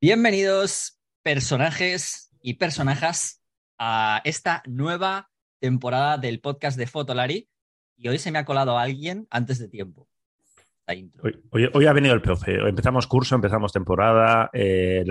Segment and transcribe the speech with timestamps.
[0.00, 3.42] Bienvenidos, personajes y personajas,
[3.78, 5.28] a esta nueva
[5.60, 7.48] temporada del podcast de Fotolari.
[7.96, 10.07] Y hoy se me ha colado alguien antes de tiempo.
[11.50, 12.54] Hoy, ha venido el profe.
[12.66, 14.48] Empezamos curso, empezamos temporada.
[14.54, 15.04] Eh,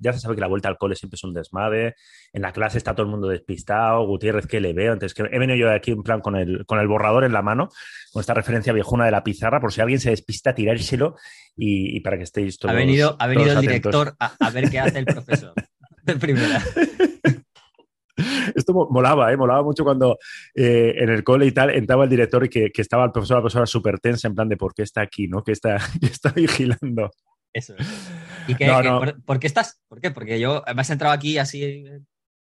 [0.00, 1.94] ya, se sabe que la vuelta al cole siempre es un desmadre.
[2.32, 4.04] En la clase está todo el mundo despistado.
[4.06, 4.92] Gutiérrez, que le veo?
[4.92, 7.42] Entonces, que he venido yo aquí en plan con el, con el borrador en la
[7.42, 7.68] mano,
[8.12, 11.14] con esta referencia viejuna de la pizarra, por si alguien se despista, tirárselo
[11.56, 12.74] y, para que estéis todos.
[12.74, 15.54] Ha venido, ha venido el director a, a, ver qué hace el profesor.
[16.02, 16.60] De primera.
[18.54, 19.36] Esto molaba, ¿eh?
[19.36, 20.18] molaba mucho cuando
[20.54, 23.42] eh, en el cole y tal entraba el director y que, estaba el profesor, la
[23.42, 25.42] profesora súper tensa en plan de por qué está aquí, ¿no?
[25.42, 27.10] Que está, está vigilando.
[27.52, 27.74] Eso
[28.48, 28.66] ¿Y qué,
[29.26, 29.82] Por, qué estás?
[29.86, 30.10] ¿Por qué?
[30.10, 32.00] Porque yo me has entrado aquí así eh,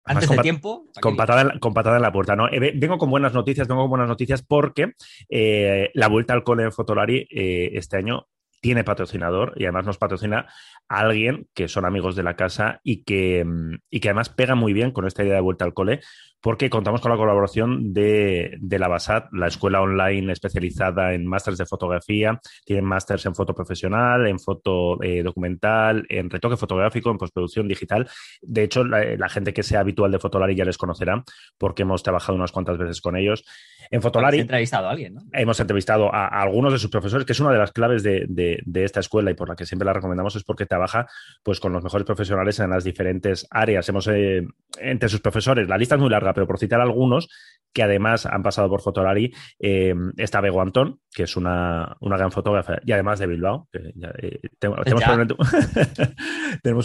[0.05, 0.85] antes de tiempo.
[1.01, 2.47] Con patada, en, la puerta, ¿no?
[2.47, 4.93] Eh, vengo con buenas noticias, vengo con buenas noticias porque
[5.29, 8.27] la vuelta al cole en Fotolari este año
[8.63, 10.47] tiene patrocinador y además nos patrocina
[10.87, 14.55] a alguien que son amigos de la casa y que, mm, y que además pega
[14.55, 15.99] muy bien con esta idea de vuelta al cole,
[16.43, 21.65] porque contamos con la colaboración de, la BASAT, la escuela online especializada en másteres de
[21.65, 22.37] fotografía.
[22.65, 28.09] Tienen másters en foto profesional, en foto eh, documental, en retoque fotográfico, en postproducción digital.
[28.41, 31.23] De hecho, la, gente que sea habitual de Fotolari ya les conocerá,
[31.57, 33.45] porque hemos trabajado unas cuantas veces con ellos.
[33.89, 34.39] En Fotolari.
[34.39, 35.21] Hemos entrevistado a alguien, ¿no?
[35.31, 38.99] Hemos entrevistado a, algunos de sus profesores, que es una de las claves de, esta
[38.99, 41.07] escuela y por la que siempre la recomendamos, es porque trabaja
[41.41, 43.87] pues, con los mejores profesionales en las diferentes áreas.
[43.87, 44.45] Hemos, eh,
[44.77, 47.29] entre sus profesores, la lista es muy larga pero por citar algunos,
[47.73, 52.77] que además han pasado por Fotolari, eh, está Bego Antón, que es una, gran fotógrafa,
[52.85, 53.67] y además de Bilbao.
[53.73, 54.85] Eh, tenemos,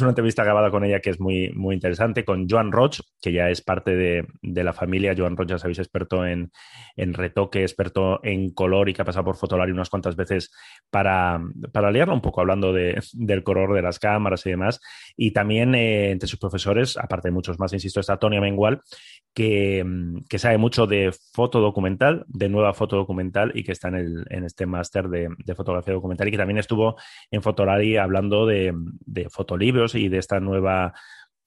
[0.00, 3.50] una, entrevista grabada con ella que es muy, muy interesante, con Joan Roch, que ya
[3.50, 5.14] es parte de, la familia.
[5.16, 6.50] Joan Roch, ya sabéis, experto en,
[6.96, 10.50] retoque, experto en color y que ha pasado por Fotolari unas cuantas veces
[10.90, 11.40] para,
[11.72, 14.80] para liarlo un poco, hablando del color de las cámaras y demás.
[15.16, 18.80] Y también eh, entre sus profesores, aparte de muchos más, insisto, está Tony Mengual,
[19.38, 19.86] que,
[20.28, 24.26] que sabe mucho de foto documental, de nueva foto documental y que está en, el,
[24.30, 26.96] en este máster de, fotografía documental y que también estuvo
[27.30, 30.92] en Fotolari hablando de, de fotolibros y de esta nueva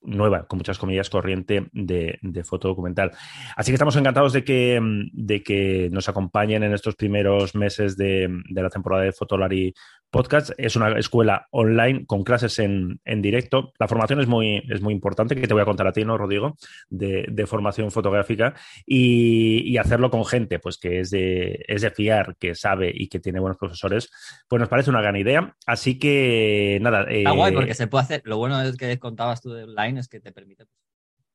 [0.01, 3.11] nueva, con muchas comillas, corriente de, de foto documental.
[3.55, 4.79] Así que estamos encantados de que,
[5.13, 9.73] de que nos acompañen en estos primeros meses de, de la temporada de Fotolari
[10.11, 10.51] Podcast.
[10.57, 13.71] Es una escuela online con clases en, directo.
[13.79, 16.17] La formación es muy, es muy importante, que te voy a contar a ti, ¿no,
[16.17, 16.57] Rodrigo?
[16.89, 18.53] De, formación fotográfica
[18.85, 23.19] y, hacerlo con gente pues que es de, es de fiar, que sabe y que
[23.19, 24.11] tiene buenos profesores,
[24.47, 25.55] pues nos parece una gran idea.
[25.65, 27.03] Así que, nada.
[27.09, 28.21] Está guay porque eh, se puede hacer.
[28.25, 30.79] Lo bueno es que contabas tú de online es que te permite pues,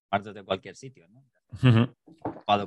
[0.09, 1.25] partes de cualquier sitio, ¿no?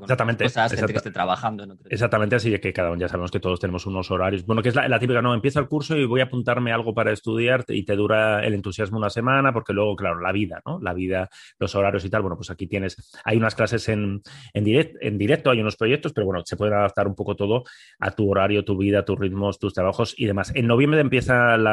[0.04, 0.46] Exactamente.
[0.46, 4.12] que esté trabajando en Exactamente, así que cada uno ya sabemos que todos tenemos unos
[4.12, 4.46] horarios.
[4.46, 7.12] Bueno, que es la, típica, no, empieza el curso y voy a apuntarme algo para
[7.12, 10.80] estudiar y te dura el entusiasmo una semana, porque luego, claro, la vida, ¿no?
[10.82, 11.30] La vida,
[11.60, 12.22] los horarios y tal.
[12.22, 14.22] Bueno, pues aquí tienes, hay unas clases en,
[14.54, 17.64] en, en directo, hay unos proyectos, pero bueno, se puede adaptar un poco todo
[18.00, 20.52] a tu horario, tu vida, tus ritmos, tus trabajos y demás.
[20.56, 21.64] En noviembre empiezan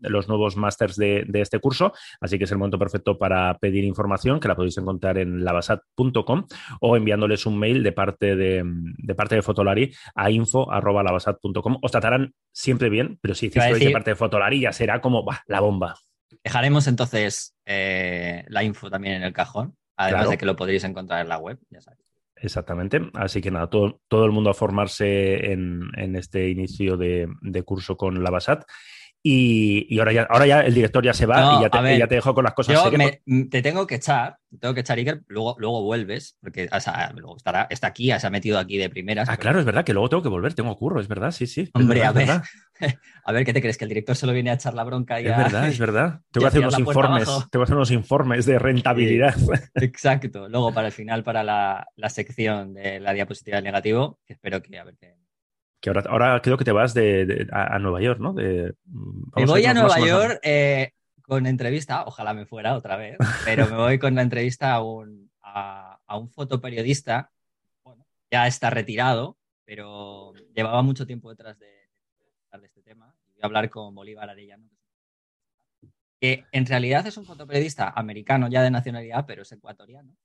[0.00, 3.84] los nuevos másters de, de, este curso, así que es el momento perfecto para pedir
[3.84, 6.33] información, que la podéis encontrar en lavasat.com
[6.80, 11.78] o enviándoles un mail de parte de, de parte de Fotolari a info.lavasat.com.
[11.82, 15.60] Os tratarán siempre bien, pero si hiciste de parte de Fotolari ya será como la
[15.60, 15.96] bomba.
[16.42, 21.20] Dejaremos entonces eh, la info también en el cajón, además de que lo podréis encontrar
[21.20, 22.04] en la web, ya sabéis.
[22.36, 23.00] Exactamente.
[23.14, 27.62] Así que nada, todo, todo el mundo a formarse en, en este inicio de, de
[27.62, 28.64] curso con la Basat.
[29.26, 32.16] Y, ahora, ya, ahora ya el director ya se va y ya te, ya te
[32.16, 32.74] dejo con las cosas.
[32.74, 32.90] Yo
[33.48, 36.68] te tengo que echar, tengo que echar Iker, luego, luego vuelves, porque
[37.14, 39.30] luego estará, está aquí, se ha metido aquí de primeras.
[39.30, 41.70] Ah, claro, es verdad que luego tengo que volver, tengo curro, es verdad, sí, sí.
[41.72, 42.28] Hombre, a ver.
[43.24, 43.78] A ver, ¿qué te crees?
[43.78, 46.20] Que el director se lo viene a echar la bronca y Es verdad, es verdad.
[46.32, 49.34] Tengo que hacer unos informes, tengo que hacer unos informes de rentabilidad.
[49.76, 50.48] exacto.
[50.48, 54.60] Luego, para el final, para la, la sección de la diapositiva del negativo, que espero
[54.60, 55.14] que a ver qué
[55.84, 58.32] que ahora, creo que te vas de, a, Nueva York, ¿no?
[58.32, 58.72] me
[59.44, 63.98] voy a, Nueva York eh, con entrevista, ojalá me fuera otra vez, pero me voy
[63.98, 67.30] con la entrevista a un, a, un fotoperiodista,
[67.82, 69.36] bueno, ya está retirado,
[69.66, 73.14] pero llevaba mucho tiempo detrás de, de este tema.
[73.34, 74.70] Voy a hablar con Bolívar Arellano,
[76.18, 80.16] que en realidad es un fotoperiodista americano ya de nacionalidad, pero es ecuatoriano.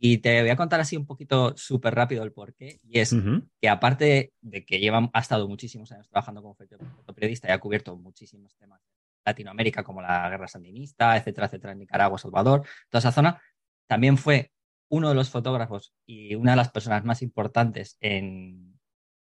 [0.00, 2.78] Y te voy a contar así un poquito súper rápido el porqué.
[2.84, 3.14] Y es
[3.60, 7.96] que aparte de que lleva, ha estado muchísimos años trabajando como fotoperiodista y ha cubierto
[7.96, 8.92] muchísimos temas de
[9.26, 13.42] Latinoamérica, como la guerra sandinista, etcétera, etcétera, en Nicaragua, Salvador, toda esa zona,
[13.88, 14.52] también fue
[14.88, 18.78] uno de los fotógrafos y una de las personas más importantes en,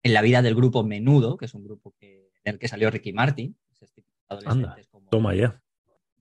[0.03, 2.91] en la vida del grupo Menudo, que es un grupo que, en el que salió
[2.91, 3.57] Ricky Martin.
[4.45, 4.75] Anda,
[5.09, 5.61] toma ya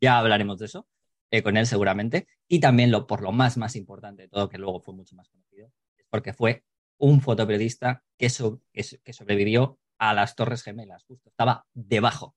[0.00, 0.87] Ya hablaremos de eso
[1.31, 2.27] eh, con él seguramente.
[2.47, 5.29] Y también lo, por lo más, más importante de todo, que luego fue mucho más
[5.29, 6.65] conocido, es porque fue
[6.99, 8.29] un fotoperiodista que,
[8.73, 11.05] que, sobrevivió a las Torres Gemelas.
[11.05, 12.37] Justo estaba debajo,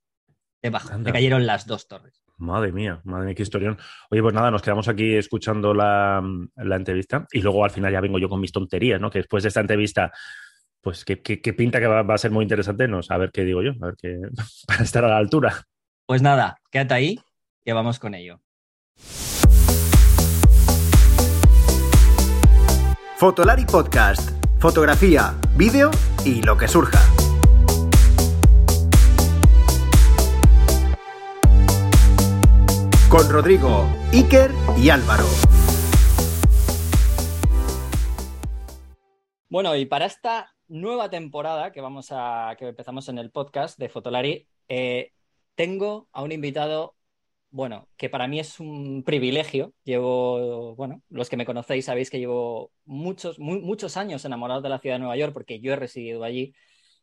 [0.62, 0.98] debajo.
[0.98, 2.22] Le cayeron las dos torres.
[2.38, 3.78] Madre mía, madre mía, qué historión.
[4.10, 6.24] Oye, pues nada, nos quedamos aquí escuchando la,
[6.56, 9.12] entrevista y luego al final ya vengo yo con mis tonterías, ¿no?
[9.12, 10.12] Que después de esta entrevista,
[10.82, 11.18] pues qué,
[11.54, 13.96] pinta que va, a ser muy interesante, no a ver qué digo yo, a ver
[13.96, 14.20] qué,
[14.68, 15.68] para estar a la altura.
[16.08, 17.20] Pues nada, quédate ahí,
[17.64, 18.42] que vamos con ello.
[23.22, 24.32] Fotolari Podcast.
[24.58, 25.92] Fotografía, vídeo
[26.26, 27.00] y lo que surja.
[33.10, 35.26] Con Rodrigo, Iker y Álvaro.
[39.50, 43.90] Bueno, y para esta nueva temporada que vamos a que empezamos en el podcast de
[43.90, 45.12] Fotolari, eh,
[45.54, 46.96] tengo a un invitado
[47.52, 49.74] bueno, que para mí es un privilegio.
[49.84, 54.80] Llevo, bueno, los que me conocéis sabéis que llevo muchos, muchos años enamorado de la
[54.80, 56.54] ciudad de Nueva York porque yo he residido allí.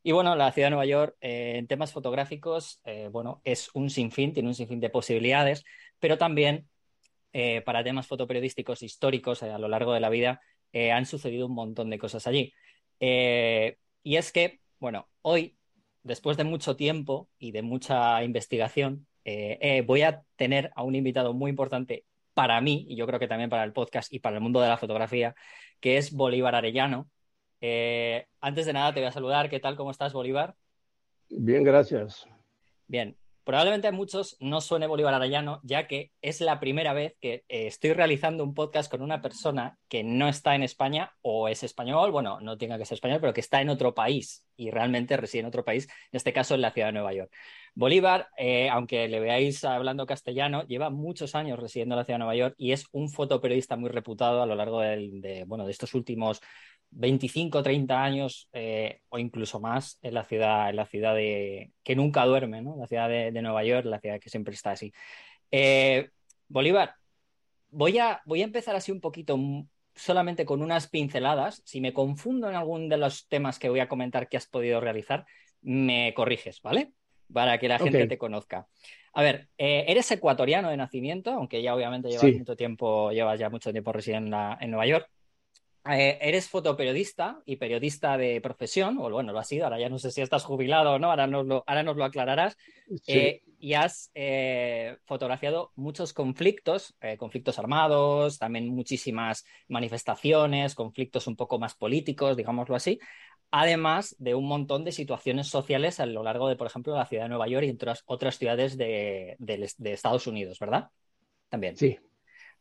[0.02, 3.90] Y bueno, la ciudad de Nueva York eh, en temas fotográficos, eh, bueno, es un
[3.90, 5.64] sinfín, tiene un sinfín de posibilidades,
[5.98, 6.68] pero también
[7.32, 10.40] eh, para temas fotoperiodísticos históricos a lo largo de la vida
[10.72, 12.52] han sucedido un montón de cosas allí.
[13.00, 15.56] y es que, bueno, hoy,
[16.02, 20.94] después de mucho tiempo y de mucha investigación, eh, eh, voy a tener a un
[20.94, 24.36] invitado muy importante para mí, y yo creo que también para el podcast y para
[24.36, 25.34] el mundo de la fotografía,
[25.80, 27.10] que es Bolívar Arellano.
[27.60, 29.50] Eh, antes de nada, te voy a saludar.
[29.50, 29.76] ¿Qué tal?
[29.76, 30.54] ¿Cómo estás, Bolívar?
[31.28, 32.26] Bien, gracias.
[32.86, 37.44] Bien, probablemente a muchos no suene Bolívar Arellano, ya que es la primera vez que
[37.48, 42.12] estoy realizando un podcast con una persona que no está en España o es español,
[42.12, 45.40] bueno, no tenga que ser español, pero que está en otro país y realmente reside
[45.40, 47.30] en otro país, en este caso en la ciudad de Nueva York.
[47.74, 52.24] Bolívar, eh, aunque le veáis hablando castellano, lleva muchos años residiendo en la ciudad de
[52.24, 55.94] Nueva York y es un fotoperiodista muy reputado a lo largo de, bueno, de estos
[55.94, 56.40] últimos
[56.90, 61.96] 25, 30 años eh, o incluso más en la ciudad, en la ciudad de que
[61.96, 62.76] nunca duerme, ¿no?
[62.76, 64.92] La ciudad de, Nueva York, la ciudad que siempre está así.
[65.50, 66.10] Eh,
[66.48, 66.94] Bolívar,
[67.70, 69.38] voy a, voy a empezar así un poquito
[69.94, 71.62] solamente con unas pinceladas.
[71.64, 74.80] Si me confundo en algún de los temas que voy a comentar que has podido
[74.80, 75.26] realizar,
[75.60, 76.92] me corriges, ¿vale?
[77.32, 78.66] Para que la gente te conozca.
[79.12, 83.50] A ver, eh, eres ecuatoriano de nacimiento, aunque ya obviamente llevas mucho tiempo, llevas ya
[83.50, 85.10] mucho tiempo residiendo en, Nueva York.
[85.90, 89.98] Eh, eres fotoperiodista y periodista de profesión, o bueno, lo has sido, ahora ya no
[89.98, 92.56] sé si estás jubilado o no, ahora nos lo, ahora nos lo aclararás.
[93.06, 94.12] Eh, y has
[95.04, 103.00] fotografiado muchos conflictos, conflictos armados, también muchísimas manifestaciones, conflictos un poco más políticos, digámoslo así
[103.50, 107.24] además de un montón de situaciones sociales a lo largo de, por ejemplo, la ciudad
[107.24, 109.36] de Nueva York y otras, otras ciudades de,
[109.84, 110.88] Estados Unidos, ¿verdad?
[111.48, 111.76] También.
[111.76, 111.98] Sí.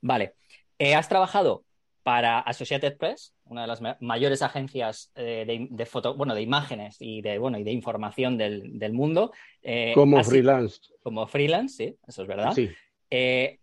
[0.01, 0.33] Vale.
[0.79, 1.63] Eh, has trabajado
[2.03, 7.21] para Associated Press, una de las mayores agencias eh, de, foto, bueno, de imágenes y
[7.21, 9.33] de, bueno, y de información del, mundo.
[9.61, 10.79] Eh, como freelance.
[11.03, 12.53] Como freelance, sí, eso es verdad.
[12.53, 12.69] Sí.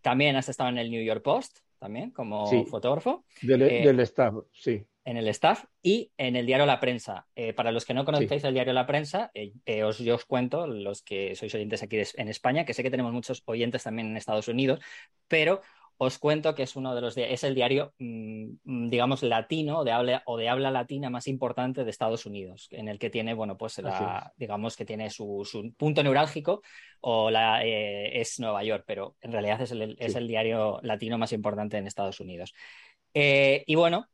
[0.03, 3.25] también has estado en el New York Post, también, como fotógrafo.
[3.41, 7.27] del staff, sí en el staff y en el diario La Prensa.
[7.37, 10.25] Eh, para los que no conocéis el diario La Prensa, eh, eh, os, yo os
[10.25, 14.09] cuento, los que sois oyentes aquí en España, que sé que tenemos muchos oyentes también
[14.09, 14.81] en Estados Unidos,
[15.29, 15.61] pero
[15.97, 20.23] os cuento que es uno de los es el diario, mm, digamos, latino de habla,
[20.27, 23.81] o de habla latina más importante de Estados Unidos, en el que tiene, bueno, pues
[24.37, 26.63] digamos que tiene su, punto neurálgico
[27.01, 31.32] o la, es Nueva York, pero en realidad es el, es el diario latino más
[31.32, 32.53] importante en Estados Unidos.
[33.15, 34.08] y bueno,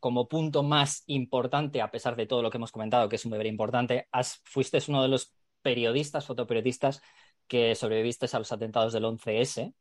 [0.00, 3.32] como punto más importante, a pesar de todo lo que hemos comentado, que es un
[3.32, 4.08] deber importante,
[4.44, 7.02] fuiste uno de los periodistas, fotoperiodistas,
[7.46, 9.74] que sobreviviste a los atentados del 11S,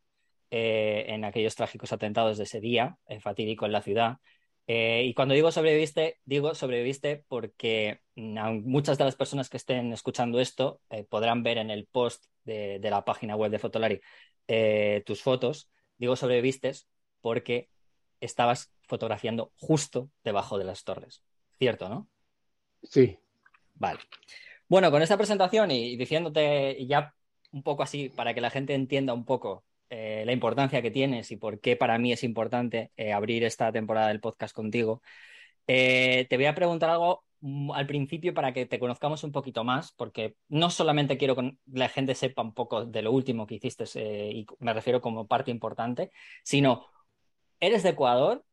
[0.52, 4.18] eh, en aquellos trágicos atentados de ese día, eh, fatídico en la ciudad.
[4.66, 9.94] Eh, y cuando digo sobreviviste, digo sobreviviste porque mm, muchas de las personas que estén
[9.94, 14.02] escuchando esto podrán ver en el post de, de, la página web de Fotolari
[15.06, 15.70] tus fotos.
[15.98, 16.74] Digo sobreviviste
[17.22, 17.70] porque
[18.20, 21.24] estabas fotografiando justo debajo de las torres.
[21.58, 22.08] ¿Cierto, no?
[22.84, 23.18] Sí.
[23.76, 24.00] Vale.
[24.68, 27.14] Bueno, con esta presentación y diciéndote ya
[27.52, 31.32] un poco así para que la gente entienda un poco eh, la importancia que tienes
[31.32, 35.02] y por qué para mí es importante eh, abrir esta temporada del podcast contigo,
[35.68, 39.64] eh, te voy a preguntar algo mm, al principio para que te conozcamos un poquito
[39.64, 43.56] más, porque no solamente quiero que la gente sepa un poco de lo último que
[43.56, 43.86] hiciste,
[44.32, 46.12] y me refiero como parte importante,
[46.44, 46.86] sino,
[47.60, 48.44] eres de Ecuador,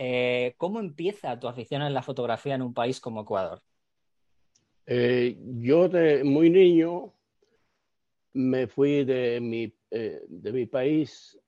[0.00, 3.60] eh, ¿Cómo empieza tu afición en la fotografía en un país como Ecuador?
[4.86, 7.12] Eh, yo de muy niño
[8.32, 11.38] me fui de mi eh, de mi país,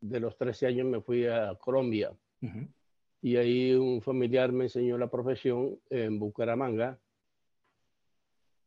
[0.00, 2.12] de los 13 años me fui a Colombia.
[3.22, 6.96] Y ahí un familiar me enseñó la profesión en Bucaramanga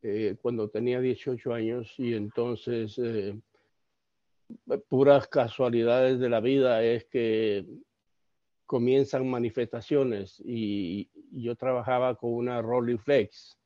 [0.01, 3.39] eh, cuando tenía 18 años y entonces eh,
[4.89, 7.65] puras casualidades de la vida es que
[8.69, 13.57] comienzan manifestaciones y, yo trabajaba con una Rolleiflex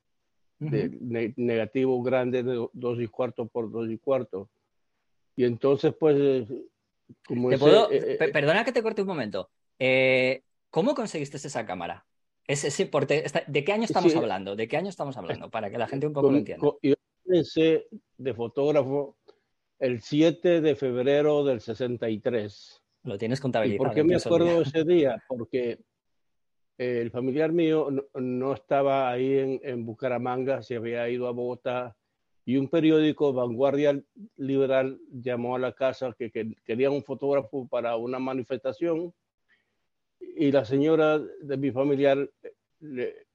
[0.60, 4.50] de negativo grande de dos y cuarto por dos y cuarto.
[5.36, 6.48] Y entonces, pues, eh,
[7.26, 9.50] como perdona que te corte un momento.
[10.70, 12.06] ¿Cómo conseguiste esa cámara?
[12.48, 14.56] Ese, sí, porque, ¿De qué año estamos hablando?
[14.56, 15.50] ¿De qué año estamos hablando?
[15.50, 16.66] Para que la gente un poco lo entienda.
[16.82, 19.18] Yo comencé de fotógrafo
[19.80, 22.83] el 7 de febrero del 63.
[23.04, 23.84] Lo tienes contabilizado.
[23.84, 25.22] ¿Y ¿Por qué me acuerdo ese día?
[25.28, 25.80] Porque
[26.78, 31.96] el familiar mío no, estaba ahí en, en, Bucaramanga, se había ido a Bogotá
[32.46, 34.02] y un periódico, Vanguardia
[34.38, 39.14] Liberal, llamó a la casa que, que quería un fotógrafo para una manifestación
[40.36, 42.30] y la señora de mi familiar
[42.80, 43.28] le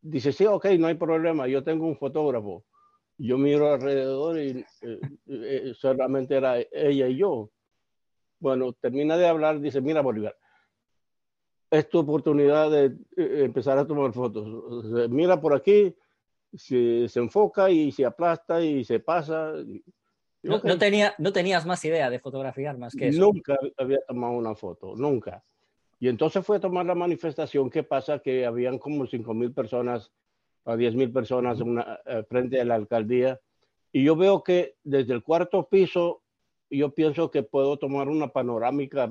[0.00, 2.64] dice, sí, ok, no hay problema, yo tengo un fotógrafo.
[3.18, 7.50] Yo miro alrededor y eh, eh, solamente era ella y yo.
[8.38, 10.36] Bueno, termina de hablar, dice, mira Bolívar,
[11.70, 14.84] es tu oportunidad de eh, empezar a tomar fotos.
[15.10, 15.94] mira por aquí,
[16.54, 19.52] se, se, enfoca y se aplasta y se pasa.
[20.42, 23.20] No, no, tenía, no tenías más idea de fotografiar más que eso.
[23.20, 25.42] Nunca había tomado una foto, nunca.
[25.98, 27.70] Y entonces fue a tomar la manifestación.
[27.70, 28.18] ¿Qué pasa?
[28.18, 30.12] Que habían como 5 mil personas
[30.66, 33.40] a 10 mil personas una, eh, frente a la alcaldía.
[33.92, 36.22] Y yo veo que desde el cuarto piso,
[36.70, 39.10] yo pienso que puedo tomar una panorámica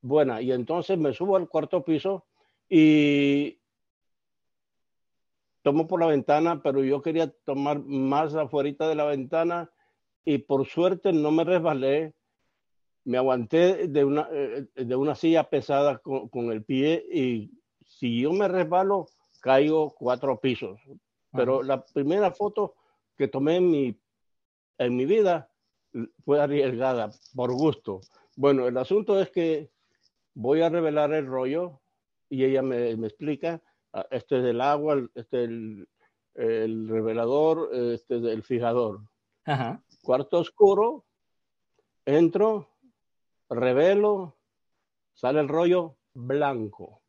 [0.00, 0.42] buena.
[0.42, 2.24] Y entonces me subo al cuarto piso
[2.68, 3.58] y
[5.62, 9.70] tomo por la ventana, pero yo quería tomar más afuera de la ventana
[10.24, 12.14] y por suerte no me resbalé
[13.04, 17.50] me aguanté de una, eh, de una silla pesada con, con, el pie y
[17.84, 19.06] si yo me resbalo,
[19.40, 20.80] caigo cuatro pisos.
[21.32, 22.74] Pero la primera foto
[23.16, 24.00] que tomé en mi,
[24.78, 25.50] en mi vida
[26.24, 28.00] fue arriesgada, por gusto.
[28.36, 29.70] Bueno, el asunto es que
[30.34, 31.80] voy a revelar el rollo
[32.28, 35.88] y ella me, me explica, ah, este es el agua, este es el,
[36.34, 39.00] el revelador, este es el fijador.
[40.02, 41.04] Cuarto oscuro,
[42.04, 42.68] entro,
[43.48, 44.36] revelo,
[45.14, 47.00] sale el rollo blanco.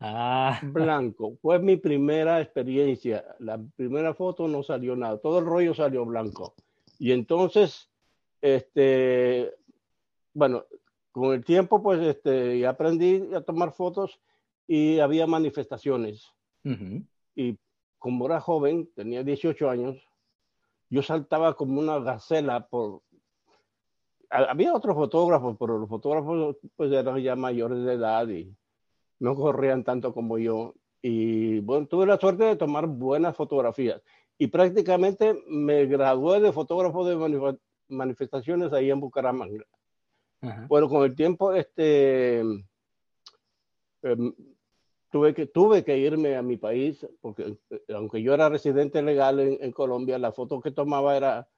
[0.00, 0.60] Ah.
[0.62, 1.36] Blanco.
[1.42, 3.24] Fue mi primera experiencia.
[3.40, 5.18] La primera foto no salió nada.
[5.18, 6.54] Todo el rollo salió blanco.
[6.98, 7.88] Y entonces,
[8.40, 9.54] este,
[10.34, 10.64] bueno,
[11.12, 14.20] con el tiempo, pues, este, aprendí a tomar fotos
[14.66, 16.26] y había manifestaciones.
[17.34, 17.58] Y
[17.98, 19.96] como era joven, tenía 18 años,
[20.90, 23.02] yo saltaba como una gacela por,
[24.30, 28.54] había otros fotógrafos, pero los fotógrafos pues eran ya mayores de edad y
[29.18, 30.74] no corrían tanto como yo.
[31.00, 34.02] Y bueno, tuve la suerte de tomar buenas fotografías.
[34.38, 39.64] Y prácticamente me gradué de fotógrafo de manifestaciones ahí en Bucaramanga.
[40.68, 42.38] Bueno, con el tiempo, este,
[44.02, 44.34] em,
[45.10, 49.40] tuve, que, tuve que irme a mi país, porque eh, aunque yo era residente legal
[49.40, 51.48] en, en Colombia, la foto que tomaba era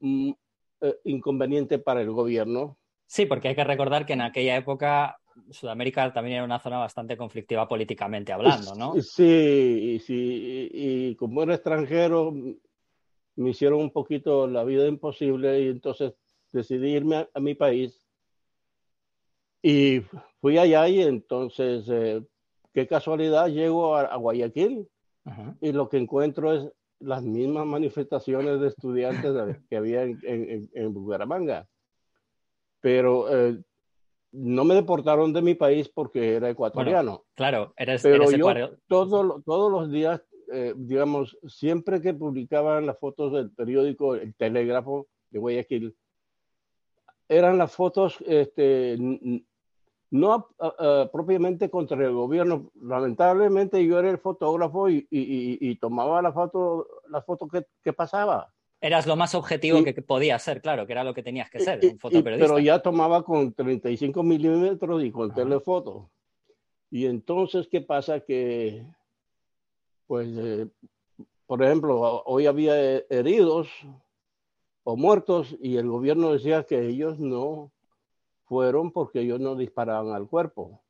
[0.00, 0.32] mm,
[0.80, 2.76] eh, inconveniente para el gobierno.
[3.06, 5.20] Sí, porque hay que recordar que en aquella época
[5.50, 9.00] Sudamérica también era una zona bastante conflictiva políticamente hablando, ¿no?
[9.00, 12.32] Sí, sí, y como era extranjero,
[13.36, 16.14] me hicieron un poquito la vida imposible y entonces
[16.52, 18.06] decidí irme a, mi país.
[19.62, 20.02] Y
[20.40, 22.22] fui allá y entonces, eh,
[22.74, 24.88] qué casualidad, llego a, Guayaquil
[25.60, 30.94] y lo que encuentro es las mismas manifestaciones de estudiantes que había en, en, en
[30.94, 31.68] Bucaramanga.
[32.80, 33.62] Pero eh,
[34.32, 37.24] no me deportaron de mi país porque era ecuatoriano.
[37.34, 40.22] claro, eres, Pero yo todo, todos los días,
[40.52, 45.96] eh, digamos, siempre que publicaban las fotos del periódico El Telégrafo de Guayaquil,
[47.28, 48.96] eran las fotos este,
[50.10, 50.48] no
[51.10, 52.70] propiamente contra el gobierno.
[52.74, 58.52] Lamentablemente yo era el fotógrafo y, tomaba la foto, la foto que, pasaba.
[58.82, 61.78] Eras lo más objetivo que podía ser, claro, que era lo que tenías que ser,
[61.84, 62.48] un fotoperiodista.
[62.48, 66.10] Pero ya tomaba con 35 milímetros y con telefoto.
[66.90, 68.18] Y entonces, ¿qué pasa?
[68.18, 68.84] Que,
[70.08, 70.66] pues, eh,
[71.46, 72.74] por ejemplo, hoy había
[73.08, 73.68] heridos
[74.82, 77.70] o muertos y el gobierno decía que ellos no
[78.46, 80.82] fueron porque ellos no disparaban al cuerpo.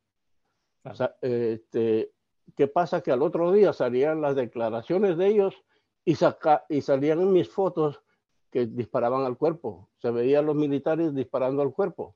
[1.20, 2.10] este,
[2.56, 3.02] ¿Qué pasa?
[3.02, 5.62] Que al otro día salían las declaraciones de ellos
[6.04, 8.02] y, saca, y salían mis fotos
[8.50, 9.88] que disparaban al cuerpo.
[9.98, 12.14] Se veían los militares disparando al cuerpo.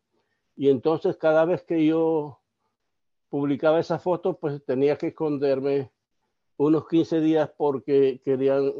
[0.57, 2.41] Y entonces cada vez que yo
[3.29, 5.91] publicaba esa foto, pues tenía que esconderme
[6.57, 8.73] unos 15 días porque querían,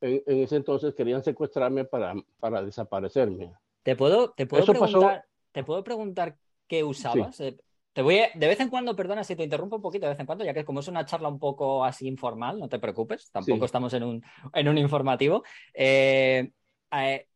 [0.00, 3.52] en, ese entonces querían secuestrarme para, para desaparecerme.
[3.82, 6.36] ¿Te puedo, te puedo, preguntar, ¿te puedo preguntar
[6.66, 7.40] qué usabas?
[7.40, 7.58] Eh,
[7.92, 10.26] te voy de vez en cuando, perdona si te interrumpo un poquito de vez en
[10.26, 13.64] cuando, ya que como es una charla un poco así informal, no te preocupes, tampoco
[13.64, 15.42] estamos en un, en un informativo.
[15.74, 16.52] Eh,
[16.92, 17.26] eh,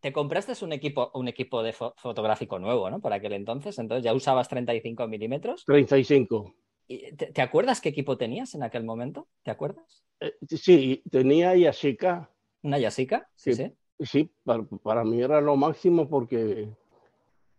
[0.00, 3.00] te compraste un equipo, un equipo de fotográfico nuevo, ¿no?
[3.00, 5.64] Por aquel entonces, entonces ya usabas 35 milímetros.
[5.64, 6.54] 35.
[6.88, 9.28] ¿Te, ¿Te, acuerdas qué equipo tenías en aquel momento?
[9.42, 10.04] ¿Te acuerdas?
[10.20, 12.30] Eh, sí, tenía Yashica.
[12.62, 13.28] ¿Una Yashica?
[13.34, 13.72] Sí, sí.
[13.98, 16.68] Sí, para, para, mí era lo máximo porque,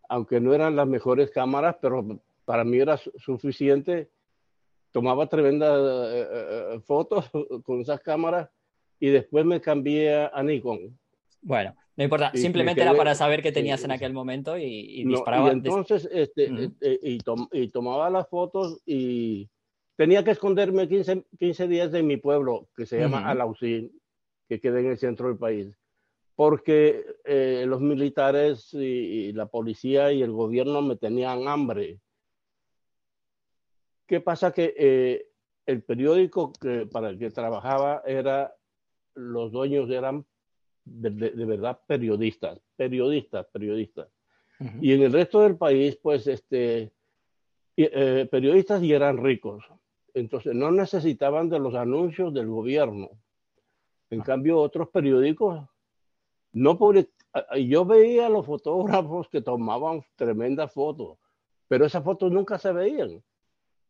[0.08, 4.10] aunque no eran las mejores cámaras, pero para mí era suficiente.
[4.92, 5.80] Tomaba tremendas
[6.12, 7.30] eh, eh, fotos
[7.64, 8.48] con esas cámaras
[9.00, 10.98] y después me cambié a Nikon.
[11.42, 15.48] Bueno, no importa, simplemente era para saber qué tenías en aquel momento y, disparaba.
[15.48, 19.48] y entonces, este, este y, tomaba las fotos y
[19.96, 23.92] tenía que esconderme 15, 15 días de mi pueblo, que se llama Alausín,
[24.48, 25.76] que queda en el centro del país,
[26.36, 32.00] porque eh, los militares y, la policía y el gobierno me tenían hambre.
[34.06, 34.52] ¿Qué pasa?
[34.52, 35.26] Que eh,
[35.66, 38.54] el periódico que, para el que trabajaba era,
[39.14, 40.26] los dueños eran
[40.84, 44.08] de, verdad periodistas, periodistas, periodistas.
[44.80, 46.92] Y en el resto del país, pues, este,
[47.76, 49.64] eh, periodistas y eran ricos.
[50.14, 53.10] Entonces no necesitaban de los anuncios del gobierno.
[54.10, 54.24] En ah.
[54.24, 55.68] cambio, otros periódicos
[56.54, 56.78] no
[57.58, 61.18] Yo veía a los fotógrafos que tomaban tremendas fotos,
[61.68, 63.22] pero esas fotos nunca se veían.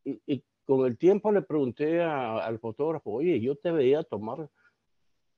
[0.04, 4.48] Y, con el tiempo le pregunté al fotógrafo, oye, yo te veía tomar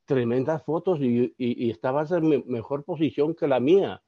[0.05, 4.05] tremendas fotos y, y, estabas en mejor posición que la mía.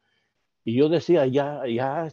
[0.65, 2.09] Y yo decía, ya, ya,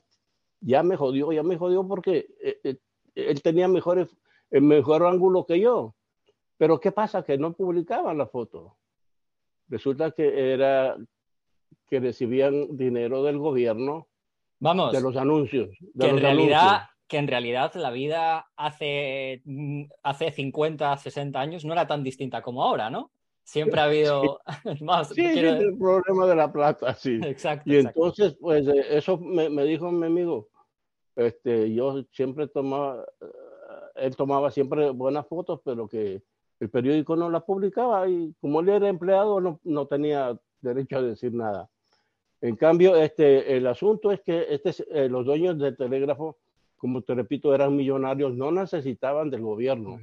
[0.59, 2.77] ya me jodió, ya me jodió porque eh, eh,
[3.13, 4.09] él tenía mejores,
[4.49, 5.93] el mejor ángulo que yo.
[6.57, 7.23] Pero ¿qué pasa?
[7.23, 8.75] Que no publicaban la foto.
[9.67, 10.97] Resulta que era
[11.87, 14.07] que recibían dinero del gobierno
[14.59, 15.69] Vamos, de los anuncios.
[15.99, 21.73] que, en realidad, que en realidad la vida hace, mm, hace 50, 60 años no
[21.73, 23.11] era tan distinta como ahora, ¿no?
[23.43, 24.39] Siempre ha habido
[24.81, 25.09] más.
[25.09, 27.19] Sí, el problema de la plata, sí.
[27.23, 27.71] Exacto.
[27.71, 30.49] Y entonces, pues eh, eso me, me, dijo mi amigo.
[31.15, 33.25] Este, yo siempre tomaba, eh,
[33.97, 36.23] él tomaba siempre buenas fotos, pero que
[36.59, 41.01] el periódico no las publicaba y como él era empleado no, no tenía derecho a
[41.01, 41.69] decir nada.
[42.41, 46.37] En cambio, este, el asunto es que este, eh, los dueños del telégrafo,
[46.77, 49.99] como te repito, eran millonarios, no necesitaban del gobierno.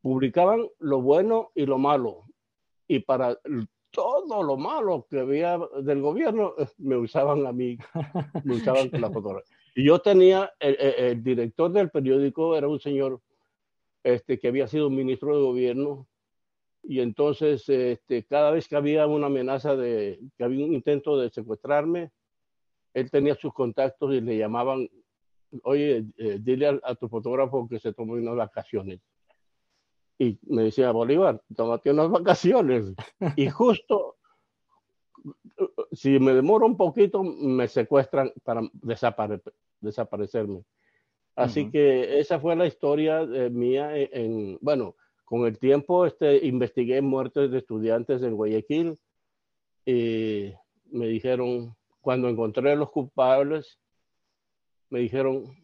[0.00, 2.24] Publicaban lo bueno y lo malo
[2.86, 3.38] y para
[3.90, 7.78] todo lo malo que había del gobierno, me usaban a mí,
[8.44, 9.56] me usaban la fotografía.
[9.76, 13.20] Y yo tenía, el, director del periódico era un señor
[14.04, 16.06] este, que había sido ministro de gobierno,
[16.84, 21.30] y entonces este, cada vez que había una amenaza de, que había un intento de
[21.30, 22.12] secuestrarme,
[22.92, 24.88] él tenía sus contactos y le llamaban,
[25.64, 29.00] oye, eh, dile a, a, tu fotógrafo que se tome unas vacaciones
[30.18, 32.92] y me decía, Bolívar, tómate unas vacaciones.
[33.36, 34.16] Y justo,
[35.92, 38.62] si me demoro un poquito, me secuestran para
[39.80, 40.64] desaparecerme.
[41.36, 44.94] Así que esa fue la historia mía en, bueno,
[45.24, 48.98] con el tiempo este, investigué muertes de estudiantes en Guayaquil
[49.84, 50.52] y
[50.90, 53.80] me dijeron, cuando encontré a los culpables,
[54.90, 55.56] me dijeron,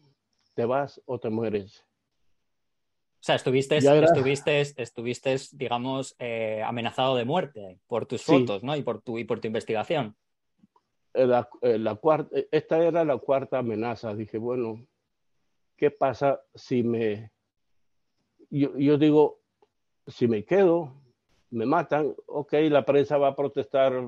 [0.55, 1.85] te vas o te mueres.
[3.21, 8.75] O sea, estuviste, estuviste, estuviste, digamos, eh, amenazado de muerte por tus fotos, ¿no?
[8.75, 10.15] Y por tu, y por tu investigación.
[11.13, 14.15] Eh, la, eh, la cuarta, esta era la cuarta amenaza.
[14.15, 14.87] Dije, bueno,
[15.81, 17.31] ¿qué pasa si me...
[18.51, 19.39] Yo, yo digo,
[20.05, 20.93] si me quedo,
[21.49, 24.07] me matan, ok, la prensa va a protestar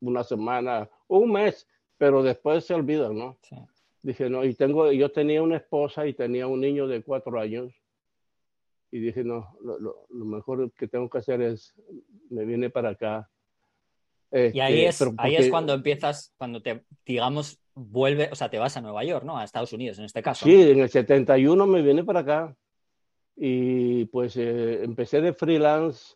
[0.00, 3.38] una semana, un mes, pero después se olvidan, ¿no?
[4.02, 7.72] Dije, no, y tengo, yo tenía una esposa y tenía un niño de cuatro años
[8.90, 11.76] y dije, no, lo, lo, mejor que tengo que hacer es,
[12.28, 13.30] me viene para acá.
[14.30, 18.58] Y ahí, este, es, ahí es cuando empiezas, cuando te, digamos, vuelve, o sea, te
[18.58, 19.38] vas a Nueva York, ¿no?
[19.38, 20.44] A Estados Unidos en este caso.
[20.44, 22.56] Sí, en el 71 me viene para acá
[23.36, 26.14] y pues eh, empecé de freelance.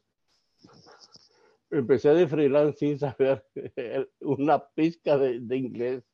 [1.70, 3.46] Empecé de freelance sin saber
[4.20, 6.04] una pizca de, de inglés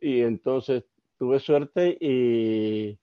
[0.00, 0.84] y entonces
[1.16, 2.98] tuve suerte y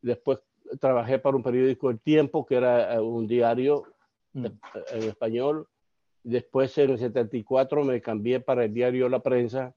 [0.00, 0.38] después
[0.78, 3.84] trabajé para un periódico El Tiempo, que era eh, un diario
[4.32, 4.46] mm.
[4.92, 5.68] en español,
[6.22, 9.74] Después en el 74 me cambié para el diario La Prensa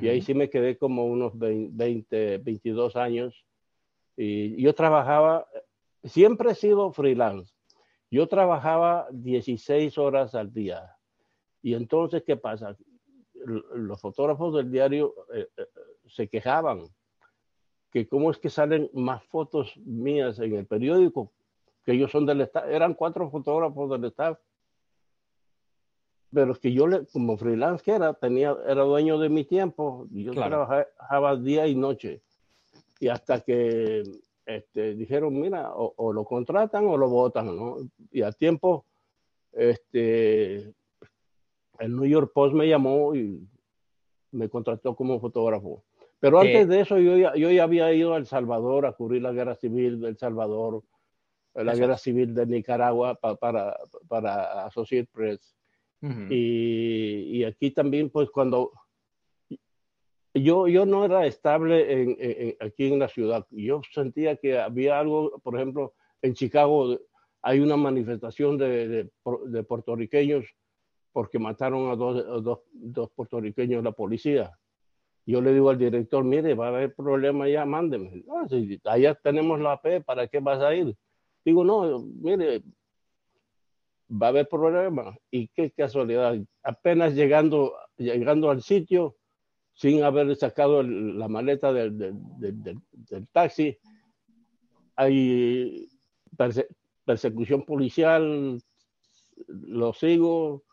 [0.00, 3.44] y ahí sí me quedé como unos 20, 22 años.
[4.16, 5.46] Y yo trabajaba,
[6.04, 7.52] siempre he sido freelance.
[8.10, 10.96] Yo trabajaba 16 horas al día.
[11.62, 12.76] Y entonces, ¿qué pasa?
[13.34, 15.66] Los fotógrafos del diario eh, eh,
[16.06, 16.84] se quejaban
[17.90, 21.32] que cómo es que salen más fotos mías en el periódico,
[21.84, 24.38] que ellos son del staff, eran cuatro fotógrafos del staff,
[26.32, 30.24] pero es que yo como freelance que era, tenía, era dueño de mi tiempo, y
[30.24, 32.22] yo trabajaba día y noche,
[33.00, 34.02] y hasta que
[34.46, 37.76] este, dijeron, mira, o, lo contratan o lo votan, ¿no?
[38.10, 38.86] Y a tiempo,
[39.52, 40.72] este,
[41.78, 43.46] el New York Post me llamó y
[44.30, 45.82] me contrató como fotógrafo.
[46.18, 49.22] Pero antes de eso, yo ya, yo ya había ido a El Salvador a cubrir
[49.22, 50.82] la guerra civil de El Salvador,
[51.54, 53.76] la guerra civil de Nicaragua para,
[54.08, 55.56] para Associated Press.
[56.02, 58.72] Y, y, aquí también, pues cuando
[60.34, 65.38] yo, yo no era estable en, aquí en la ciudad, yo sentía que había algo,
[65.44, 66.98] por ejemplo, en Chicago
[67.40, 69.10] hay una manifestación de,
[69.46, 70.44] de, puertorriqueños
[71.12, 74.52] porque mataron a dos, dos, dos puertorriqueños la policía
[75.26, 78.24] yo le digo al director, mire, va a haber problema ya, mándeme.
[78.84, 80.96] allá tenemos la P, ¿para qué vas a ir?
[81.44, 82.62] Digo, no, mire,
[84.12, 85.16] va a haber problema.
[85.30, 89.16] Y qué casualidad, apenas llegando, llegando al sitio,
[89.74, 91.96] sin haber sacado la maleta del,
[92.38, 93.78] del, taxi,
[94.96, 95.88] hay
[97.04, 98.60] persecución policial,
[99.46, 100.64] lo sigo,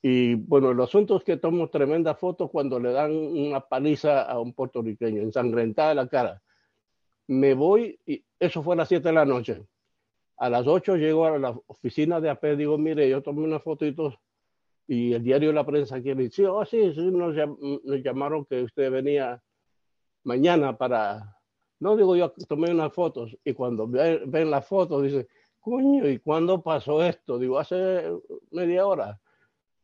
[0.00, 4.38] y bueno, el asunto es que tomo tremendas fotos cuando le dan una paliza a
[4.40, 6.40] un puertorriqueño, ensangrentada la cara.
[7.26, 9.66] Me voy, y eso fue a las 7 de la noche.
[10.38, 14.18] A las 8 llego a la oficina de AP, digo, mire, yo tomé unas fotitos
[14.86, 17.36] y el diario de la prensa quiere decir, oh, sí, sí nos,
[18.02, 19.42] llamaron que usted venía
[20.24, 21.36] mañana para...
[21.80, 25.28] No, digo, yo tomé unas fotos y cuando ven las fotos dice,
[25.60, 27.38] coño, ¿y cuándo pasó esto?
[27.38, 28.04] Digo, hace
[28.50, 29.20] media hora.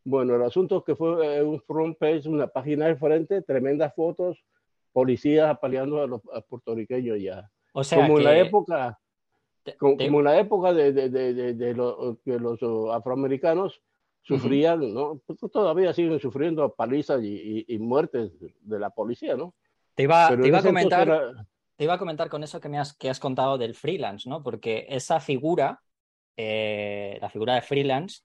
[0.05, 3.95] Bueno, el asunto es que fue eh, un front page, una página de frente, tremendas
[3.95, 4.43] fotos,
[4.93, 7.51] policías apaleando a los puertorriqueños ya.
[7.73, 9.01] O sea, como en la época,
[9.79, 12.61] como, en la época de, de, de, de los
[12.93, 13.81] afroamericanos
[14.23, 15.21] sufrían, ¿no?
[15.27, 19.55] Pues todavía siguen sufriendo palizas y, y, muertes de la policía, ¿no?
[19.95, 21.47] Te iba, te iba a comentar.
[21.77, 24.43] Te iba a comentar con eso que me has, que has contado del freelance, ¿no?
[24.45, 25.83] Porque esa figura,
[26.37, 28.23] eh, la figura de freelance,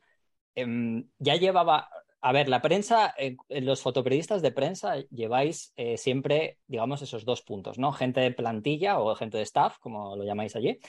[0.59, 1.89] Em, ya llevaba,
[2.21, 7.41] a ver, la prensa, eh, los fotoperiodistas de prensa lleváis eh, siempre, digamos, esos dos
[7.41, 7.93] puntos, ¿no?
[7.93, 10.79] Gente de plantilla o gente de staff, como lo llamáis allí,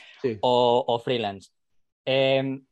[0.41, 1.51] o, freelance.
[2.05, 2.65] Em,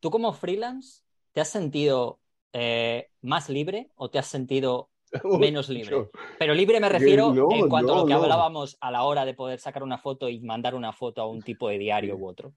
[0.00, 2.20] ¿Tú como freelance te has sentido
[2.52, 4.90] eh, más libre o te has sentido
[5.38, 6.08] menos libre?
[6.38, 9.60] Pero libre me refiero en cuanto a lo que hablábamos a la hora de poder
[9.60, 12.52] sacar una foto y mandar una foto a un tipo de diario u otro.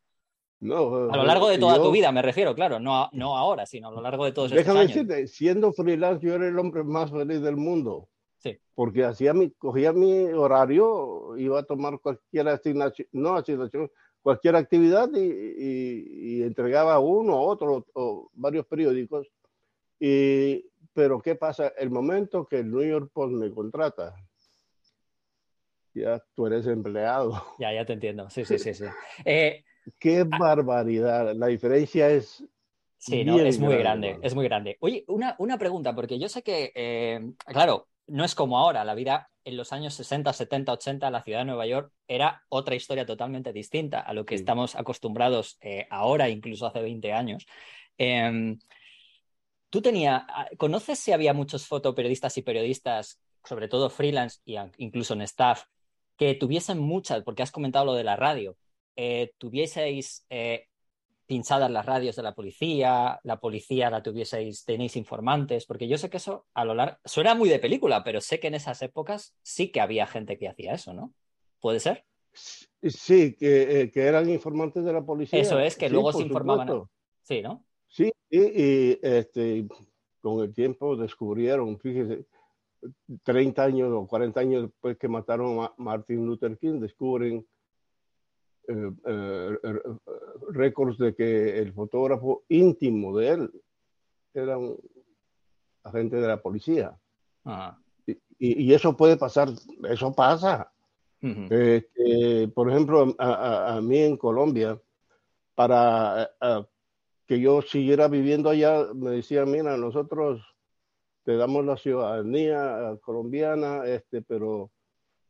[0.62, 3.88] No, a lo largo de toda tu vida, me refiero, claro, no, no ahora, sino
[3.88, 7.12] a lo largo de todos estos déjame Decirte, siendo freelance, yo era el hombre más
[7.12, 8.10] feliz del mundo.
[8.40, 8.58] Sí.
[8.76, 13.90] Porque hacía mi, cogía mi horario, iba a tomar cualquier asignación, no asignación,
[14.22, 19.28] cualquier actividad y, entregaba uno, otro, o varios periódicos.
[19.98, 21.70] Y, pero ¿qué pasa?
[21.78, 24.14] El momento que el New York Post me contrata,
[25.94, 27.42] ya tú eres empleado.
[27.60, 28.30] Ya, ya te entiendo.
[28.30, 28.74] Sí, sí, sí.
[28.74, 28.86] sí.
[29.26, 29.64] Eh,
[29.98, 30.38] Qué ah.
[30.38, 31.34] barbaridad.
[31.36, 32.44] La diferencia es.
[32.98, 34.78] Sí, no, es muy grande, es muy grande.
[34.82, 38.84] Oye, una, una pregunta, porque yo sé que, eh, claro, no es como ahora.
[38.84, 42.76] La vida en los años 60, 70, 80, la ciudad de Nueva York era otra
[42.76, 47.46] historia totalmente distinta a lo que estamos acostumbrados eh, ahora, incluso hace 20 años.
[47.98, 48.60] Em,
[49.70, 55.14] ¿Tú tenías, ah, conoces si había muchos fotoperiodistas y periodistas, sobre todo freelance e incluso
[55.14, 55.64] en staff,
[56.18, 58.58] que tuviesen muchas, porque has comentado lo de la radio,
[59.02, 60.66] eh, tuvieseis eh,
[61.26, 66.10] pinchadas las radios de la policía, la policía la tuvieseis, tenéis informantes, porque yo sé
[66.10, 69.38] que eso a lo largo, suena muy de película, pero sé que en esas épocas
[69.42, 71.14] sí que había gente que hacía eso, ¿no?
[71.62, 72.04] ¿Puede ser?
[72.34, 75.40] Sí, que, eh, eran informantes de la policía.
[75.40, 76.84] Eso es, que luego se informaban.
[77.22, 77.64] Sí, ¿no?
[77.88, 79.66] Sí, y, este,
[80.20, 82.26] con el tiempo descubrieron, fíjese,
[83.24, 87.48] 30 años o 40 años después que mataron a Martin Luther King, descubren
[88.70, 89.80] eh, eh, eh,
[90.52, 93.52] récords de que el fotógrafo íntimo de él
[94.32, 94.78] era un
[95.84, 96.96] agente de la policía.
[98.38, 99.50] Y, eso puede pasar,
[99.90, 100.72] eso pasa.
[101.22, 104.80] Este, por ejemplo, a, mí en Colombia,
[105.56, 106.30] para
[107.26, 110.42] que yo siguiera viviendo allá, me decían, mira, nosotros
[111.24, 114.72] te damos la ciudadanía colombiana, este, pero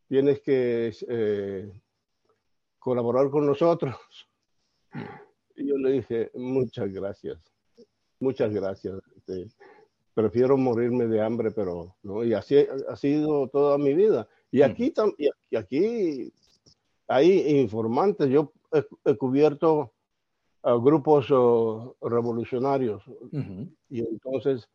[0.09, 1.71] tienes que eh,
[2.79, 3.95] colaborar con nosotros.
[5.55, 7.37] Y yo le dije, muchas gracias,
[8.19, 8.99] muchas gracias.
[9.17, 9.47] Este,
[10.13, 14.27] prefiero morirme de hambre, pero no, y así ha sido toda mi vida.
[14.51, 14.93] Y aquí,
[15.49, 16.33] y aquí
[17.07, 18.29] hay informantes.
[18.29, 18.51] Yo
[19.05, 19.93] he, cubierto
[20.61, 21.29] a grupos
[22.01, 23.03] revolucionarios
[23.89, 24.67] y entonces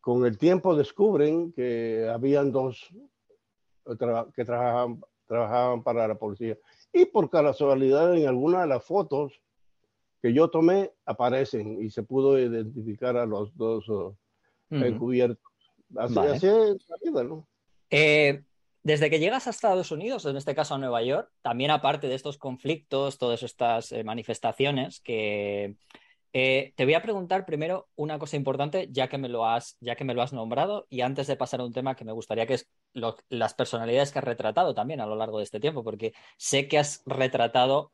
[0.00, 2.88] con el tiempo descubren que habían dos
[4.34, 6.58] que trabajaban, trabajaban para la policía.
[6.92, 9.32] Y por casualidad en alguna de las fotos
[10.20, 13.84] que yo tomé aparecen y se pudo identificar a los dos
[14.70, 15.52] encubiertos.
[15.96, 17.46] Así, es la vida, ¿no?
[17.90, 18.44] Eh,
[18.82, 22.14] desde que llegas a Estados Unidos, en este caso a Nueva York, también aparte de
[22.14, 25.76] estos conflictos, todas estas eh, manifestaciones, que
[26.32, 29.96] eh, te voy a preguntar primero una cosa importante, ya que me lo has, ya
[29.96, 32.46] que me lo has nombrado, y antes de pasar a un tema que me gustaría
[32.46, 36.14] que es las personalidades que has retratado también a lo largo de este tiempo, porque
[36.36, 37.92] sé que has retratado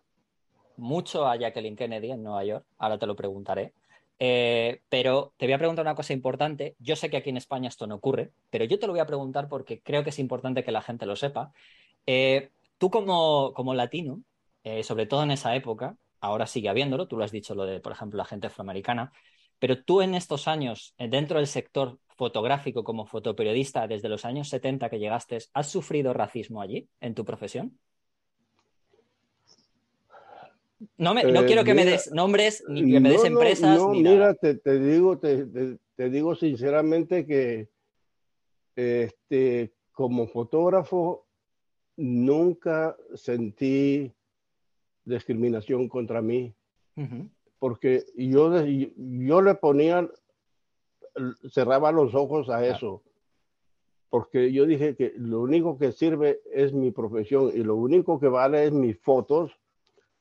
[0.77, 2.65] mucho a Jacqueline Kennedy en Nueva York.
[2.79, 3.75] Ahora te lo preguntaré.
[4.21, 6.77] Eh, pero te voy a preguntar una cosa importante.
[6.79, 9.07] Yo sé que aquí en España esto no ocurre, pero yo te lo voy a
[9.07, 11.53] preguntar porque creo que es importante que la gente lo sepa.
[12.07, 14.23] Eh, tú como, como latino,
[14.65, 17.81] eh, sobre todo en esa época, ahora sigue habiéndolo, tú lo has dicho lo de,
[17.81, 19.13] por ejemplo, la gente afroamericana,
[19.59, 24.91] pero tú en estos años, dentro del sector fotográfico como fotoperiodista, desde los años 70
[24.91, 27.79] que llegaste, ¿has sufrido racismo allí en tu profesión?
[30.97, 33.79] No, me, no quiero que me des nombres ni que me des empresas.
[33.79, 35.47] No, mira, Te, te, digo, te,
[35.97, 37.69] te, digo sinceramente que
[38.77, 41.27] este, como fotógrafo
[41.97, 44.13] nunca sentí
[45.09, 46.55] discriminación contra mí,
[47.59, 50.09] porque yo, yo le ponía,
[51.51, 53.03] cerraba los ojos a eso,
[54.11, 58.29] porque yo dije que lo único que sirve es mi profesión y lo único que
[58.29, 59.53] vale es mis fotos.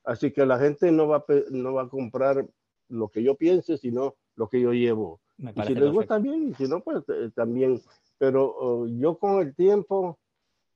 [0.04, 2.46] Así que la gente no va, no va a comprar
[2.88, 5.20] lo que yo piense, sino lo que yo llevo.
[5.38, 7.80] Y si les gusta bien, y si no, pues eh, también.
[8.18, 10.18] Pero oh, yo con el tiempo,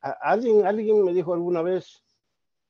[0.01, 2.03] alguien, alguien me dijo alguna vez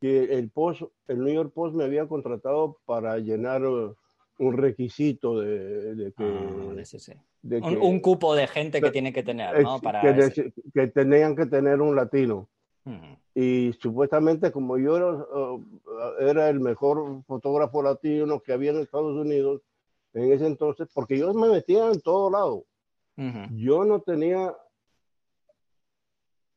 [0.03, 3.95] que el Post, el New York Post me había contratado para llenar uh,
[4.39, 6.25] un requisito de, que,
[7.63, 9.79] ah, un, cupo de gente que tiene que tener, ¿no?
[9.81, 12.49] Para que, que, tenían que tener un latino.
[13.33, 15.65] Y supuestamente como yo uh,
[16.19, 19.63] era, el mejor fotógrafo latino que había en Estados Unidos
[20.15, 22.65] en ese entonces, porque yo me metía en todo lado.
[23.53, 24.53] Yo no tenía,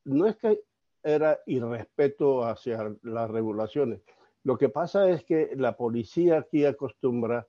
[0.04, 0.58] no es que
[1.06, 4.00] era irrespeto hacia las regulaciones.
[4.42, 7.46] Lo que pasa es que la policía aquí acostumbra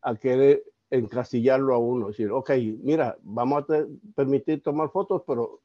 [0.00, 2.50] a querer encasillarlo a uno, decir, ok,
[2.82, 5.60] mira, vamos a permitir tomar fotos, pero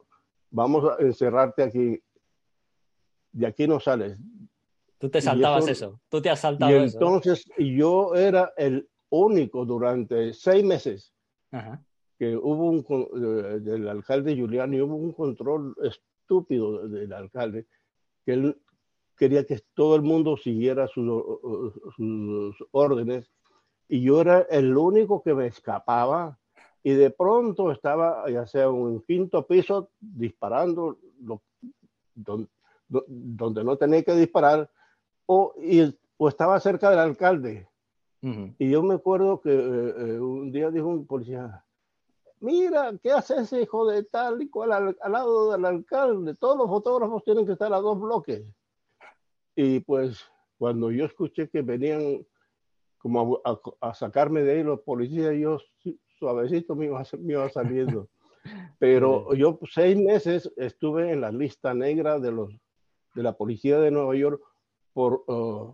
[0.49, 2.01] vamos a encerrarte aquí
[3.31, 4.17] de aquí no sales.
[4.97, 10.33] Tú te saltabas eso, tú te has saltado y entonces yo era el único durante
[10.33, 11.13] seis meses
[12.17, 15.75] que hubo un, del alcalde Giuliani, hubo un control
[16.25, 17.67] estúpido del alcalde,
[18.25, 18.57] que él
[19.15, 21.05] quería que todo el mundo siguiera sus,
[21.95, 23.29] sus órdenes
[23.87, 26.39] y yo era el único que me escapaba
[26.83, 31.41] y de pronto estaba ya sea en un quinto piso disparando lo,
[32.15, 34.69] donde no tenía que disparar,
[35.25, 35.53] o,
[36.17, 37.67] o estaba cerca del alcalde.
[38.57, 41.63] Y yo me acuerdo que eh, eh, un día dijo un policía,
[42.39, 46.35] mira, ¿qué hace ese hijo de tal y cual al, lado del alcalde?
[46.35, 48.43] Todos los fotógrafos tienen que estar a dos bloques.
[49.55, 50.23] Y pues
[50.57, 52.25] cuando yo escuché que venían
[52.97, 53.41] como
[53.79, 55.59] a, sacarme de ahí los policías, yo
[56.17, 58.07] suavecito me iba, me iba saliendo.
[58.79, 62.53] Pero yo seis meses estuve en la lista negra de los
[63.15, 64.41] de la policía de Nueva York
[64.93, 65.73] por, uh,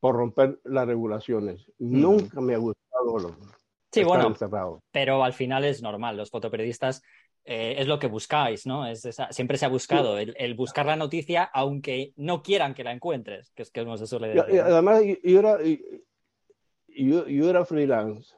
[0.00, 1.66] por romper las regulaciones.
[1.78, 3.36] Nunca me ha gustado lo,
[4.00, 4.34] sí, bueno,
[4.90, 7.02] Pero al final es normal, los fotoperiodistas
[7.44, 8.86] eh, es lo que buscáis, ¿no?
[8.86, 13.50] Es siempre se ha buscado el, buscar la noticia aunque no quieran que la encuentres,
[13.52, 14.54] que es que no se suele decir.
[14.54, 18.34] Y, además, yo era, yo, yo era freelance.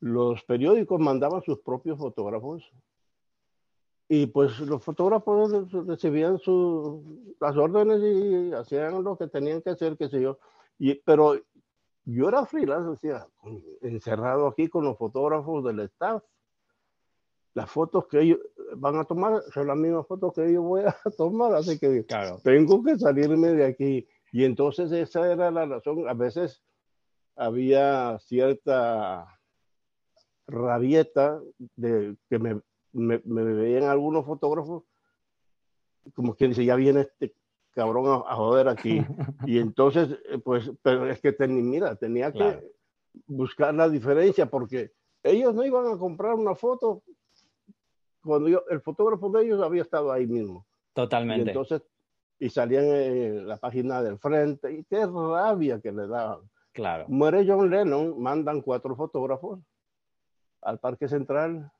[0.00, 2.70] Los periódicos mandaban sus propios fotógrafos
[4.08, 6.38] y pues los fotógrafos recibían
[7.40, 10.38] las órdenes y hacían lo que tenían que hacer, qué sé yo.
[10.78, 11.40] Y, pero
[12.04, 13.26] yo era freelance, decía,
[13.80, 16.22] encerrado aquí con los fotógrafos del staff.
[17.54, 18.38] Las fotos que ellos
[18.76, 22.04] van a tomar son las mismas fotos que yo voy a tomar, así que
[22.42, 24.08] tengo que salirme de aquí.
[24.32, 26.08] Y entonces esa era la razón.
[26.08, 26.62] A veces
[27.36, 29.38] había cierta
[30.46, 31.40] rabieta
[31.76, 32.60] de que me,
[32.92, 34.84] me, veían algunos fotógrafos
[36.14, 37.34] como quien dice, ya viene este
[37.74, 39.04] cabrón a, joder aquí.
[39.46, 42.60] y entonces, eh, pues, pero es que tenía, mira, tenía que
[43.26, 47.02] buscar la diferencia porque ellos no iban a comprar una foto
[48.24, 50.66] cuando yo, el fotógrafo de ellos había estado ahí mismo.
[50.94, 51.44] Totalmente.
[51.44, 51.82] Y entonces,
[52.38, 56.40] y salían en la página del frente, y qué rabia que le daban.
[56.72, 57.04] Claro.
[57.08, 59.60] Muere John Lennon, mandan cuatro fotógrafos
[60.62, 61.70] al Parque Central.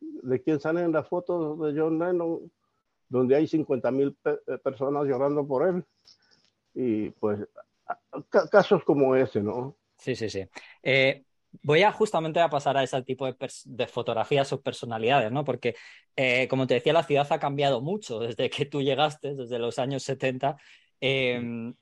[0.00, 2.52] ¿De quién salen las fotos de John Lennon?
[3.14, 5.84] Donde hay 50 mil eh, personas llorando por él.
[6.74, 7.38] Y pues,
[8.50, 9.76] casos como ese, ¿no?
[9.98, 10.44] Sí, sí, sí.
[10.82, 11.22] Eh,
[11.62, 15.44] voy a justamente a pasar a ese tipo de, fotografías o personalidades, ¿no?
[15.44, 15.76] Porque,
[16.16, 19.78] eh, como te decía, la ciudad ha cambiado mucho desde que tú llegaste, desde los
[19.78, 20.56] años 70.
[21.00, 21.72] Em,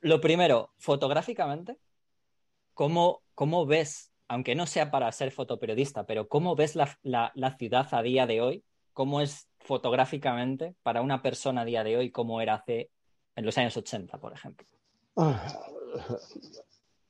[0.00, 1.78] lo primero, fotográficamente,
[2.74, 7.86] ¿cómo, ¿cómo, ves, aunque no sea para ser fotoperiodista, pero cómo ves la, la, ciudad
[7.92, 8.64] a día de hoy?
[8.92, 12.90] ¿Cómo es fotográficamente para una persona a día de hoy como era hace
[13.36, 14.66] en los años 80, por ejemplo?
[15.16, 15.46] Ah,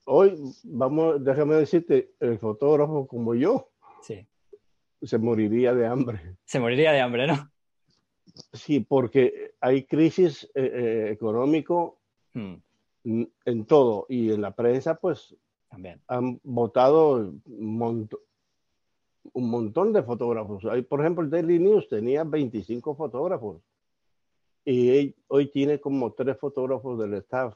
[0.05, 3.71] hoy, vamos, déjame decirte, el fotógrafo como yo
[4.03, 4.27] sí.
[5.03, 6.37] se moriría de hambre.
[6.45, 7.51] Se moriría de hambre, ¿no?
[8.53, 11.99] Sí, porque hay crisis eh, eh, económico
[12.35, 12.55] hmm.
[13.05, 15.37] en todo y en la prensa, pues
[15.69, 16.01] También.
[16.07, 17.35] han votado
[19.33, 20.65] un, montón de fotógrafos.
[20.67, 23.63] Hay, por ejemplo, el Daily News tenía 25 fotógrafos
[24.65, 27.55] y hoy tiene como tres fotógrafos del staff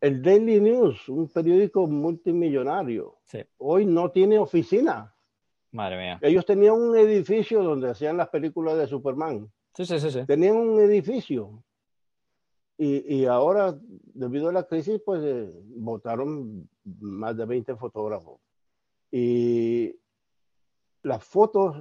[0.00, 3.18] el Daily News, un periódico multimillonario,
[3.58, 5.14] hoy no tiene oficina.
[5.72, 6.18] Madre mía.
[6.22, 9.50] Ellos tenían un edificio donde hacían las películas de Superman.
[9.74, 10.10] Sí, sí, sí.
[10.10, 10.24] sí.
[10.26, 11.62] Tenían un edificio.
[12.78, 13.74] Y, ahora,
[14.12, 18.38] debido a la crisis, pues eh, votaron más de 20 fotógrafos.
[19.10, 19.96] Y
[21.06, 21.76] las fotos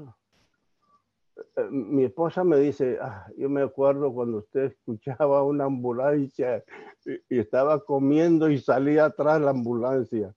[1.55, 6.63] eh, mi esposa me dice, ah, yo me acuerdo cuando usted escuchaba una ambulancia
[7.05, 10.33] y, estaba comiendo y salía atrás la ambulancia,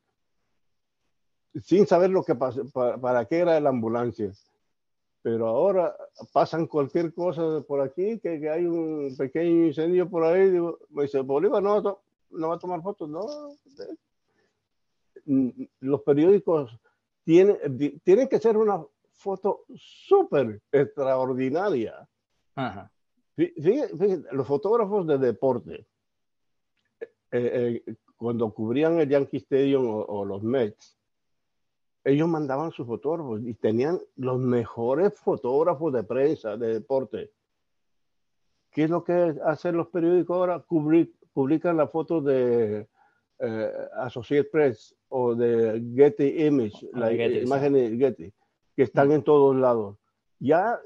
[1.62, 4.32] sin saber lo que pasó, para, qué era la ambulancia.
[5.20, 5.94] Pero ahora
[6.32, 10.50] pasan cualquier cosa por aquí, que, hay un pequeño incendio por ahí,
[10.90, 13.26] me dice, Bolívar no, no va a tomar fotos, no.
[15.80, 16.80] Los periódicos
[17.28, 22.08] tienen, tienen que ser una foto súper extraordinaria.
[23.36, 25.86] Fíjense, los fotógrafos de deporte,
[27.30, 30.96] eh, eh, cuando cubrían el Yankee Stadium o, los Mets,
[32.02, 37.30] ellos mandaban sus fotógrafos y tenían los mejores fotógrafos de prensa, de deporte.
[38.70, 40.64] ¿Qué es lo que hacen los periódicos ahora?
[41.34, 42.88] publican las fotos de
[43.38, 48.32] eh, Associated Press o de Getty Image, la imagen de Getty
[48.78, 49.96] que están en todos lados.
[50.38, 50.80] Ya.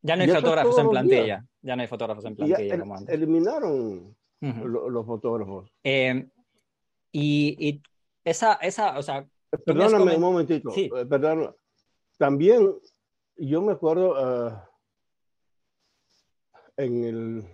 [0.00, 1.44] Ya no hay fotógrafos en plantilla.
[1.60, 3.12] Ya no hay fotógrafos en plantilla como antes.
[3.12, 5.68] Eliminaron los, fotógrafos.
[5.82, 6.24] Eh,
[7.10, 7.82] y,
[8.24, 9.26] esa, esa, o sea.
[9.66, 10.70] Perdóname un momentito.
[10.70, 10.88] Sí.
[10.96, 11.52] Eh, perdón.
[12.16, 12.72] También,
[13.36, 14.14] yo me acuerdo.
[14.16, 14.68] Ah,
[16.76, 17.46] en el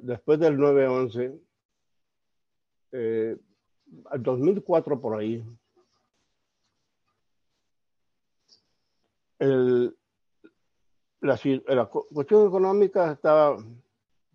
[0.00, 1.40] después del 9-11,
[2.92, 3.36] eh,
[4.18, 5.44] 2004 por ahí,
[9.38, 9.96] el,
[11.20, 13.56] la, la, cuestión económica estaba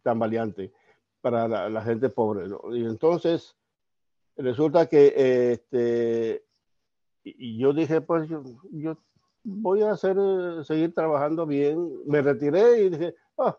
[0.04, 0.74] tambaleante
[1.22, 2.48] para la, gente pobre.
[2.72, 3.56] Y entonces
[4.38, 6.46] resulta que este,
[7.24, 8.98] y yo dije, pues yo, yo,
[9.44, 10.18] voy a hacer,
[10.63, 12.02] seguir trabajando bien.
[12.06, 13.58] Me retiré y dije, ah,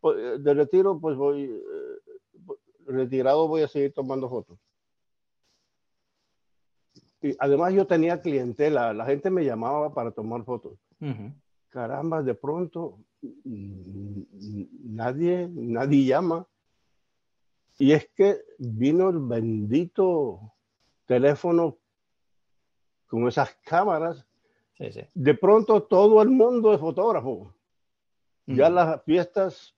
[0.00, 2.52] pues, de retiro, pues voy, eh,
[2.86, 4.58] retirado voy a seguir tomando fotos.
[7.24, 10.78] Y además yo tenía clientela, la gente me llamaba para tomar fotos.
[11.70, 12.98] Caramba, de pronto
[13.42, 16.46] nadie, nadie llama.
[17.78, 20.52] Y es que vino el bendito
[21.06, 21.78] teléfono
[23.06, 24.26] con esas cámaras.
[25.14, 27.54] De pronto todo el mundo es fotógrafo.
[28.44, 29.74] Ya las fiestas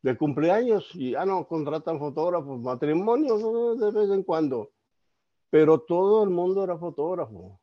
[0.00, 4.70] de cumpleaños ya no contratan fotógrafos, matrimonios de vez en cuando.
[5.52, 7.60] Pero todo el mundo era fotógrafo.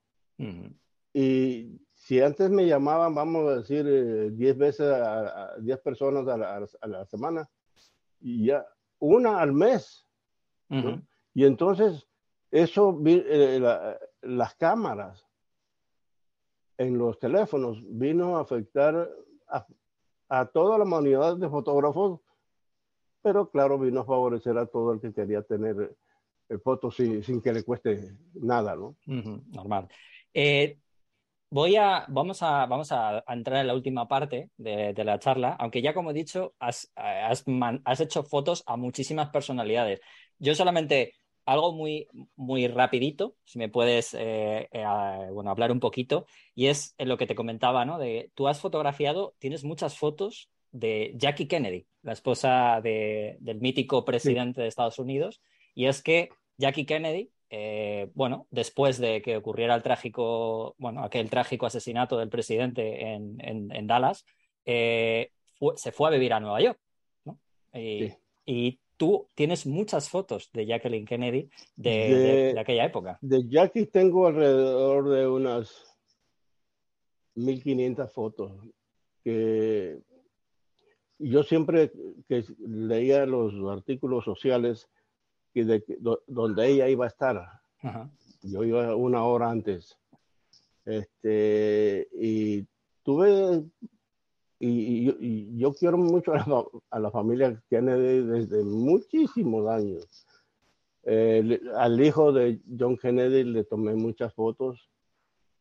[1.11, 6.87] Y si antes me llamaban, vamos a decir, 10 eh, veces a 10 personas a
[6.87, 7.49] la, semana,
[8.21, 8.63] y ya
[8.99, 10.05] una al mes.
[11.33, 12.07] Y entonces,
[12.51, 15.25] eso, eh, las cámaras
[16.77, 19.09] en los teléfonos vino a afectar
[20.27, 22.19] a, toda la humanidad de fotógrafos,
[23.23, 25.97] pero claro, vino a favorecer a todo el que quería tener
[26.63, 28.95] fotos sin, que le cueste nada, ¿no?
[29.05, 29.87] normal.
[31.51, 35.81] Voy a, vamos a, vamos a, entrar en la última parte de, la charla, aunque
[35.81, 39.99] ya como he dicho, has, has, hecho fotos a muchísimas personalidades.
[40.37, 44.85] Yo solamente algo muy, muy rapidito, si me puedes eh, eh,
[45.31, 47.97] bueno, hablar un poquito, y es lo que te comentaba, ¿no?
[47.97, 54.61] De, tú has fotografiado, tienes muchas fotos de Jackie Kennedy, la esposa del mítico presidente
[54.61, 55.41] de Estados Unidos,
[55.73, 56.29] y es que
[56.59, 62.29] Jackie Kennedy eh, bueno, después de que ocurriera el trágico, bueno, aquel trágico asesinato del
[62.29, 64.25] presidente en, Dallas,
[64.65, 65.31] eh,
[65.75, 66.79] se fue a vivir a Nueva York.
[67.73, 73.17] Y, tú tienes muchas fotos de Jacqueline Kennedy de, aquella época.
[73.21, 75.95] De Jackie tengo alrededor de unas
[77.35, 78.51] 1500 fotos
[79.23, 79.99] que
[81.17, 81.93] yo siempre
[82.27, 84.89] que leía los artículos sociales
[85.63, 85.83] de,
[86.27, 87.61] donde ella iba a estar.
[88.41, 89.97] Yo iba una hora antes.
[90.85, 92.65] Este, y
[93.03, 93.63] tuve,
[94.59, 100.07] y, yo quiero mucho a la, familia Kennedy desde muchísimos años.
[101.75, 104.89] al hijo de John Kennedy le tomé muchas fotos.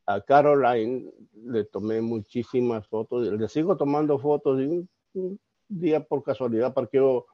[0.05, 3.27] A Caroline le tomé muchísimas fotos.
[3.27, 4.59] Le sigo tomando fotos.
[4.59, 5.39] Y un,
[5.69, 7.27] día por casualidad parqueo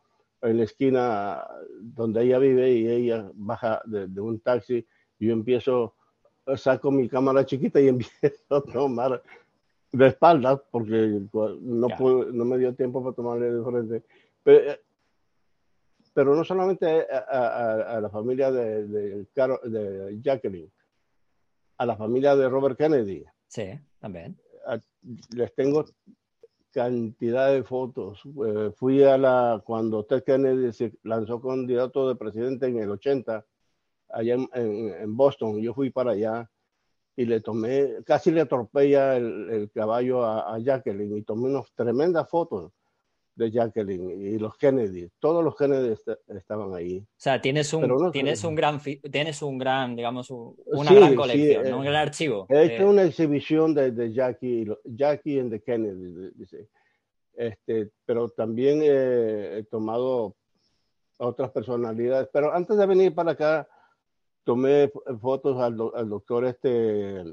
[0.46, 1.48] en la esquina
[1.80, 4.86] donde ella vive y ella baja de, un taxi
[5.20, 5.96] y yo empiezo,
[6.56, 9.24] saco mi cámara chiquita y empiezo a tomar
[9.92, 14.04] de espaldas porque no, no me dio tiempo para tomarle de frente.
[16.14, 19.28] Pero, no solamente a, la familia de, de,
[19.64, 20.72] de Jacqueline,
[21.78, 23.26] a la familia de Robert Kennedy.
[23.48, 24.38] Sí, también.
[25.36, 25.86] Les tengo
[26.76, 28.22] cantidad de fotos.
[28.46, 33.46] Eh, fui a la, cuando Ted Kennedy se lanzó candidato de presidente en el 80,
[34.10, 36.52] allá en, Boston, yo fui para allá
[37.16, 42.74] y le tomé, casi le atropella el, caballo a, Jacqueline y tomé unas tremendas fotos
[43.36, 45.96] de Jacqueline y los Kennedy, todos los Kennedy
[46.30, 47.00] estaban ahí.
[47.00, 51.84] O sea, tienes un, tienes un gran, tienes un gran, digamos, una gran colección, un
[51.84, 52.48] gran archivo.
[52.50, 56.70] He hecho una exhibición de, de, Jackie, Jackie and the Kennedy, dice.
[57.34, 60.36] Este, pero también he tomado
[61.18, 62.30] otras personalidades.
[62.32, 63.68] Pero antes de venir para acá,
[64.46, 67.24] tomé fotos al, al doctor este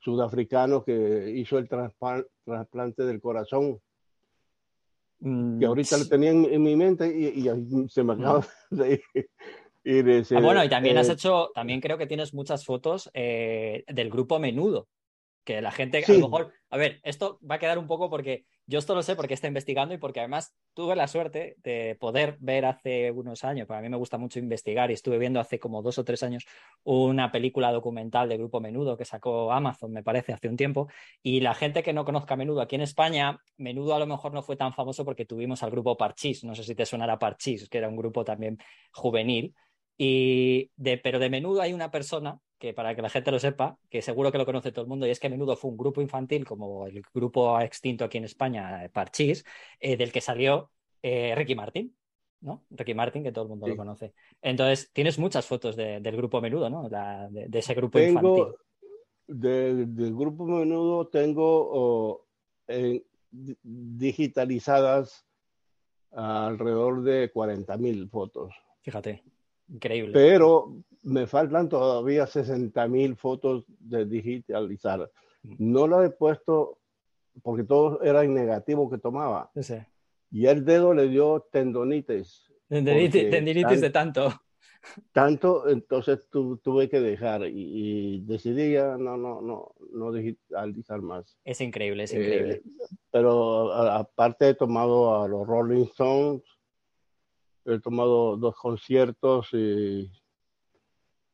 [0.00, 3.80] sudafricano que hizo el trasplante del corazón
[5.20, 7.48] que mm, ahorita lo tenía en, mi mente y,
[7.88, 9.02] se me acaba de
[9.84, 10.26] ir.
[10.34, 14.10] ah, bueno, y también has eh, hecho, también creo que tienes muchas fotos eh, del
[14.10, 14.88] grupo Menudo,
[15.44, 18.44] que la gente, a lo mejor, a ver, esto va a quedar un poco porque
[18.68, 22.36] yo esto lo sé porque está investigando y porque además tuve la suerte de poder
[22.38, 25.80] ver hace unos años, para mí me gusta mucho investigar y estuve viendo hace como
[25.80, 26.44] dos o tres años
[26.84, 30.88] una película documental de Grupo Menudo que sacó Amazon, me parece, hace un tiempo.
[31.22, 34.42] Y la gente que no conozca Menudo aquí en España, Menudo a lo mejor no
[34.42, 37.78] fue tan famoso porque tuvimos al grupo Parchís, no sé si te sonará Parchís, que
[37.78, 38.58] era un grupo también
[38.92, 39.54] juvenil.
[39.96, 43.78] Y de, pero de menudo hay una persona que para que la gente lo sepa,
[43.88, 45.76] que seguro que lo conoce todo el mundo, y es que a menudo fue un
[45.76, 49.44] grupo infantil, como el grupo extinto aquí en España, eh, Parchís,
[49.80, 50.70] eh, del que salió
[51.02, 51.94] eh, Ricky Martin,
[52.40, 52.64] ¿no?
[52.70, 54.12] Ricky Martin, que todo el mundo lo conoce.
[54.42, 56.88] Entonces, tienes muchas fotos del grupo Menudo, ¿no?
[56.88, 58.46] de, ese grupo infantil.
[59.26, 62.26] del grupo Menudo tengo
[63.30, 65.24] digitalizadas
[66.12, 68.54] alrededor de 40.000 fotos.
[68.82, 69.22] Fíjate,
[69.68, 70.12] increíble.
[70.12, 70.74] Pero
[71.08, 75.10] me faltan todavía 60 mil fotos de digitalizar.
[75.42, 75.54] Mm.
[75.58, 76.78] No lo he puesto
[77.42, 79.50] porque todo era en negativo que tomaba.
[80.30, 82.52] Y el dedo le dio tendonitis.
[82.68, 84.32] Tendinitis, de tanto.
[85.12, 91.36] Tanto, entonces tuve que dejar y, decidí ya no, no, no, no digitalizar más.
[91.44, 92.54] Es increíble, es increíble.
[92.54, 92.62] Eh,
[93.10, 96.42] pero aparte he tomado a los Rolling Stones,
[97.64, 100.10] he tomado dos conciertos y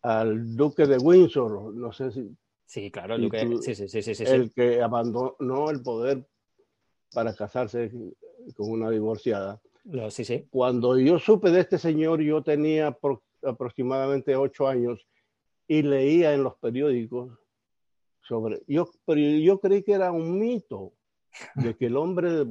[0.05, 2.31] al duque de Windsor, no sé si...
[2.67, 6.27] Sí, claro, el, duque, sí, sí, sí, el que abandonó el poder
[7.13, 7.91] para casarse
[8.55, 9.63] con una divorciada.
[10.11, 10.47] sí, sí.
[10.51, 12.99] Cuando yo supe de este señor, yo tenía
[13.43, 15.07] aproximadamente ocho años
[15.67, 17.39] y leía en los periódicos
[18.21, 18.61] sobre...
[18.67, 20.93] Yo, pero yo creí que era un mito
[21.55, 22.45] de que el hombre...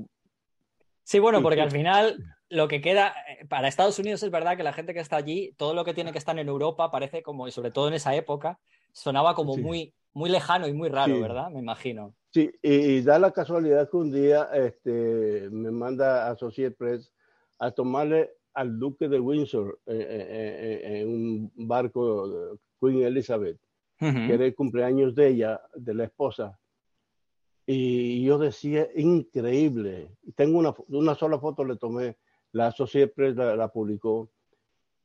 [1.03, 2.17] Sí, bueno, porque al final
[2.53, 5.53] lo que queda, eh, para Estados Unidos es verdad que la gente que está allí,
[5.57, 8.15] todo lo que tiene que estar en Europa parece como, y sobre todo en esa
[8.15, 8.59] época,
[8.91, 11.49] sonaba como muy, muy lejano y muy raro, ¿verdad?
[11.49, 12.13] Me imagino.
[12.31, 17.11] Sí, y, da la casualidad que un día este, me manda a Associated Press
[17.59, 23.59] a tomarle al duque de Windsor eh, eh, eh, en un barco Queen Elizabeth,
[23.99, 26.59] que era el cumpleaños de ella, de la esposa.
[27.65, 30.09] Y yo decía, increíble.
[30.35, 32.17] Tengo una, una sola foto, le tomé,
[32.53, 34.29] la Associated Press la, la publicó.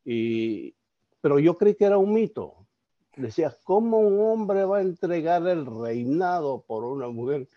[0.04, 0.74] Y,
[1.20, 2.66] pero yo creí que era un mito.
[3.16, 7.48] Decía, ¿cómo un hombre va a entregar el reinado por una mujer?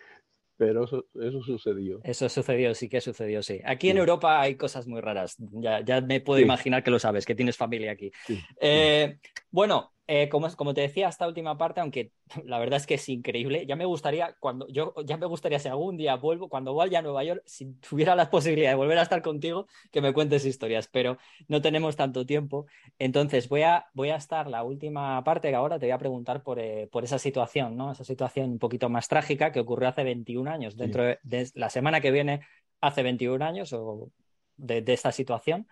[0.58, 2.00] Pero eso, eso sucedió.
[2.04, 3.62] Eso sucedió, sí que sucedió, sí.
[3.66, 5.36] Aquí en Europa hay cosas muy raras.
[5.54, 8.12] Ya, ya me puedo imaginar que lo sabes, que tienes familia aquí.
[8.60, 9.18] Eh,
[9.50, 12.12] bueno, eh, como, como, te decía, esta última parte, aunque
[12.43, 15.70] la verdad es que es increíble, ya me gustaría, cuando yo ya me gustaría si
[15.70, 19.03] algún día vuelvo, cuando vaya a Nueva York, si tuviera la posibilidad de volver a
[19.03, 22.66] estar contigo, que me cuentes historias, pero no tenemos tanto tiempo.
[22.99, 26.43] Entonces voy a, voy a estar la última parte que ahora te voy a preguntar
[26.43, 27.93] por, eh, por esa situación, ¿no?
[27.93, 31.70] Esa situación un poquito más trágica que ocurrió hace 21 años, dentro de, de la
[31.70, 32.41] semana que viene,
[32.82, 34.12] hace 21 años o
[34.57, 35.68] de, de esta situación,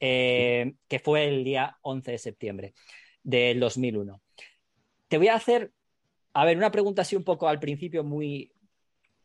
[0.00, 2.74] eh, que fue el día 11 de septiembre
[3.22, 4.20] del 2001.
[5.08, 5.72] Te voy a hacer,
[6.32, 8.52] a ver, una pregunta así un poco al principio muy,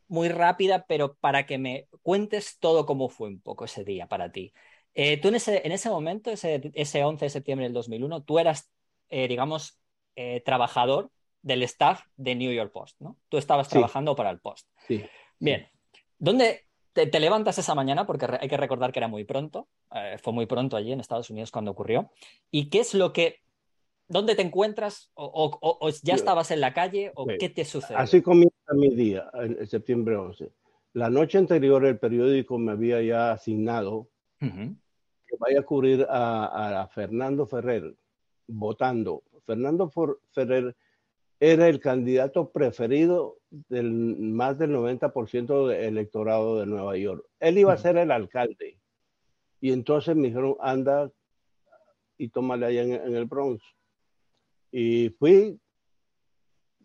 [0.07, 4.31] muy rápida, pero para que me cuentes todo cómo fue un poco ese día para
[4.31, 4.53] ti.
[4.93, 8.39] Eh, tú en ese, en ese momento, ese, ese, 11 de septiembre del 2001, tú
[8.39, 8.71] eras,
[9.09, 9.79] eh, digamos,
[10.15, 13.17] eh, trabajador del staff de New York Post, ¿no?
[13.29, 13.71] Tú estabas sí.
[13.71, 14.67] trabajando para el Post.
[14.87, 15.05] Sí.
[15.39, 15.69] Bien.
[16.17, 18.07] ¿Dónde te, te, levantas esa mañana?
[18.07, 19.67] Porque hay que recordar que era muy pronto.
[19.93, 22.09] Eh, fue muy pronto allí en Estados Unidos cuando ocurrió.
[22.49, 23.41] ¿Y qué es lo que
[24.07, 25.11] ¿Dónde te encuentras?
[25.15, 27.11] ¿O, o, o ya estabas en la calle?
[27.15, 27.37] ¿O sí.
[27.39, 27.97] qué te sucede?
[27.97, 30.49] Así comienza mi día, en septiembre 11.
[30.93, 34.09] La noche anterior el periódico me había ya asignado
[34.41, 34.75] uh -huh.
[35.27, 37.93] que vaya a cubrir a, a, Fernando Ferrer
[38.47, 39.23] votando.
[39.45, 39.91] Fernando
[40.31, 40.75] Ferrer
[41.39, 47.25] era el candidato preferido del más del 90% del electorado de Nueva York.
[47.39, 48.79] Él iba a ser el alcalde.
[49.59, 51.11] Y entonces me dijeron, anda
[52.17, 53.63] y tómale allá en, en el Bronx.
[54.71, 55.59] Y fui,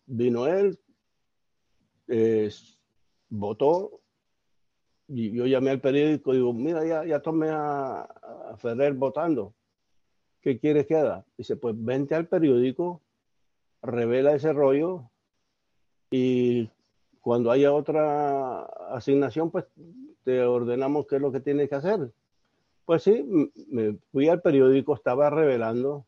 [0.06, 0.78] vino él,
[2.08, 2.50] eh,
[3.28, 4.00] votó,
[5.08, 9.54] y yo llamé al periódico y digo, mira, ya, ya tomé a, a, Ferrer votando.
[10.40, 11.24] ¿Qué quieres que haga?
[11.36, 13.02] Dice, pues vente al periódico,
[13.82, 15.10] revela ese rollo
[16.10, 16.70] y
[17.20, 19.64] cuando haya otra asignación, pues
[20.24, 22.10] te ordenamos qué es lo que tienes que hacer.
[22.84, 23.24] Pues sí,
[23.68, 26.04] me fui al periódico, estaba revelando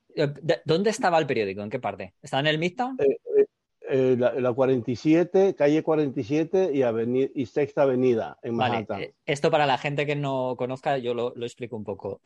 [0.65, 1.63] ¿Dónde estaba el periódico?
[1.63, 2.15] ¿En qué parte?
[2.23, 2.97] ¿Está en el Midtown?
[3.01, 3.47] Eh,
[3.89, 8.99] eh, la, la, 47, calle 47 y, avenida, y Sexta Avenida en Manhattan.
[8.99, 9.15] Vale.
[9.27, 12.21] Esto para la gente que no conozca, yo lo, lo explico un poco.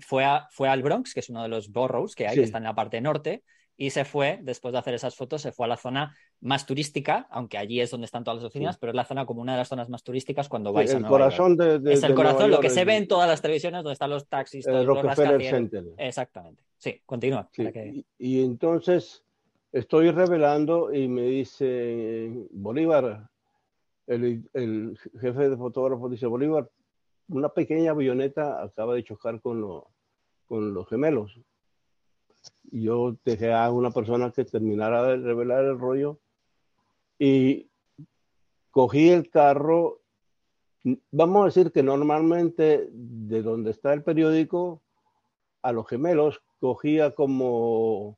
[0.00, 2.40] fue, a, fue al Bronx, que es uno de los boroughs que hay, sí.
[2.40, 3.42] que está en la parte norte,
[3.76, 7.26] y se fue, después de hacer esas fotos, se fue a la zona más turística,
[7.30, 8.78] aunque allí es donde están todas las oficinas, sí.
[8.80, 10.98] pero es la zona como una de las zonas más turísticas cuando vais sí, a
[10.98, 11.70] el Nueva corazón York.
[11.70, 13.82] De, de, es el de corazón, lo que York, se ve en todas las televisiones
[13.82, 15.84] donde están los taxis, todos el los Rockefeller Center.
[15.98, 16.62] Exactamente.
[16.84, 17.48] Sí, continúa.
[17.50, 17.86] Sí, que...
[17.86, 19.24] y, y, entonces
[19.72, 23.30] estoy revelando y me dice Bolívar,
[24.06, 26.70] el, el, jefe de fotógrafos dice, Bolívar,
[27.28, 29.88] una pequeña avioneta acaba de chocar con, lo,
[30.46, 31.40] con los gemelos
[32.70, 36.18] yo dejé a una persona que terminara de revelar el rollo
[37.18, 37.70] y
[38.70, 40.00] cogí el carro.
[41.10, 44.82] Vamos a decir que normalmente de donde está el periódico
[45.62, 48.16] a los gemelos cogía como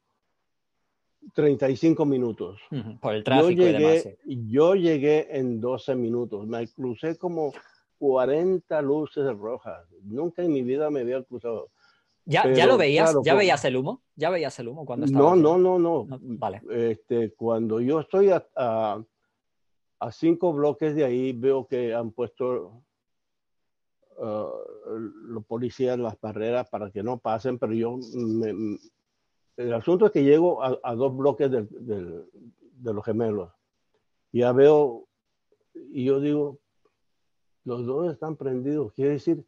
[1.35, 2.61] 35 minutos.
[2.71, 4.03] Uh -huh, por el tráfico yo llegué, y demás.
[4.25, 4.47] Sí.
[4.49, 6.47] Yo llegué en 12 minutos.
[6.47, 7.53] Me crucé como
[7.99, 9.85] 40 luces rojas.
[10.05, 11.71] Nunca en mi vida me había cruzado.
[12.25, 13.11] ¿Ya, Pero, ¿Ya, lo veías?
[13.11, 14.03] Claro, ¿Ya veías el humo?
[14.15, 15.31] ¿Ya veías el humo cuando estaba?
[15.31, 16.19] No, no, no, no, no.
[16.21, 16.63] Vale.
[16.71, 19.03] Este, cuando yo estoy a, a,
[19.99, 22.85] a, cinco bloques de ahí, veo que han puesto
[24.19, 24.99] uh,
[25.29, 28.79] los policías las barreras para que no pasen, pero yo me,
[29.57, 32.25] el asunto es que llego a, a dos bloques de, de,
[32.73, 33.53] de, los gemelos.
[34.33, 35.09] Ya veo,
[35.75, 36.59] y yo digo,
[37.65, 38.93] los dos están prendidos.
[38.93, 39.45] Quiere decir,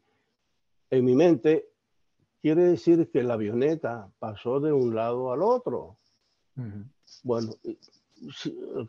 [0.89, 1.69] en mi mente,
[2.41, 5.97] quiere decir que la avioneta pasó de un lado al otro.
[6.57, 6.85] Uh -huh.
[7.23, 7.53] Bueno,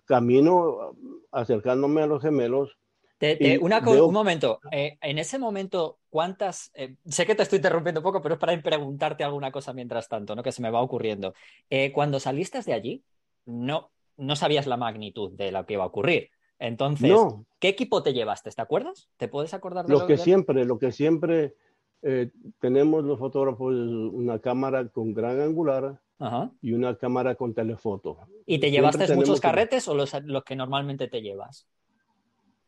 [0.07, 0.97] camino
[1.31, 2.77] acercándome a los gemelos.
[3.21, 4.07] Te, te, una, veo...
[4.07, 6.71] Un momento, eh, en ese momento, ¿cuántas?
[6.73, 10.09] Eh, sé que te estoy interrumpiendo un poco, pero es para preguntarte alguna cosa mientras
[10.09, 10.43] tanto, ¿no?
[10.43, 11.35] Que se me va ocurriendo.
[11.69, 13.05] Eh, cuando saliste de allí,
[13.45, 16.31] no, no sabías la magnitud de lo que iba a ocurrir.
[16.59, 17.45] Entonces, no.
[17.59, 18.51] ¿qué equipo te llevaste?
[18.53, 19.11] ¿Te acuerdas?
[19.19, 21.57] ¿Te puedes acordar de lo, lo que siempre, lo que siempre
[22.01, 26.53] eh, tenemos los fotógrafos una cámara con gran angular Ajá.
[26.63, 28.17] y una cámara con telefoto.
[28.47, 29.91] ¿Y te llevaste muchos carretes que...
[29.91, 31.67] o los, los, que normalmente te llevas?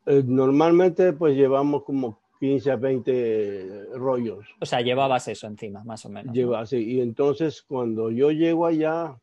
[0.07, 4.47] Eh, normalmente pues llevamos como 15 a 20 rollos.
[4.61, 6.35] O sea, llevabas eso encima, más o menos.
[6.35, 6.77] Lleva así.
[6.77, 9.17] Y entonces cuando yo llego allá,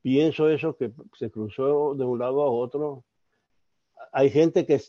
[0.00, 3.04] pienso eso que se cruzó de un lado a otro.
[4.12, 4.80] Hay gente que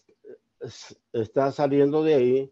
[1.11, 2.51] está saliendo de ahí,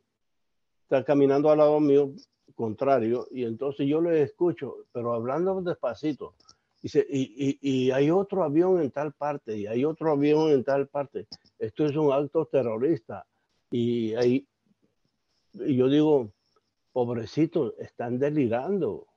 [0.83, 2.11] está caminando al lado mío,
[2.53, 6.35] contrario, y entonces yo le escucho, pero hablando despacito.
[6.81, 10.63] Dice, y, y, y, hay otro avión en tal parte, y hay otro avión en
[10.63, 11.27] tal parte.
[11.61, 13.27] Esto es un acto terrorista.
[13.69, 14.47] Y, ahí,
[15.53, 16.33] y yo digo,
[16.91, 19.07] pobrecito, están delirando.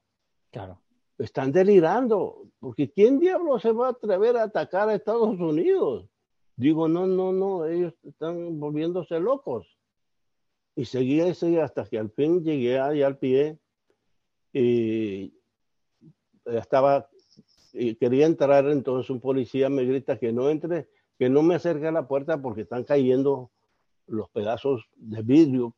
[0.50, 0.82] Claro.
[1.16, 6.06] Están delirando, porque ¿quién diablo se va a atrever a atacar a Estados Unidos?
[6.54, 9.78] Digo, no, no, no, ellos están volviéndose locos.
[10.76, 13.58] Y seguía y seguía hasta que al fin llegué ahí al pie
[14.52, 15.32] y
[16.44, 17.08] estaba
[17.72, 20.88] y quería entrar, entonces un policía me grita que no entre,
[21.18, 23.50] que no me acerque a la puerta porque están cayendo
[24.06, 25.74] los pedazos de vidrio.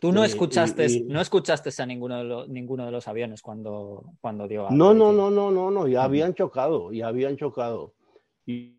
[0.00, 3.08] Tú no este, escuchaste, y, y, no escuchaste a ninguno de, los, ninguno de los
[3.08, 7.38] aviones cuando, cuando dio No, no, no, no, no, no, ya habían chocado, ya habían
[7.38, 7.94] chocado.
[8.44, 8.76] Y,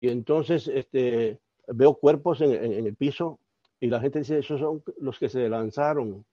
[0.00, 3.38] y entonces este, veo cuerpos en, en, en, el piso
[3.78, 6.24] y la gente dice, esos son los que se lanzaron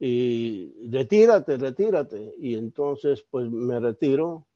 [0.00, 2.34] y retírate, retírate.
[2.40, 4.48] Y entonces pues me retiro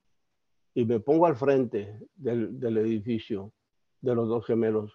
[0.77, 3.51] y me pongo al frente del, del edificio
[4.03, 4.93] de los dos gemelos.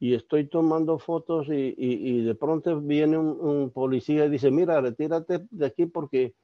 [0.00, 4.50] Y estoy tomando fotos y, y, y de pronto viene un, un, policía y dice,
[4.50, 6.34] mira, retírate de aquí porque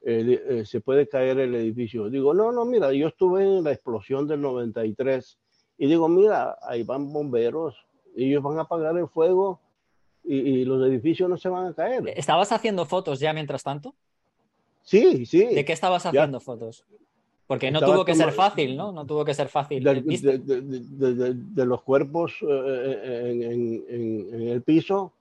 [0.00, 2.10] eh, eh, se puede caer el edificio.
[2.10, 5.38] Digo, no, no, mira, yo estuve en la explosión del 93
[5.78, 7.76] y digo, mira, ahí van bomberos,
[8.16, 9.60] ellos van a apagar el fuego
[10.24, 12.08] y, y, los edificios no se van a caer.
[12.16, 13.94] ¿Estabas haciendo fotos ya mientras tanto?
[14.82, 15.46] Sí, sí.
[15.46, 16.44] ¿De qué estabas haciendo ya.
[16.44, 16.84] fotos?
[17.52, 18.92] Porque no tuvo que ser fácil, ¿no?
[18.92, 19.84] No tuvo que ser fácil.
[19.84, 25.12] De, de, de, de los cuerpos eh, en, en, en, en, el piso,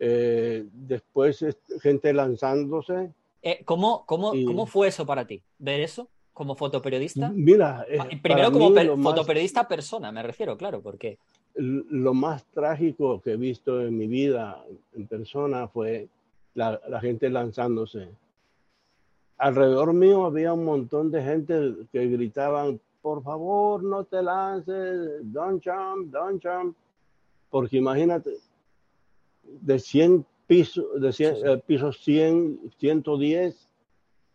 [0.00, 1.46] eh, después
[1.80, 3.12] gente lanzándose.
[3.42, 4.44] Eh, ¿cómo, cómo, y...
[4.44, 5.40] ¿Cómo fue eso para ti?
[5.60, 7.30] ¿Ver eso como fotoperiodista?
[7.32, 9.68] Mira, eh, primero como fotoperiodista más...
[9.68, 11.16] persona, me refiero, claro, porque
[11.54, 14.64] lo más trágico que he visto en mi vida
[14.96, 16.08] en persona fue
[16.54, 18.08] la, la, gente lanzándose.
[19.38, 25.62] Alrededor mío había un montón de gente que gritaban, por favor, no te lances, don't
[25.62, 26.76] jump, don't jump.
[27.50, 28.38] Porque imagínate,
[29.42, 31.48] de 100 pisos, de 100, sí, sí.
[31.48, 33.68] Eh, pisos 100, 110,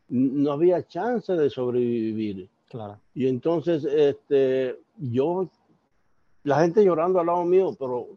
[0.09, 2.49] no había chance de sobrevivir.
[2.69, 2.99] Claro.
[3.13, 5.49] Y entonces, este, yo
[6.43, 8.07] la gente llorando al lado mío, pero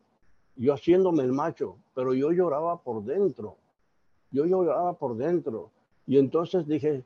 [0.57, 3.57] yo haciéndome el macho, pero yo lloraba por dentro.
[4.31, 5.71] Yo lloraba por dentro.
[6.07, 7.03] Y entonces dije,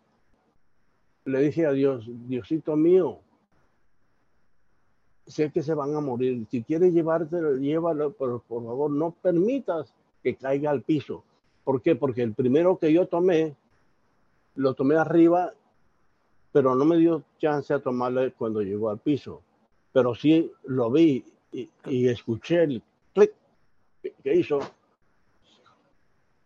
[1.24, 3.20] le dije a Dios, Diosito mío,
[5.26, 6.46] sé que se van a morir.
[6.51, 11.24] Si quieres llevártelo, llévalo, pero por favor no permitas que caiga al piso.
[11.64, 11.94] ¿Por qué?
[11.94, 13.55] Porque el primero que yo tomé,
[14.55, 15.53] lo tomé arriba,
[16.51, 19.42] pero no me dio chance a tomarle cuando llegó al piso
[19.92, 22.82] pero sí lo vi y, y escuché el
[23.14, 23.32] clic
[24.22, 24.61] que hizo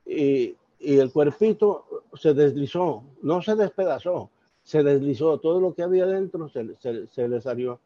[0.06, 4.30] y, y, el cuerpito se deslizó, no se despedazó,
[4.62, 7.80] se deslizó, todo lo que había dentro se, se, se le salió.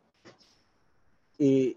[1.38, 1.76] Y,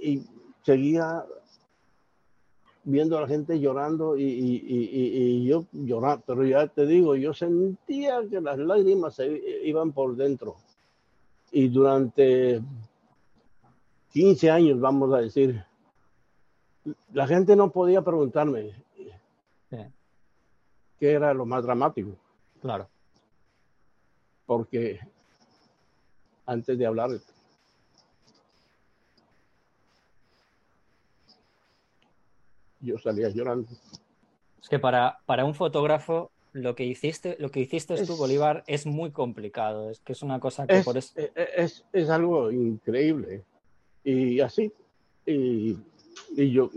[0.00, 0.22] y
[0.62, 1.24] seguía
[2.84, 7.16] viendo a la gente llorando y, y, y, y, yo lloraba, pero ya te digo,
[7.16, 10.56] yo sentía que las lágrimas se iban por dentro.
[11.50, 12.60] Y durante
[14.12, 15.64] 15 años, vamos a decir,
[17.12, 18.72] la gente no podía preguntarme
[19.70, 19.76] sí.
[20.98, 22.16] qué era lo más dramático.
[22.60, 22.88] Claro.
[24.46, 25.00] Porque
[26.46, 27.10] antes de hablar
[32.80, 33.68] yo salía llorando.
[34.60, 38.62] Es que para, para un fotógrafo lo que hiciste, lo que hiciste es, tú, Bolívar,
[38.66, 39.90] es muy complicado.
[39.90, 41.12] Es que es una cosa que es, por eso...
[41.16, 43.44] es, es, es, algo increíble.
[44.04, 44.72] Y así,
[45.26, 45.76] y,
[46.36, 46.70] y yo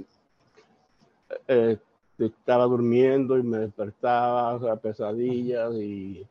[1.47, 1.77] eh,
[2.17, 6.25] estaba durmiendo y me despertaba, o sea, pesadillas y...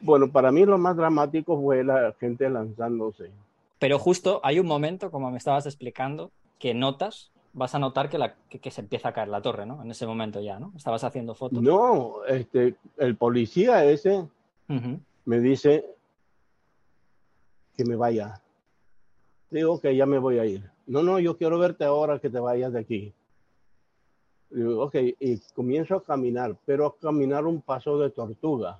[0.00, 3.30] Bueno, para mí lo más dramático fue la gente lanzándose.
[3.78, 8.18] Pero justo hay un momento, como me estabas explicando, que notas vas a notar que,
[8.18, 9.82] la, que, que, se empieza a caer la torre, ¿no?
[9.82, 10.72] En ese momento ya, ¿no?
[10.76, 11.62] Estabas haciendo fotos.
[11.62, 14.28] No, este, el policía ese uh
[14.68, 14.98] -huh.
[15.24, 15.84] me dice
[17.76, 18.40] que me vaya.
[19.50, 20.70] Digo que ya me voy a ir.
[20.92, 23.14] No, no, yo quiero verte ahora que te vayas de aquí.
[24.50, 28.78] Digo, ok, y comienzo a caminar, pero a caminar un paso de tortuga.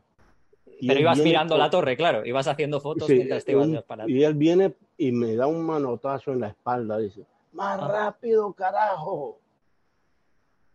[0.86, 3.70] Pero ibas mirando la torre, claro, ibas haciendo fotos mientras te ibas
[4.08, 7.88] Y él viene y me da un manotazo en la espalda, dice, más ah.
[7.88, 9.38] rápido, carajo.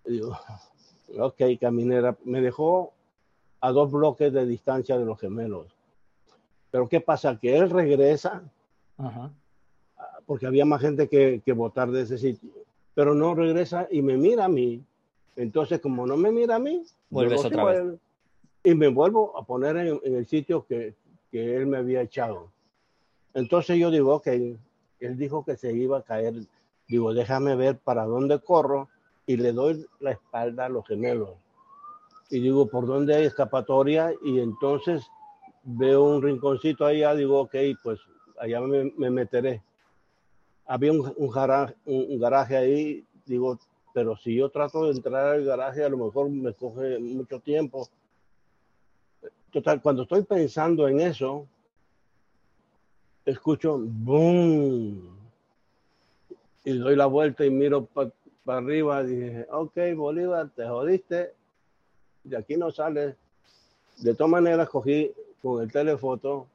[0.06, 0.36] digo,
[1.20, 2.94] ok, caminera, me dejó
[3.62, 5.68] a dos bloques de distancia de los gemelos.
[6.72, 7.40] Pero ¿qué pasa?
[7.40, 8.42] Que él regresa,
[10.28, 12.52] porque había más gente que, que votar de ese sitio,
[12.94, 14.84] pero no regresa y me mira a mí.
[15.36, 17.84] Entonces, como no me mira a mí, vuelves otra vez.
[18.64, 20.94] y me vuelvo a poner en, el sitio que,
[21.32, 22.52] que, él me había echado.
[23.34, 26.36] Entonces yo digo, ok, él dijo que se iba a caer.
[26.88, 28.90] Digo, déjame ver para dónde corro
[29.26, 31.32] y le doy la espalda a los gemelos.
[32.30, 34.14] Y digo, ¿por dónde hay escapatoria?
[34.24, 35.06] Y entonces
[35.64, 38.00] veo un rinconcito allá, digo, ok, pues
[38.40, 39.62] allá me, meteré.
[40.68, 43.58] Había un, un, garaje, ahí, digo,
[43.94, 47.88] pero si yo trato de entrar al garaje, a lo mejor me coge mucho tiempo.
[49.52, 51.48] Total, cuando estoy pensando en eso,
[53.26, 55.18] escucho boom
[56.64, 58.12] y doy la vuelta y miro para
[58.46, 59.04] arriba.
[59.04, 61.34] Dije, ok, Bolívar, te jodiste,
[62.24, 63.16] de aquí no sales.
[63.98, 66.48] De todas maneras, cogí con el telefoto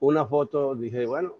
[0.00, 1.34] una foto, dije, bueno,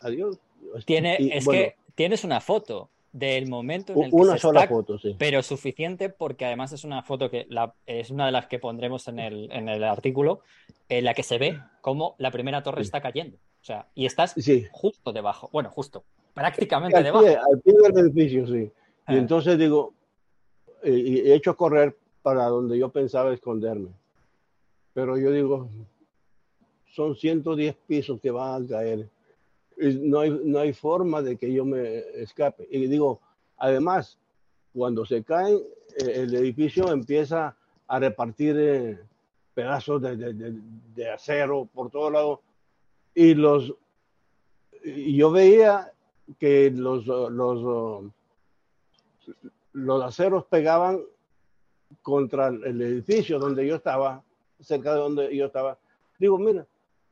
[0.00, 0.38] adiós.
[0.84, 5.16] Tiene, es que tienes una foto del momento en el que una sola foto, sí.
[5.18, 9.08] pero suficiente porque además es una foto que la, es una de las que pondremos
[9.08, 10.40] en el, en el artículo,
[10.88, 13.36] en la que se ve cómo la primera torre está cayendo.
[13.60, 14.34] O sea, y estás
[14.70, 16.04] justo debajo, bueno, justo,
[16.34, 17.26] prácticamente debajo.
[17.26, 18.70] al pie del edificio, sí.
[19.08, 19.16] Y ah.
[19.16, 19.94] entonces digo,
[20.82, 23.90] he hecho correr para donde yo pensaba esconderme.
[24.92, 25.68] Pero yo digo,
[26.92, 29.08] son 110 pisos que van a caer.
[29.78, 32.66] No hay, no hay forma de que yo me escape.
[32.70, 33.20] Y digo,
[33.56, 34.18] además,
[34.74, 37.56] cuando se cae, eh, el edificio empieza
[37.86, 38.98] a repartir eh,
[39.54, 40.60] pedazos de, de,
[40.94, 42.40] de, acero por todos lados.
[43.14, 43.74] Y los
[44.84, 45.92] y yo veía
[46.38, 48.12] que los, los,
[49.72, 51.00] los aceros pegaban
[52.02, 54.22] contra el edificio donde yo estaba,
[54.60, 55.78] cerca de donde yo estaba.
[56.18, 56.66] Digo, mira,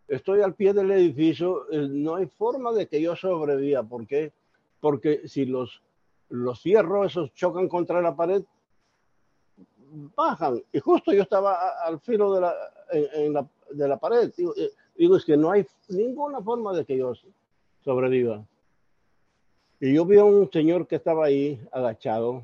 [0.09, 3.83] estoy al pie del edificio, eh, no hay forma de que yo sobreviva.
[3.83, 4.33] ¿Por qué?
[4.81, 5.83] Porque si los,
[6.29, 8.43] los fierros esos chocan contra la pared,
[10.15, 10.63] bajan.
[10.73, 12.55] Y justo yo estaba al filo de la,
[12.93, 14.33] en, la, de la pared.
[14.37, 17.13] Digo, eh, digo, es que no hay ninguna forma de que yo
[17.85, 18.45] sobreviva.
[19.81, 22.43] Y yo vi a un señor que estaba ahí agachado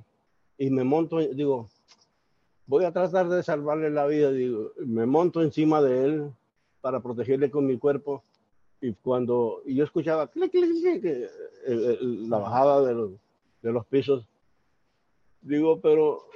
[0.58, 1.68] y me monto, digo,
[2.66, 6.32] voy a tratar de salvarle la vida, digo, me monto encima de él
[6.82, 8.22] para protegerle con mi cuerpo
[8.82, 11.30] y cuando yo escuchaba eh,
[11.66, 13.12] eh, la bajada de los,
[13.62, 14.26] de los pisos,
[15.40, 16.26] digo, pero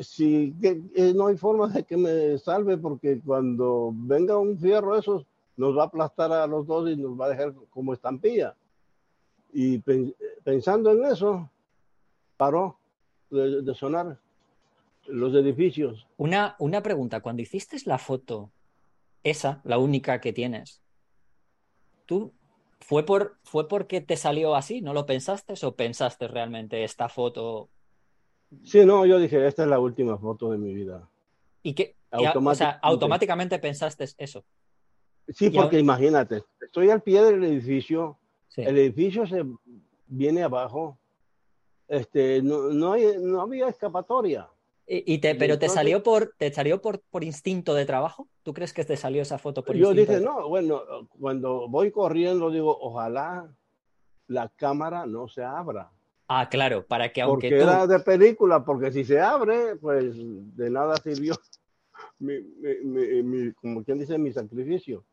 [0.00, 5.24] si eh, no hay forma de que me salve porque cuando venga un fierro esos
[5.56, 8.54] nos va a aplastar a los dos y nos va a dejar como estampilla.
[9.52, 9.78] Y
[10.44, 11.48] pensando en eso,
[12.36, 12.76] paró
[13.30, 14.18] de sonar
[15.06, 16.06] los edificios.
[16.16, 18.50] Una, una pregunta, cuando hiciste la foto,
[19.30, 20.82] esa, la única que tienes,
[22.06, 22.34] ¿tú
[22.80, 24.80] fue, por, fue porque te salió así?
[24.80, 27.70] ¿No lo pensaste o pensaste realmente esta foto?
[28.64, 31.08] Sí, no, yo dije, esta es la última foto de mi vida.
[31.62, 31.96] ¿Y qué?
[32.10, 34.44] o sea, automáticamente pensaste eso.
[35.28, 38.18] Sí, porque imagínate, estoy al pie del edificio,
[38.56, 39.44] el edificio se
[40.06, 40.98] viene abajo,
[41.86, 44.48] este, no, no, hay, no había escapatoria.
[44.90, 48.26] Y te, pero te salió por te salió por, por instinto de trabajo.
[48.42, 50.12] ¿Tú crees que te salió esa foto por yo instinto?
[50.12, 50.82] Yo dije, no, bueno,
[51.20, 53.54] cuando voy corriendo digo, ojalá
[54.28, 55.90] la cámara no se abra.
[56.26, 60.70] Ah, claro, para que aunque porque era de película, porque si se abre, pues de
[60.70, 61.34] nada sirvió
[62.18, 62.40] mi,
[62.84, 65.04] mi, mi, como quien dice, mi sacrificio.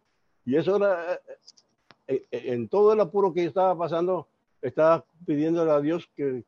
[0.46, 1.20] Y eso era,
[2.08, 4.28] eh, eh, en todo el apuro que estaba pasando,
[4.62, 6.44] estaba pidiéndole a Dios que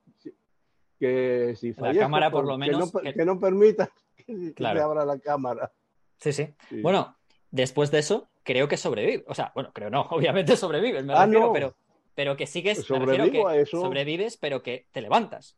[1.00, 5.72] que si la cámara por lo menos que no, permita que, se abra la cámara.
[6.18, 7.16] Sí, sí, Bueno,
[7.52, 9.24] después de eso, creo que sobrevive.
[9.28, 11.76] O sea, bueno, creo no, obviamente sobrevives, me ah, refiero, pero,
[12.16, 15.58] pero que sigues, que sobrevives, pero que te levantas.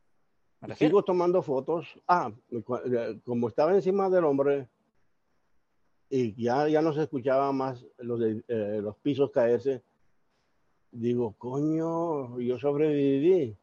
[0.75, 1.87] Sigo tomando fotos.
[2.07, 4.67] Ah, eh, como estaba encima del hombre
[6.09, 9.83] y ya, ya no se escuchaba más los, de, eh, los pisos caerse,
[10.91, 13.55] digo, coño, yo sobreviví.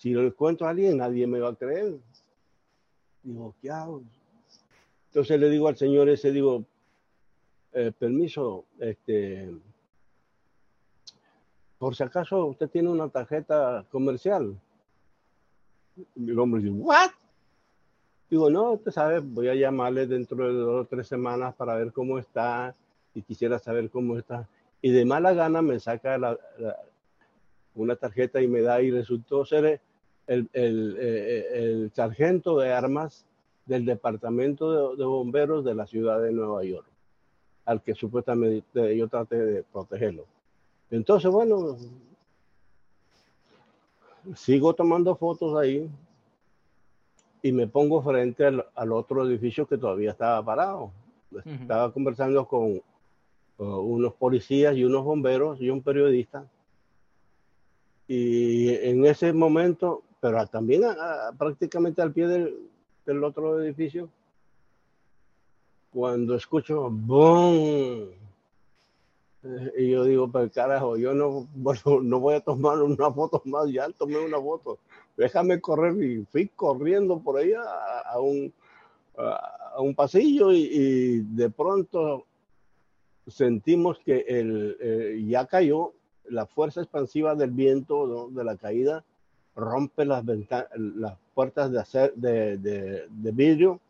[0.00, 1.98] Si lo cuento a alguien, nadie me va a creer.
[3.22, 4.02] Digo, ¿qué hago?
[5.08, 6.64] Entonces le digo al señor ese, digo,
[7.74, 9.54] eh, permiso, este,
[11.78, 14.58] por si acaso usted tiene una tarjeta comercial.
[16.16, 17.10] Y el hombre dice, ¿what?
[18.30, 21.92] Digo, no, usted sabe, voy a llamarle dentro de dos o tres semanas para ver
[21.92, 22.74] cómo está
[23.12, 24.48] y quisiera saber cómo está.
[24.80, 26.38] Y de mala gana me saca
[27.74, 29.82] una tarjeta y me da y resultó ser
[30.30, 33.26] el, el, eh, el, sargento de armas
[33.66, 36.86] del departamento de, de, bomberos de la ciudad de Nueva York,
[37.64, 40.26] al que supuestamente yo traté de protegerlo.
[40.88, 41.76] Entonces, bueno,
[44.36, 45.90] sigo tomando fotos ahí
[47.42, 50.92] y me pongo frente al, otro edificio que todavía estaba parado.
[51.44, 52.80] Estaba conversando con
[53.58, 56.44] uh, unos policías y unos bomberos y un periodista.
[58.06, 60.82] Y en ese momento, pero también
[61.38, 62.70] prácticamente al pie del,
[63.06, 64.08] del, otro edificio,
[65.92, 68.10] cuando escucho ¡boom!
[69.78, 73.70] Y yo digo, pero carajo, yo no, bueno, no voy a tomar una foto más,
[73.70, 74.78] ya tomé una foto,
[75.16, 78.52] déjame correr y fui corriendo por ahí a, un,
[79.16, 82.26] a, un pasillo y, de pronto
[83.26, 85.92] sentimos que el, eh, ya cayó,
[86.24, 89.04] la fuerza expansiva del viento de la caída
[89.56, 93.80] rompe las, las puertas de, hacer, de, de, de, vidrio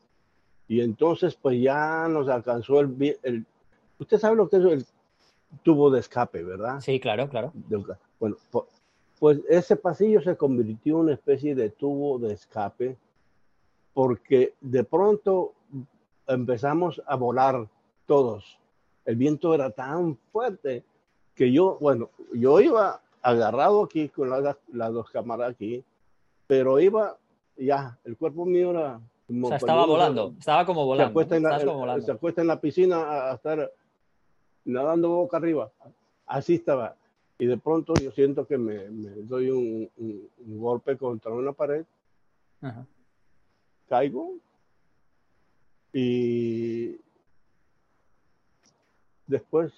[0.69, 3.45] y entonces pues ya nos alcanzó el, el
[3.99, 4.87] usted sabe lo que es el
[5.63, 6.81] tubo de escape, ¿verdad?
[6.81, 7.53] Sí, claro, claro.
[8.19, 8.37] Bueno,
[9.19, 12.97] pues ese pasillo se convirtió en una especie de tubo de escape
[13.93, 15.53] porque de pronto
[16.27, 17.69] empezamos a volar
[18.07, 18.59] todos.
[19.05, 20.85] El viento era tan fuerte
[21.35, 24.57] que yo, bueno, yo iba agarrado aquí con las,
[24.93, 25.85] dos cámaras aquí,
[26.47, 27.17] pero iba
[27.57, 29.01] ya, el cuerpo mío era...
[29.29, 31.09] o sea, estaba volando, estaba como volando.
[31.09, 33.71] Se acuesta, en la, se acuesta en la piscina a estar
[34.65, 35.71] nadando boca arriba.
[36.27, 36.97] Así estaba.
[37.39, 38.85] Y de pronto yo siento que me,
[39.23, 39.91] doy un,
[40.39, 41.85] golpe contra una pared.
[43.89, 44.35] Caigo.
[45.93, 46.97] Y
[49.27, 49.73] después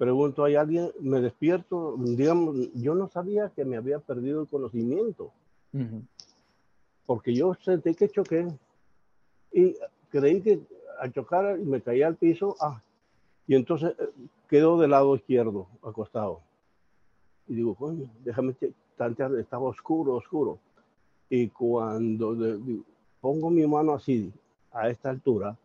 [0.00, 0.90] pregunto, ¿hay alguien?
[0.98, 1.94] Me despierto.
[1.98, 5.30] Digamos, yo no sabía que me había perdido el conocimiento.
[7.04, 8.48] Porque yo sentí que choqué.
[9.52, 9.76] Y
[10.08, 10.62] creí que
[10.98, 12.80] al chocar y me caía al piso, ah,
[13.46, 14.08] y entonces eh,
[14.48, 16.40] quedó del lado izquierdo, acostado.
[17.46, 18.54] Y digo, coño, déjame
[18.96, 20.58] tantear, estaba oscuro, oscuro.
[21.28, 22.34] Y cuando
[23.20, 24.32] pongo mi mano así,
[24.72, 25.58] a esta altura,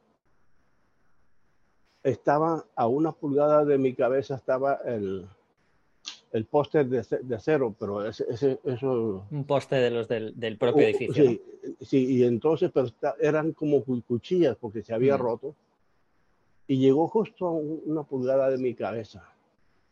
[2.05, 5.25] estaba a una pulgada de mi cabeza, estaba el,
[6.31, 9.25] el póster de, de, acero, pero ese, ese, eso...
[9.31, 11.23] Un póster de los del, del propio uh, edificio.
[11.23, 11.41] Sí,
[11.81, 12.89] sí, y entonces pero
[13.19, 15.19] eran como cuchillas porque se había mm.
[15.19, 15.55] roto
[16.67, 19.27] y llegó justo a una pulgada de mi cabeza.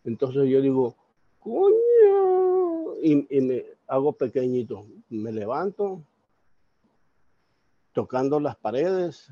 [0.06, 0.96] Entonces yo digo,
[1.40, 4.86] coño, y, me hago pequeñito.
[5.10, 6.04] Me levanto,
[7.92, 9.32] tocando las paredes,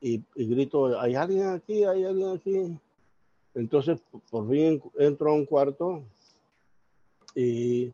[0.00, 1.84] y, grito, ¿hay alguien aquí?
[1.84, 2.78] ¿Hay alguien aquí?
[3.54, 6.02] Entonces, por fin entro a un cuarto
[7.34, 7.92] y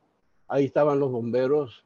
[0.49, 1.85] ahí estaban los bomberos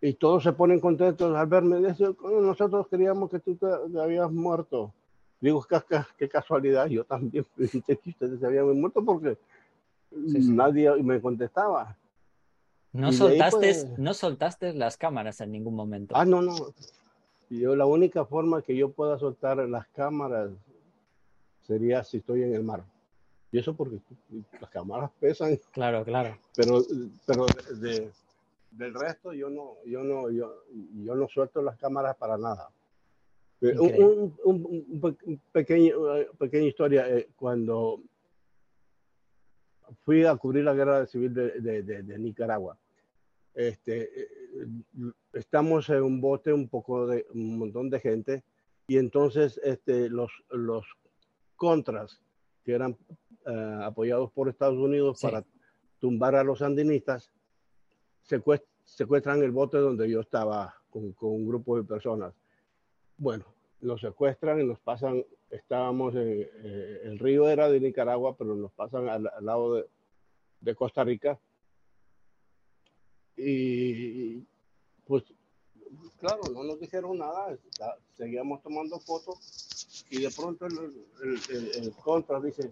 [0.00, 1.78] y todos se ponen contentos al verme.
[1.78, 4.92] Dicen, nosotros queríamos que tú te, habías muerto.
[5.40, 5.80] Digo, qué,
[6.16, 9.36] qué, casualidad, yo también pensé que ustedes se habían muerto porque
[10.10, 11.96] nadie me contestaba.
[12.92, 16.16] No soltaste, pues, no soltaste las cámaras en ningún momento.
[16.16, 16.54] Ah, no, no.
[17.50, 20.50] Yo la única forma que yo pueda soltar las cámaras
[21.62, 22.84] sería si estoy en el mar.
[23.50, 23.98] Y eso porque
[24.60, 25.58] las cámaras pesan.
[25.72, 26.36] Claro, claro.
[26.54, 26.82] Pero,
[27.26, 27.46] pero
[27.80, 28.10] de,
[28.72, 30.64] del resto yo no, yo no, yo,
[31.02, 32.68] yo no suelto las cámaras para nada.
[33.60, 38.00] Eh, un, un, pequeño, eh, pequeña historia, eh, cuando
[40.04, 42.76] fui a cubrir la guerra civil de, de, de, Nicaragua,
[43.58, 44.08] este,
[45.32, 48.44] estamos en un bote un poco de un montón de gente
[48.86, 50.86] y entonces este, los, los
[51.56, 52.22] contras
[52.64, 52.96] que eran
[53.82, 55.44] apoyados por Estados Unidos para
[55.98, 57.32] tumbar a los sandinistas
[58.22, 62.34] secuestran el bote donde yo estaba con, un grupo de personas.
[63.16, 63.44] Bueno,
[63.80, 68.72] los secuestran y nos pasan, estábamos, en, eh, el río era de Nicaragua, pero nos
[68.72, 69.86] pasan al, lado de,
[70.60, 71.38] de, Costa Rica.
[73.38, 74.44] Y
[75.06, 75.24] pues,
[76.18, 77.56] claro, no nos dijeron nada,
[78.16, 80.92] seguíamos tomando fotos y de pronto el,
[81.50, 82.70] el, el contra dice,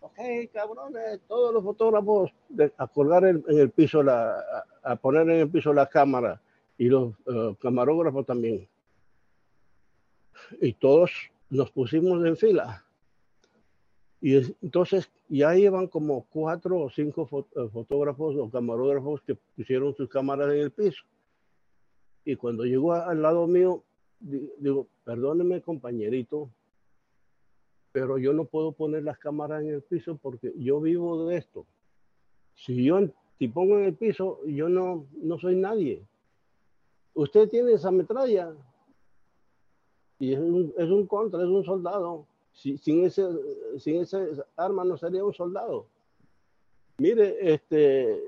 [0.00, 0.18] ok,
[0.52, 2.30] cabrones, todos los fotógrafos
[2.76, 4.42] a colgar en, el piso, la,
[4.82, 6.40] a, poner en el piso la cámara
[6.78, 8.66] y los eh, camarógrafos también.
[10.60, 11.10] Y todos
[11.50, 12.84] nos pusimos en fila.
[14.20, 20.08] Y entonces ya iban como cuatro o cinco eh, fotógrafos o camarógrafos que pusieron sus
[20.08, 21.02] cámaras en el piso.
[22.24, 23.82] Y cuando llegó al lado mío,
[24.20, 26.50] digo, perdóneme compañerito,
[27.92, 31.66] pero yo no puedo poner las cámaras en el piso porque yo vivo de esto.
[32.54, 33.00] Si yo
[33.38, 36.06] te pongo en el piso, yo no, no soy nadie.
[37.14, 38.54] Usted tiene esa metralla
[40.18, 42.26] y es un, es un contra, es un soldado.
[42.60, 43.26] Sin, ese,
[43.78, 44.18] sin ese
[44.56, 45.86] arma no sería un soldado.
[46.98, 48.20] Mire, este,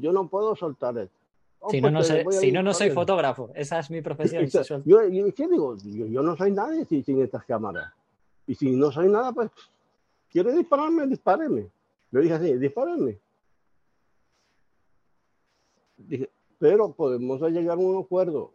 [0.00, 1.16] yo, no puedo soltar esto.
[1.58, 3.50] Oh, si, no, no, si no, no soy fotógrafo.
[3.54, 4.46] Esa es mi profesión.
[4.84, 5.76] yo, yo, ¿qué digo?
[5.82, 7.92] Yo, no soy nadie sin, estas cámaras.
[8.46, 9.50] Y si no soy nada, pues,
[10.30, 11.06] ¿quiere dispararme?
[11.06, 11.66] Dispáreme.
[12.12, 13.18] Le dije así, dispáreme.
[15.96, 18.52] Dije, pero podemos llegar a un acuerdo.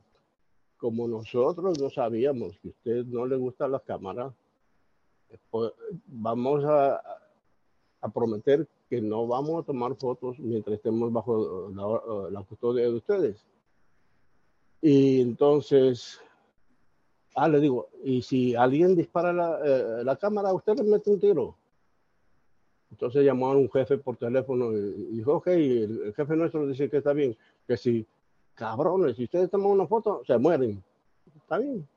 [0.77, 4.31] Como nosotros no sabíamos que a usted no le gustan las cámaras,
[5.49, 5.71] pues,
[6.07, 7.01] vamos a,
[8.01, 11.69] a prometer que no vamos a tomar fotos mientras estemos bajo
[12.31, 13.45] la, custodia de ustedes.
[14.81, 16.19] Y entonces,
[17.35, 21.19] ah, le digo, y si alguien dispara la, eh, la cámara, usted le mete un
[21.19, 21.55] tiro.
[22.91, 26.97] Entonces llamó a un jefe por teléfono y dijo, ok, el, jefe nuestro dice que
[26.97, 28.07] está bien, que si,
[28.55, 30.83] cabrones, si ustedes toman una foto, se mueren.
[31.37, 31.87] Está bien.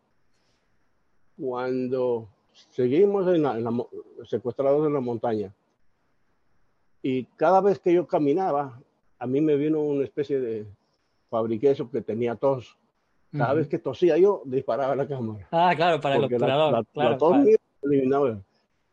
[1.40, 2.28] Cuando
[2.70, 3.86] seguimos en la,
[4.24, 5.52] secuestrados en la montaña,
[7.02, 8.80] y cada vez que yo caminaba,
[9.18, 10.66] a mí me vino una especie de
[11.28, 12.78] fabriqueso que tenía tos.
[13.32, 15.48] Cada vez que tosía yo, disparaba la cámara.
[15.50, 16.86] Ah, claro, para el obturador.
[16.92, 17.36] La, tos
[17.82, 18.42] eliminaba.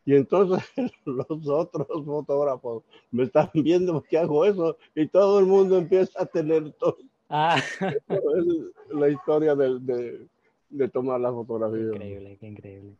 [0.06, 0.64] Y entonces
[1.04, 6.26] los otros fotógrafos me están viendo que hago eso y todo el mundo empieza a
[6.26, 6.96] tener tos.
[7.28, 7.60] Ah.
[8.08, 10.26] Es la historia de, de,
[10.70, 11.92] de tomar la fotografía.
[11.92, 12.96] increíble, qué increíble.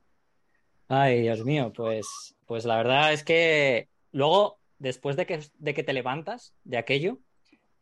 [0.92, 5.84] Ay, Dios mío, pues, pues la verdad es que luego después de que, de que
[5.84, 7.18] te levantas de aquello,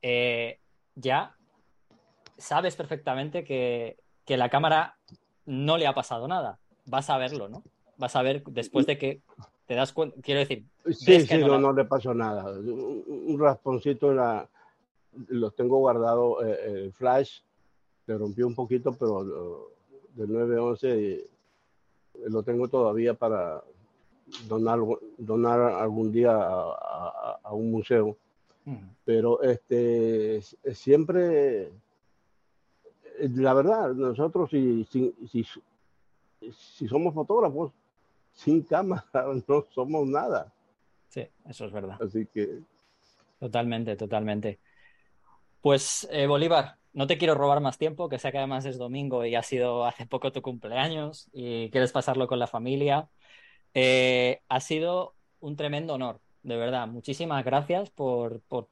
[0.02, 0.58] eh,
[0.94, 1.34] ya
[2.36, 3.96] sabes perfectamente que,
[4.26, 4.98] la cámara
[5.46, 6.58] no le ha pasado nada.
[6.84, 7.62] Vas a verlo, ¿no?
[7.96, 9.22] Vas a ver después de que
[9.64, 10.66] te das cuenta, quiero decir.
[10.90, 12.44] Sí, sí, no, le pasó nada.
[12.60, 14.46] Un, rasponcito la,
[15.28, 17.40] los tengo guardado, eh, el flash,
[18.04, 19.70] se rompió un poquito, pero
[20.14, 21.37] del 911
[22.26, 23.62] lo tengo todavía para,
[24.46, 24.80] donar,
[25.16, 28.16] donar algún día a, un museo.
[29.04, 30.42] Pero este,
[30.74, 31.72] siempre,
[33.18, 35.14] la verdad, nosotros si, si,
[36.52, 37.72] si, somos fotógrafos,
[38.34, 39.06] sin cámara
[39.48, 40.52] no somos nada.
[41.08, 41.96] Sí, eso es verdad.
[42.02, 42.60] Así que...
[43.40, 44.58] Totalmente, totalmente.
[45.62, 49.24] Pues eh, Bolívar, no te quiero robar más tiempo, que sé que además es domingo
[49.24, 53.08] y ha sido hace poco tu cumpleaños y quieres pasarlo con la familia.
[53.74, 56.88] Eh, ha sido un tremendo honor, de verdad.
[56.88, 58.68] Muchísimas gracias por, por,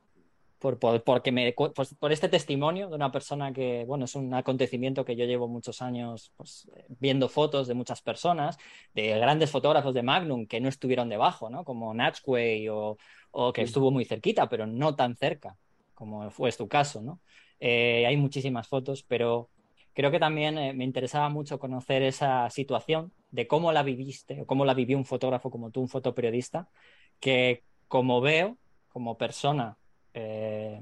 [0.58, 5.16] por, porque me, por, este testimonio de una persona que, bueno, es un acontecimiento que
[5.16, 8.58] yo llevo muchos años pues, viendo fotos de muchas personas,
[8.94, 11.64] de grandes fotógrafos de Magnum que no estuvieron debajo, ¿no?
[11.64, 12.96] Como Natchway o,
[13.30, 15.56] o que estuvo muy cerquita, pero no tan cerca,
[15.94, 17.20] como fue tu caso, ¿no?
[17.60, 19.50] Eh, hay muchísimas fotos, pero
[19.94, 24.46] creo que también eh, me interesaba mucho conocer esa situación de cómo la viviste o
[24.46, 26.68] cómo la vivió un fotógrafo como tú, un fotoperiodista,
[27.20, 29.78] que como veo, como persona,
[30.14, 30.80] eh,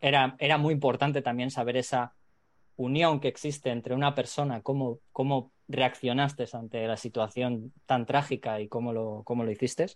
[0.00, 2.14] era, era muy importante también saber esa
[2.76, 8.68] unión que existe entre una persona, cómo, cómo reaccionaste ante la situación tan trágica y
[8.68, 9.86] cómo lo, cómo lo hiciste,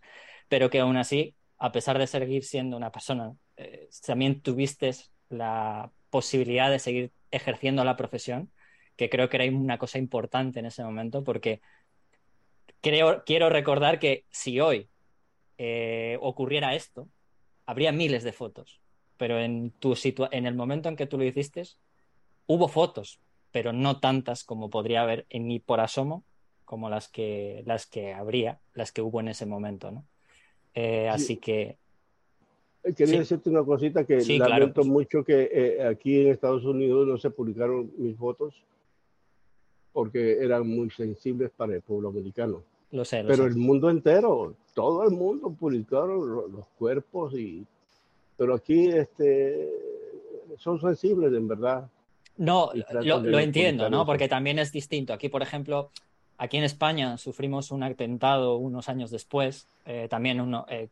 [0.48, 4.92] pero que aún así, a pesar de seguir siendo una persona, eh, también tuviste
[5.28, 8.50] la posibilidad de seguir ejerciendo la profesión,
[8.96, 11.60] que creo que era una cosa importante en ese momento, porque
[12.80, 14.88] creo, quiero recordar que si hoy
[15.58, 17.08] eh, ocurriera esto,
[17.66, 18.80] habría miles de fotos,
[19.16, 19.94] pero en, tu
[20.30, 21.64] en el momento en que tú lo hiciste,
[22.46, 23.20] hubo fotos,
[23.50, 26.24] pero no tantas como podría haber en ni por asomo
[26.64, 30.06] como las que, las que habría, las que hubo en ese momento, ¿no?
[30.74, 31.78] Eh, así que...
[32.86, 37.30] Eh, quería decirte una cosita que lamento mucho que aquí en Estados Unidos no se
[37.30, 38.54] publicaron mis fotos
[39.96, 42.62] porque eran muy sensibles para el pueblo americano.
[42.90, 47.66] Lo sé, Pero el mundo entero, todo el mundo publicaron los cuerpos y...
[48.36, 49.72] Pero aquí este,
[50.58, 51.88] son sensibles, en verdad.
[52.36, 54.04] No, lo, entiendo, ¿no?
[54.04, 55.14] Porque también es distinto.
[55.14, 55.90] Aquí, por ejemplo,
[56.36, 60.88] aquí en España sufrimos un atentado unos años después, eh, también uno, eh,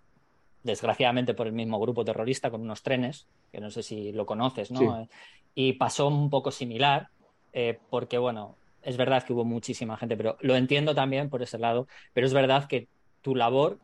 [0.64, 4.72] desgraciadamente por el mismo grupo terrorista con unos trenes, que no sé si lo conoces,
[4.72, 5.08] ¿no?
[5.54, 7.08] y pasó un poco similar,
[7.52, 11.58] eh, porque, bueno, es verdad que hubo muchísima gente, pero lo entiendo también por ese
[11.58, 12.88] lado, pero es verdad que
[13.22, 13.78] tu labor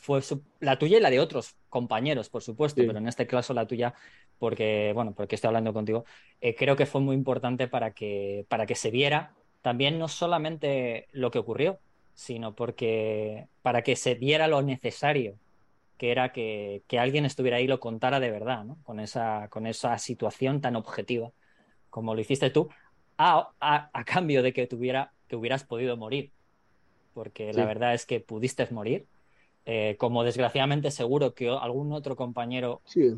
[0.00, 0.20] fue
[0.60, 3.94] la tuya y la de otros compañeros, por supuesto, pero en este caso la tuya
[4.38, 6.04] porque, bueno, porque estoy hablando contigo,
[6.40, 9.32] eh, creo que fue muy importante para que, para que se viera
[9.62, 11.78] también no solamente lo que ocurrió,
[12.14, 15.34] sino porque para que se viera lo necesario
[15.98, 18.78] que era que, alguien estuviera ahí y lo contara de verdad, ¿no?
[18.84, 21.32] Con esa, con esa situación tan objetiva
[21.90, 22.68] como lo hiciste tú,
[23.16, 26.30] a, a, cambio de que, tuviera, que hubieras podido morir.
[27.14, 29.06] Porque la verdad es que pudiste morir.
[29.66, 32.80] Eh, como desgraciadamente seguro que algún otro compañero.
[32.84, 33.14] Sí,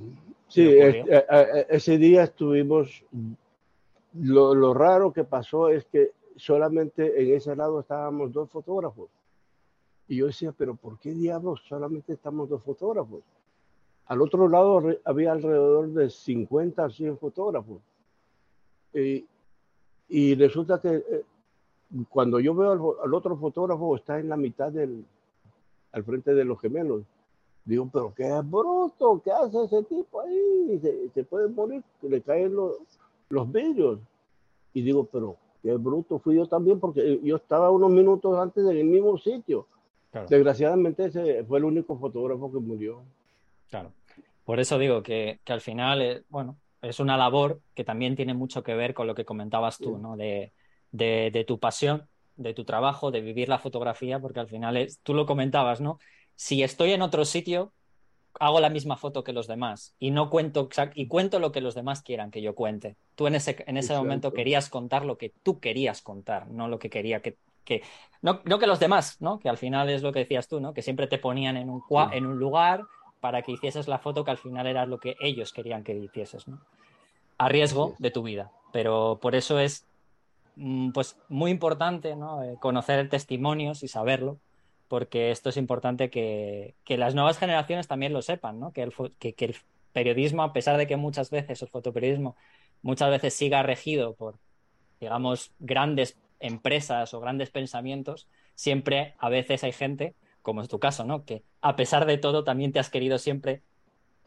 [0.48, 3.04] sí eh, eh, ese día estuvimos.
[4.14, 9.10] Lo, lo raro que pasó es que solamente en ese lado estábamos dos fotógrafos.
[10.10, 13.22] Y yo decía, pero ¿por qué diablos solamente estamos dos fotógrafos?
[14.06, 17.80] Al otro lado había alrededor de 50 a 100 fotógrafos.
[18.92, 21.24] y resulta que eh,
[22.08, 25.04] cuando yo veo al, otro fotógrafo está en la mitad del,
[25.92, 27.04] al frente de los gemelos.
[27.64, 30.80] Digo, pero qué bruto, ¿qué hace ese tipo ahí?
[31.14, 32.78] Se, puede morir, le caen los,
[33.28, 34.00] los vidrios.
[34.74, 38.76] Y digo, pero qué bruto fui yo también porque yo estaba unos minutos antes en
[38.76, 39.68] el mismo sitio.
[40.28, 43.04] Desgraciadamente ese fue el único fotógrafo que murió.
[43.68, 43.92] Claro.
[44.44, 48.62] Por eso digo que, al final, eh, bueno, es una labor que también tiene mucho
[48.62, 50.16] que ver con lo que comentabas tú, ¿no?
[50.16, 50.52] De,
[51.46, 55.26] tu pasión, de tu trabajo, de vivir la fotografía, porque al final es, tú lo
[55.26, 55.98] comentabas, ¿no?
[56.34, 57.72] Si estoy en otro sitio,
[58.40, 61.74] hago la misma foto que los demás y no cuento y cuento lo que los
[61.74, 62.96] demás quieran que yo cuente.
[63.14, 66.78] Tú en ese, en ese momento querías contar lo que tú querías contar, no lo
[66.78, 67.36] que quería que
[67.70, 67.82] que
[68.20, 69.38] no, que los demás, ¿no?
[69.38, 70.74] Que al final es lo que decías tú, ¿no?
[70.74, 72.82] Que siempre te ponían en un, en un lugar
[73.20, 76.48] para que hicieses la foto que al final era lo que ellos querían que hicieses,
[76.48, 76.60] ¿no?
[77.38, 78.50] A riesgo de tu vida.
[78.72, 79.86] Pero por eso es
[80.56, 82.42] mm, pues muy importante ¿no?
[82.42, 84.38] Eh, conocer testimonios y saberlo,
[84.88, 88.72] porque esto es importante que, las nuevas generaciones también lo sepan, ¿no?
[88.72, 89.56] que, el, que, el
[89.92, 92.34] periodismo, a pesar de que muchas veces el fotoperiodismo
[92.82, 94.34] muchas veces siga regido por,
[94.98, 101.04] digamos, grandes empresas o grandes pensamientos, siempre a veces hay gente, como es tu caso,
[101.04, 101.24] ¿no?
[101.24, 103.62] Que a pesar de todo también te has querido siempre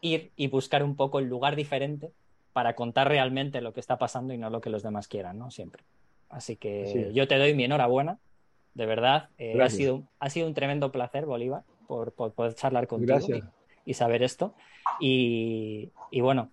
[0.00, 2.12] ir y buscar un poco el lugar diferente
[2.52, 5.50] para contar realmente lo que está pasando y no lo que los demás quieran, ¿no?
[5.50, 5.82] Siempre.
[6.28, 8.18] Así que yo te doy mi enhorabuena,
[8.74, 9.28] de verdad.
[9.38, 13.18] Eh, ha, sido, ha sido un tremendo placer, Bolívar, por, poder charlar contigo
[13.84, 14.54] y, saber esto.
[15.00, 16.50] Y, y bueno,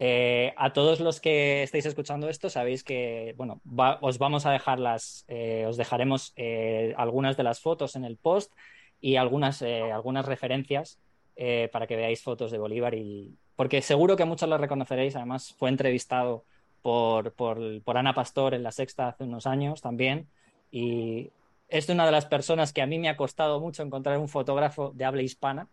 [0.00, 3.60] eh, a todos los que estáis escuchando esto, sabéis que, bueno,
[4.00, 8.16] os vamos a dejar las, eh, os dejaremos eh, algunas de las fotos en el
[8.16, 8.52] post
[9.00, 10.98] y algunas, algunas referencias
[11.72, 15.14] para que veáis fotos de Bolívar y porque seguro que muchos lo reconoceréis.
[15.14, 16.44] Además, fue entrevistado
[16.82, 20.28] por, por, Ana Pastor en La Sexta hace unos años también
[20.70, 21.30] y
[21.68, 24.92] es una de las personas que a mí me ha costado mucho encontrar un fotógrafo
[24.94, 25.68] de habla hispana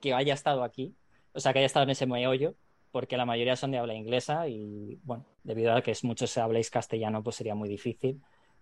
[0.00, 0.94] que haya estado aquí,
[1.34, 2.54] o sea, que haya estado en ese meollo
[2.90, 6.70] porque la mayoría son de habla inglesa y, bueno, debido a que es muchos habléis
[6.70, 8.20] castellano, pues sería muy difícil.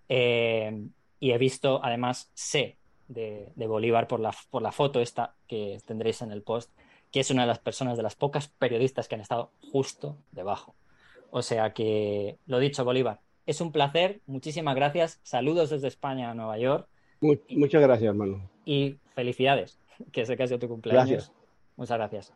[0.08, 0.86] Eh,
[1.20, 6.22] y he visto, además, sé de, Bolívar por la, por la foto esta que tendréis
[6.22, 6.70] en el post,
[7.10, 10.74] que es una de las personas, de las pocas periodistas que han estado justo debajo.
[11.30, 16.34] O sea que, lo dicho, Bolívar, es un placer, muchísimas gracias, saludos desde España a
[16.34, 16.88] Nueva York.
[17.20, 18.50] muchas gracias, hermano.
[18.64, 19.78] Y felicidades,
[20.12, 21.08] que sé que ha sido tu cumpleaños.
[21.08, 21.32] Gracias.
[21.76, 22.34] Muchas gracias.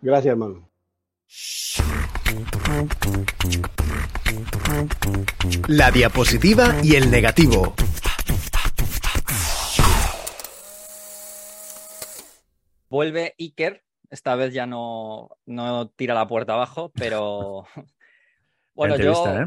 [0.00, 0.68] Gracias, hermano.
[5.68, 7.74] La diapositiva y el negativo.
[12.90, 17.66] Vuelve Iker, esta vez ya no, no tira la puerta abajo, pero
[18.74, 19.46] bueno, yo, ¿eh?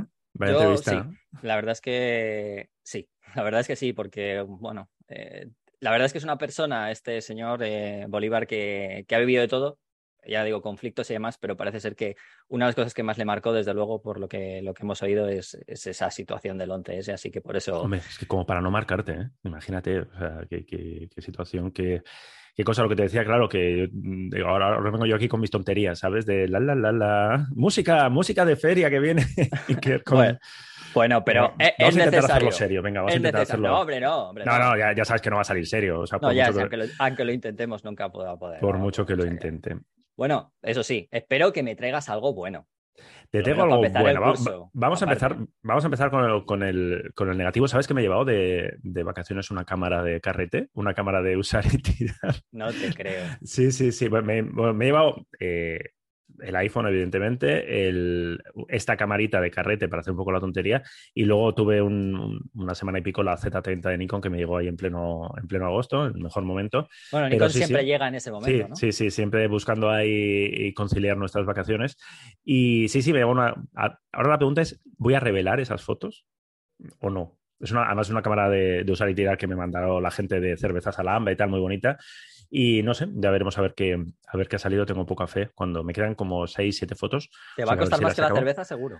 [1.41, 5.49] la verdad es que sí, la verdad es que sí, porque bueno, eh,
[5.79, 9.41] la verdad es que es una persona, este señor eh, Bolívar, que, que ha vivido
[9.41, 9.79] de todo,
[10.27, 12.15] ya digo, conflictos y demás, pero parece ser que
[12.47, 14.83] una de las cosas que más le marcó, desde luego, por lo que, lo que
[14.83, 17.81] hemos oído, es, esa situación del 11S, así que por eso...
[17.81, 19.29] Hombre, es que como para no marcarte, ¿eh?
[19.43, 22.03] imagínate, o sea, qué, situación, qué,
[22.55, 23.89] qué, cosa, lo que te decía, claro, que
[24.45, 26.25] ahora, vengo yo aquí con mis tonterías, ¿sabes?
[26.25, 29.25] De la, la, la, la, música, música de feria que viene.
[30.93, 31.23] bueno.
[31.23, 33.69] pero es, vamos a intentar hacerlo serio, venga, vamos a intentar hacerlo.
[33.69, 34.59] No, hombre, no, hombre, no.
[34.59, 36.01] No, ya, ya, sabes que no va a salir serio.
[36.01, 38.59] O sea, no, ya, aunque, lo, aunque, lo, intentemos, nunca podrá poder.
[38.59, 39.77] Por mucho que lo intente.
[40.21, 42.67] Bueno, eso sí, espero que me traigas algo bueno.
[43.31, 44.69] Te traigo algo bueno.
[44.71, 47.67] vamos, a empezar, vamos a empezar con el, con el, negativo.
[47.67, 50.69] ¿Sabes que me he llevado de, vacaciones una cámara de carrete?
[50.73, 52.35] Una cámara de usar y tirar.
[52.51, 53.25] No te creo.
[53.43, 54.11] Sí, sí, sí.
[54.11, 55.25] Me, he llevado.
[55.39, 55.79] Eh,
[56.39, 60.83] el iPhone, evidentemente, el, esta camarita de carrete para hacer un poco la tontería,
[61.13, 64.67] y luego tuve una semana y pico la Z30 de Nikon que me llegó ahí
[64.67, 66.87] en pleno, en pleno agosto, el mejor momento.
[67.11, 68.75] Bueno, Nikon siempre llega en ese momento, sí, ¿no?
[68.75, 71.97] Sí, sí, siempre buscando ahí conciliar nuestras vacaciones.
[72.43, 73.53] Y sí, sí, me llegó una...
[73.73, 76.25] Ahora la pregunta es, ¿voy a revelar esas fotos
[76.99, 77.37] o no?
[77.59, 80.39] Es una, además una cámara de, de usar y tirar que me mandaron la gente
[80.39, 81.97] de Cervezas Alhambra y tal, muy bonita.
[82.53, 83.97] Y no sé, ya veremos a ver qué,
[84.27, 84.85] a ver qué ha salido.
[84.85, 85.49] Tengo poca fe.
[85.55, 87.29] Cuando me quedan como 6, 7 fotos.
[87.55, 88.99] Te va a costar más que la cerveza, seguro.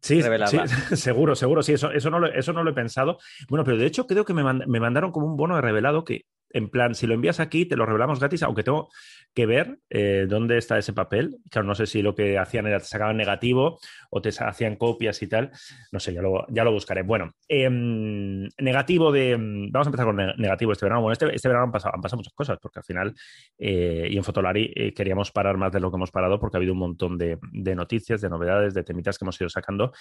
[0.00, 0.58] Sí, sí,
[0.96, 3.18] seguro, seguro, sí, eso, eso, no lo, eso no lo he pensado.
[3.48, 6.26] Bueno, pero de hecho creo que me, me mandaron como un bono de revelado que
[6.56, 8.88] en plan, si lo envías aquí, te lo revelamos gratis, aunque tengo
[9.34, 11.36] que ver eh, dónde está ese papel.
[11.50, 13.78] Claro, no sé si lo que hacían era te sacaban negativo
[14.08, 15.50] o te hacían copias y tal.
[15.92, 17.02] No sé, ya lo, ya lo buscaré.
[17.02, 19.36] Bueno, em, negativo de.
[19.36, 21.02] Vamos a empezar con negativo este verano.
[21.02, 23.14] Bueno, este, este verano han pasado, han pasado muchas cosas, porque al final,
[23.58, 26.58] eh, y en Fotolari eh, queríamos parar más de lo que hemos parado, porque ha
[26.58, 29.92] habido un montón de, noticias, de novedades, de temitas que hemos ido sacando.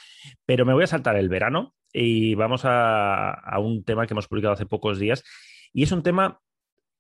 [0.46, 4.30] Pero me voy a saltar el verano y vamos a, a un tema que hemos
[4.30, 5.26] publicado hace pocos días.
[5.74, 6.40] Y es un tema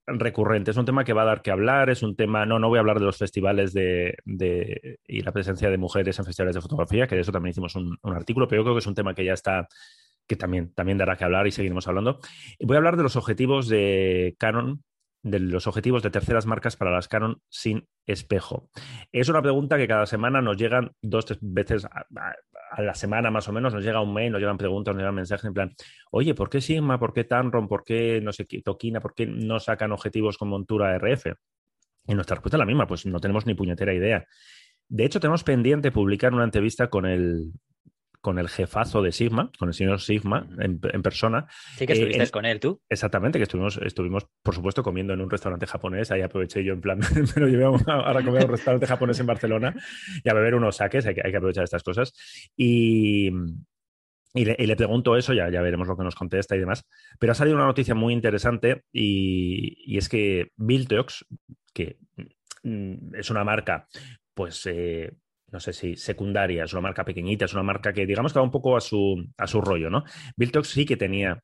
[0.08, 0.72] recurrente.
[0.72, 2.78] Es un tema que va a dar que hablar, es un tema, no, no voy
[2.78, 4.18] a hablar de los festivales de,
[5.08, 7.98] y la presencia de mujeres en festivales de fotografía, que de eso también hicimos un,
[8.04, 9.68] artículo, pero yo creo que es un tema que ya está,
[10.28, 12.20] que también, también dará que hablar y seguiremos hablando.
[12.60, 14.84] Voy a hablar de los objetivos de Canon
[15.26, 18.70] de los objetivos de terceras marcas para las Canon sin espejo?
[19.12, 21.88] Es una pregunta que cada semana nos llegan dos, tres veces
[22.72, 25.16] a, la semana más o menos, nos llega un mail, nos llegan preguntas, nos llegan
[25.16, 25.76] mensajes en plan,
[26.12, 27.00] oye, ¿por qué Sigma?
[27.00, 27.68] ¿Por qué Tamron?
[27.68, 29.00] ¿Por qué no sé qué, Toquina?
[29.00, 31.28] ¿Por qué no sacan objetivos con montura RF?
[32.08, 34.26] Y nuestra respuesta es la misma, pues no tenemos ni puñetera idea.
[34.88, 37.52] De hecho, tenemos pendiente publicar una entrevista con el,
[38.26, 41.46] con el jefazo de Sigma, con el señor Sigma en, persona.
[41.78, 42.82] Sí, que eh, estuviste con él tú.
[42.90, 46.10] Exactamente, que estuvimos, estuvimos, por supuesto, comiendo en un restaurante japonés.
[46.10, 46.98] Ahí aproveché yo en plan,
[47.36, 49.76] me lo llevé a, comer a un restaurante japonés en Barcelona
[50.24, 52.14] y a beber unos saques, hay que, hay que aprovechar estas cosas.
[52.58, 53.30] Y,
[54.34, 56.84] y le, pregunto eso, ya, ya veremos lo que nos contesta y demás.
[57.20, 61.28] Pero ha salido una noticia muy interesante y, y es que Biltox,
[61.76, 62.00] que
[62.64, 63.88] mm, es una marca,
[64.34, 65.14] pues eh,
[65.56, 68.44] no sé si secundaria, es una marca pequeñita, es una marca que digamos que va
[68.44, 70.04] un poco a su, a su rollo, ¿no?
[70.36, 71.40] Biltox sí que tenía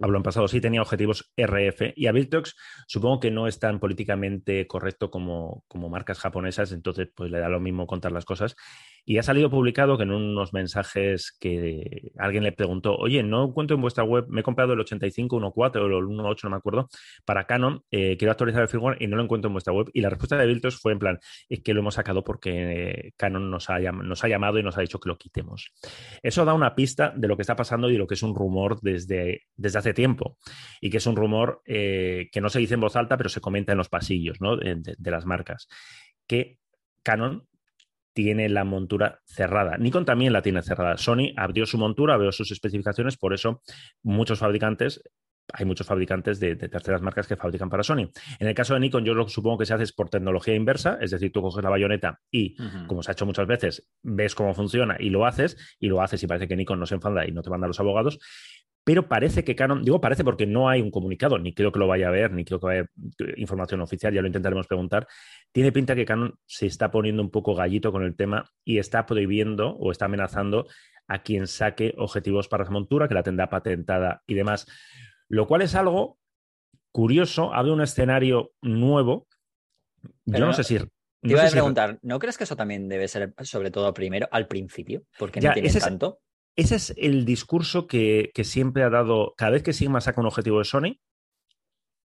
[0.00, 2.56] hablo en pasado, sí tenía objetivos RF y a Biltox
[2.86, 7.48] supongo que no es tan políticamente correcto como, como marcas japonesas, entonces pues le da
[7.48, 8.56] lo mismo contar las cosas
[9.04, 13.74] y ha salido publicado que en unos mensajes que alguien le preguntó, oye, no encuentro
[13.74, 16.88] en vuestra web, me he comprado el 85, 1.4 o el 1.8, no me acuerdo,
[17.24, 19.90] para Canon, eh, quiero actualizar el firmware y no lo encuentro en vuestra web.
[19.92, 21.18] Y la respuesta de Viltos fue en plan,
[21.48, 24.80] es que lo hemos sacado porque Canon nos ha, nos ha llamado y nos ha
[24.80, 25.72] dicho que lo quitemos.
[26.22, 28.34] Eso da una pista de lo que está pasando y de lo que es un
[28.34, 30.38] rumor desde, desde hace tiempo.
[30.80, 33.40] Y que es un rumor eh, que no se dice en voz alta, pero se
[33.40, 34.56] comenta en los pasillos ¿no?
[34.56, 35.68] de, de las marcas.
[36.26, 36.58] Que
[37.02, 37.46] Canon
[38.12, 39.76] tiene la montura cerrada.
[39.78, 40.96] Nikon también la tiene cerrada.
[40.96, 43.62] Sony abrió su montura, abrió sus especificaciones, por eso
[44.02, 45.02] muchos fabricantes
[45.52, 48.10] hay muchos fabricantes de, terceras marcas que fabrican para Sony.
[48.38, 50.54] En el caso de Nikon, yo lo que supongo que se hace es por tecnología
[50.54, 52.56] inversa, es decir, tú coges la bayoneta y,
[52.86, 56.22] como se ha hecho muchas veces, ves cómo funciona y lo haces, y lo haces
[56.22, 58.18] y parece que Nikon no se enfada y no te manda a los abogados
[58.90, 61.86] pero parece que Canon, digo parece porque no hay un comunicado, ni creo que lo
[61.86, 62.86] vaya a ver, ni creo que vaya
[63.36, 65.06] información oficial, ya lo intentaremos preguntar,
[65.52, 69.06] tiene pinta que Canon se está poniendo un poco gallito con el tema y está
[69.06, 70.66] prohibiendo o está amenazando
[71.06, 74.66] a quien saque objetivos para esa montura, que la tendrá patentada y demás.
[75.28, 76.18] Lo cual es algo
[76.90, 79.28] curioso, abre un escenario nuevo.
[80.24, 80.78] Yo no, sé si...
[80.78, 80.88] te
[81.22, 85.04] iba a preguntar, ¿no crees que eso también debe ser sobre todo primero, al principio?
[85.16, 86.18] Porque no tiene tanto.
[86.60, 90.58] Ese es el discurso que, siempre ha dado, cada vez que Sigma saca un objetivo
[90.58, 91.00] de Sony,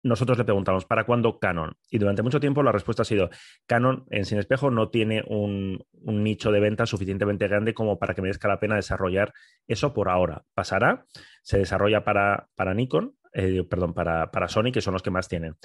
[0.02, 1.76] nosotros le preguntamos, ¿para cuándo Canon?
[1.90, 3.28] Y durante mucho tiempo la respuesta ha sido,
[3.66, 8.22] Canon en Sin Espejo no tiene un, nicho de venta suficientemente grande como para que
[8.22, 9.34] merezca la pena desarrollar
[9.66, 10.44] eso por ahora.
[10.54, 11.04] Pasará,
[11.42, 15.28] se desarrolla para, para Nikon, eh, perdón, para, para, Sony, que son los que más
[15.28, 15.56] tienen.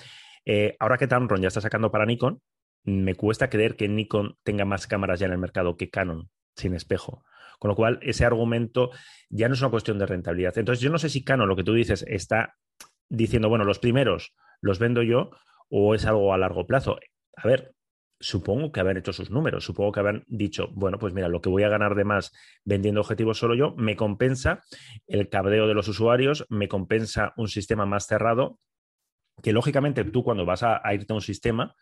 [0.44, 2.42] Eh, ahora que Tamron ya está sacando para Nikon,
[2.84, 6.74] me cuesta creer que Nikon tenga más cámaras ya en el mercado que Canon sin
[6.74, 7.24] espejo.
[7.64, 8.92] Con lo cual, ese argumento
[9.30, 10.58] ya no es una cuestión de rentabilidad.
[10.58, 12.58] Entonces, yo no sé si Canon, lo que tú dices, está
[13.08, 15.30] diciendo, bueno, los primeros los vendo yo
[15.70, 17.00] o es algo a largo plazo.
[17.38, 17.74] A ver,
[18.20, 21.48] supongo que habrán hecho sus números, supongo que habrán dicho, bueno, pues mira, lo que
[21.48, 22.34] voy a ganar de más
[22.66, 24.62] vendiendo objetivos solo yo, me compensa
[25.08, 28.60] el cabreo de los usuarios, me compensa un sistema más cerrado,
[29.42, 31.78] que lógicamente tú cuando vas a, a irte a un sistema,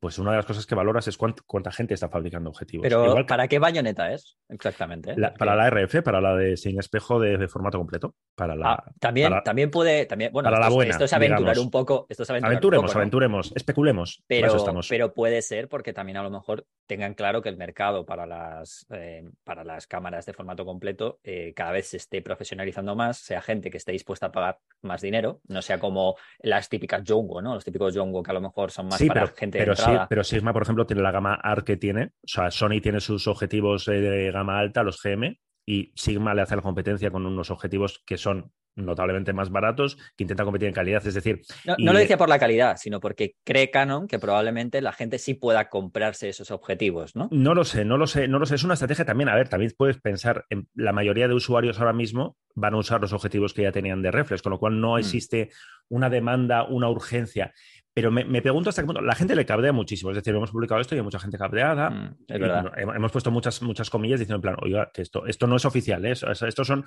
[0.00, 2.82] pues una de las cosas que valoras es cuánta gente está fabricando objetivos.
[2.82, 5.14] Pero ¿para qué bayoneta es exactamente?
[5.38, 8.14] para la RF, para la de sin espejo de, formato completo.
[8.34, 11.58] Para la, ah, también, también puede, también, bueno, para esto, la buena, esto, es aventurar
[11.58, 12.06] un poco.
[12.08, 14.22] Esto es aventuremos, aventuremos, especulemos.
[14.26, 14.56] Pero,
[14.88, 18.86] pero puede ser porque también a lo mejor tengan claro que el mercado para las,
[18.90, 23.40] eh, para las cámaras de formato completo eh, cada vez se esté profesionalizando más, sea
[23.40, 27.54] gente que esté dispuesta a pagar más dinero, no sea como las típicas Jongo, ¿no?
[27.54, 30.52] Los típicos Jongo que a lo mejor son más para gente pero sí, pero Sigma,
[30.52, 32.12] por ejemplo, tiene la gama ARC que tiene.
[32.22, 36.42] O sea, Sony tiene sus objetivos eh, de gama alta, los GM, y Sigma le
[36.42, 40.74] hace la competencia con unos objetivos que son notablemente más baratos, que intenta competir en
[40.74, 41.06] calidad.
[41.06, 41.42] Es decir.
[41.78, 45.34] No, lo decía por la calidad, sino porque cree Canon que probablemente la gente sí
[45.34, 47.28] pueda comprarse esos objetivos, ¿no?
[47.30, 48.56] No lo sé, no lo sé, no lo sé.
[48.56, 49.28] Es una estrategia también.
[49.28, 53.00] A ver, también puedes pensar, en la mayoría de usuarios ahora mismo van a usar
[53.00, 54.98] los objetivos que ya tenían de reflex, con lo cual no mm.
[54.98, 55.50] existe
[55.88, 57.52] una demanda, una urgencia.
[57.94, 59.00] Pero me, pregunto hasta qué punto.
[59.00, 60.10] La gente le cabrea muchísimo.
[60.10, 61.90] Es decir, hemos publicado esto y hay mucha gente cabreada.
[61.90, 62.72] Mm, es verdad.
[62.76, 66.04] hemos puesto muchas, muchas comillas diciendo, en plan, oiga, que esto, esto no es oficial.
[66.04, 66.12] ¿eh?
[66.12, 66.84] Estos son.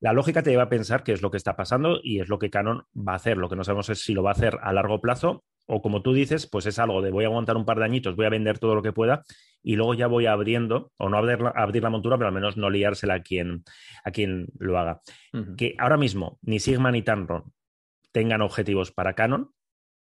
[0.00, 2.38] La lógica te lleva a pensar qué es lo que está pasando y es lo
[2.38, 3.38] que Canon va a hacer.
[3.38, 6.02] Lo que no sabemos es si lo va a hacer a largo plazo o, como
[6.02, 8.30] tú dices, pues es algo de voy a aguantar un par de añitos, voy a
[8.30, 9.22] vender todo lo que pueda
[9.62, 12.56] y luego ya voy abriendo, o no abrir la, abrir la montura, pero al menos
[12.56, 13.62] no liársela a quien,
[14.04, 15.00] a quien lo haga.
[15.56, 17.52] Que ahora mismo ni Sigma ni Tamron
[18.10, 19.50] tengan objetivos para Canon,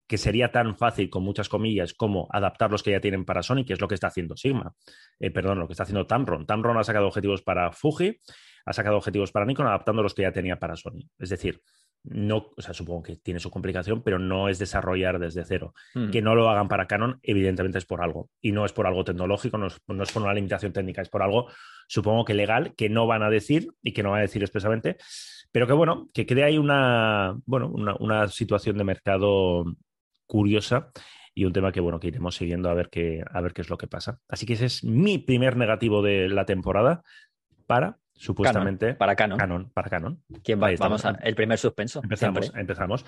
[0.07, 3.65] que sería tan fácil, con muchas comillas, como adaptar los que ya tienen para Sony,
[3.65, 4.73] que es lo que está haciendo Sigma.
[5.19, 6.45] Eh, perdón, lo que está haciendo Tamron.
[6.45, 8.19] Tamron ha sacado objetivos para Fuji,
[8.65, 11.09] ha sacado objetivos para Nikon, adaptando los que ya tenía para Sony.
[11.17, 11.61] Es decir,
[12.07, 15.73] no, o sea, supongo que tiene su complicación, pero no es desarrollar desde cero.
[15.95, 16.11] Mm.
[16.11, 18.29] Que no lo hagan para Canon, evidentemente es por algo.
[18.41, 19.79] Y no es por algo tecnológico, no es,
[20.11, 21.47] por una limitación técnica, es por algo,
[21.87, 24.97] supongo que legal, que no van a decir y que no van a decir expresamente.
[25.51, 29.65] Pero que bueno, que quede ahí una, bueno, una situación de mercado
[30.25, 30.91] curiosa
[31.33, 33.69] y un tema que bueno que iremos siguiendo a ver qué a ver qué es
[33.69, 34.19] lo que pasa.
[34.27, 37.03] Así que ese es mi primer negativo de la temporada
[37.67, 39.37] para supuestamente para Canon.
[39.37, 39.71] Canon.
[39.73, 40.23] para Canon.
[40.43, 40.69] ¿Quién va?
[40.79, 42.01] Vamos a, el primer suspenso.
[42.01, 43.05] Empezamos, empezamos.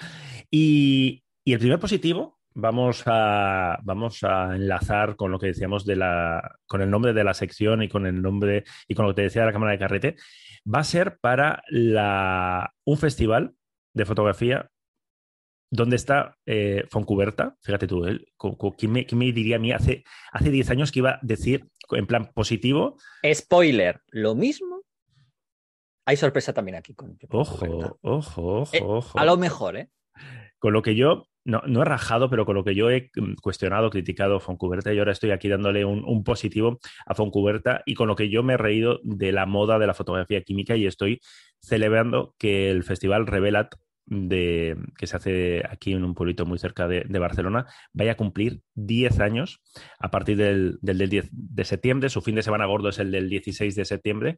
[0.51, 5.95] Y, y, el primer positivo vamos a vamos a enlazar con lo que decíamos de
[5.95, 9.17] la con el nombre de la sección y con el nombre y con lo que
[9.17, 10.15] te decía de la cámara de carrete
[10.67, 13.53] va a ser para la un festival
[13.93, 14.69] de fotografía
[15.69, 17.55] ¿Dónde está eh, Foncuberta?
[17.61, 18.27] Fíjate tú, él,
[18.77, 22.31] ¿quién, me, diría a mí hace, hace 10 años que iba a decir en plan
[22.33, 22.97] positivo?
[23.33, 24.81] Spoiler, lo mismo.
[26.05, 29.19] Hay sorpresa también aquí con Ojo, ojo, ojo, eh, ojo.
[29.19, 29.89] A lo mejor, ¿eh?
[30.57, 33.33] Con lo que yo, no, no, he rajado, pero con lo que yo he mm,
[33.41, 37.93] cuestionado, criticado a Foncuberta, y ahora estoy aquí dándole un, un positivo a Foncuberta, y
[37.93, 40.85] con lo que yo me he reído de la moda de la fotografía química, y
[40.85, 41.19] estoy
[41.61, 43.75] celebrando que el festival Revelat
[44.07, 48.61] de, que se hace aquí en un pueblito muy cerca de, Barcelona, vaya a cumplir
[48.75, 49.61] 10 años
[49.99, 52.09] a partir del, del, 10 de septiembre.
[52.09, 54.37] Su fin de semana gordo es el del 16 de septiembre,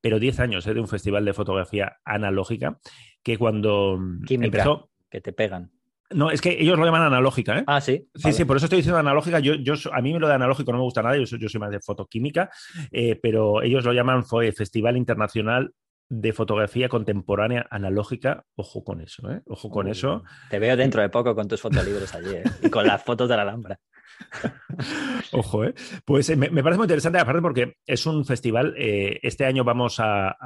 [0.00, 0.74] pero 10 años ¿eh?
[0.74, 2.78] de un festival de fotografía analógica
[3.22, 4.90] que cuando empezó...
[5.10, 5.72] Que te pegan.
[6.10, 7.64] No, es que ellos lo llaman analógica, ¿eh?
[7.66, 8.08] Ah, sí.
[8.14, 9.40] Sí, sí, por eso estoy diciendo analógica.
[9.40, 11.60] Yo, yo, a mí lo de analógico no me gusta nada, yo soy, yo soy
[11.60, 12.50] más de fotoquímica,
[12.90, 15.72] eh, pero ellos lo llaman Festival Internacional
[16.08, 19.42] de fotografía contemporánea analógica, ojo con eso, ¿eh?
[19.46, 20.24] Ojo con eso.
[20.48, 22.44] Te veo dentro de poco con tus fotolibros allí, ¿eh?
[22.62, 23.78] Y con las fotos de la Alhambra.
[25.32, 25.74] Ojo, ¿eh?
[26.04, 29.96] Pues eh, me, parece muy interesante, aparte porque es un festival, eh, este año vamos
[29.98, 30.36] a,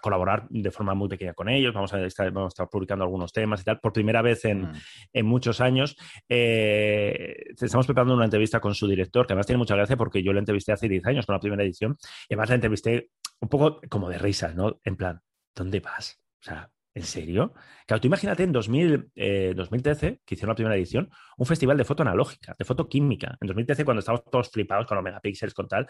[0.00, 3.32] colaborar de forma muy pequeña con ellos, vamos a estar, vamos a estar publicando algunos
[3.32, 5.24] temas y tal, por primera vez en, mm.
[5.24, 5.96] muchos años.
[6.28, 10.38] estamos preparando una entrevista con su director, que además tiene mucha gracia porque yo lo
[10.38, 11.96] entrevisté hace 10 años con la primera edición,
[12.28, 13.10] y además la entrevisté
[13.40, 14.80] un poco como de risa, ¿no?
[14.84, 15.20] En plan,
[15.54, 16.18] ¿dónde vas?
[16.40, 17.52] O sea, ¿en serio?
[17.86, 22.02] Claro, tú imagínate en 2013, eh, que hicieron la primera edición, un festival de foto
[22.02, 23.36] analógica, de foto química.
[23.40, 25.86] En 2013, cuando estábamos todos flipados con los megapíxeles, con tal,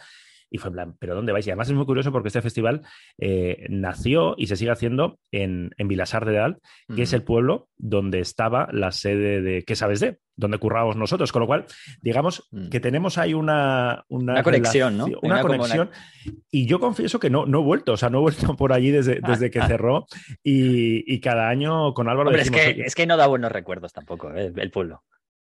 [0.51, 1.47] y fue en plan, ¿pero dónde vais?
[1.47, 2.82] Y además es muy curioso porque este festival
[3.18, 6.59] eh, nació y se sigue haciendo en, en Vilasar de Dalt,
[6.94, 10.18] que es el pueblo donde estaba la sede de ¿Qué sabes de?
[10.36, 11.32] Donde currábamos nosotros.
[11.32, 11.66] Con lo cual,
[12.01, 12.69] digamos mm.
[12.69, 15.06] que tenemos ahí una, una, conexión, ¿no?
[15.23, 15.90] Una, conexión.
[16.51, 18.90] Y yo confieso que no, no he vuelto, o sea, no he vuelto por allí
[18.90, 20.06] desde, desde que cerró.
[20.43, 22.31] Y, cada año con Álvaro.
[22.32, 24.52] es, que, es que no da buenos recuerdos tampoco, ¿eh?
[24.55, 25.02] el pueblo.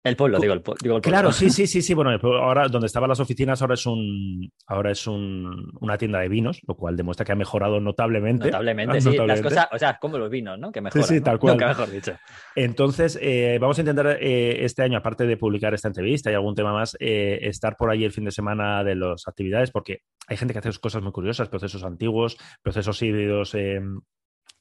[0.04, 1.00] El pueblo, digo el, pueblo.
[1.00, 1.94] Claro, sí, sí, sí, sí.
[1.94, 2.10] Bueno,
[2.40, 6.60] ahora donde estaban las oficinas ahora es un ahora es un, una tienda de vinos,
[6.66, 8.46] lo cual demuestra que ha mejorado notablemente.
[8.46, 9.16] Notablemente, sí.
[9.16, 10.72] Las cosas, o sea, como los vinos, ¿no?
[10.72, 11.06] Que mejoran.
[11.06, 11.54] Sí, sí, tal cual.
[11.54, 12.18] Nunca mejor dicho.
[12.56, 16.56] Entonces, eh, vamos a intentar eh, este año, aparte de publicar esta entrevista y algún
[16.56, 20.36] tema más, eh, estar por allí el fin de semana de las actividades, porque hay
[20.36, 23.54] gente que hace cosas muy curiosas, procesos antiguos, procesos híbridos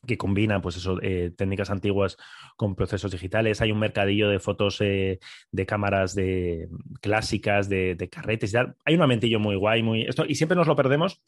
[0.06, 2.18] que combina pues eso, eh, técnicas antiguas
[2.56, 3.61] con procesos digitales.
[3.61, 5.19] Hay un mercadillo de fotos eh,
[5.52, 6.69] de cámaras de
[7.02, 8.53] clásicas, de, de carretes.
[8.56, 11.22] Hay un amentillo muy guay, muy esto, y siempre nos lo perdemos.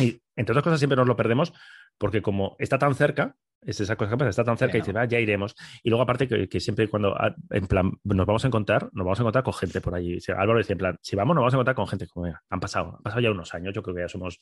[0.00, 1.52] Y entre otras cosas, siempre nos lo perdemos
[1.98, 4.92] porque como está tan cerca, es esa cosa que pasa, está tan cerca y dice,
[4.92, 5.54] va, ya iremos.
[5.82, 9.18] Y luego, aparte, que, siempre cuando ah, en plan nos vamos a encontrar, nos vamos
[9.18, 10.18] a encontrar con gente por allí.
[10.36, 12.06] Álvaro dice, en plan, si vamos, nos vamos a encontrar con gente.
[12.06, 14.40] Como, han pasado, han pasado ya unos años, yo creo que ya somos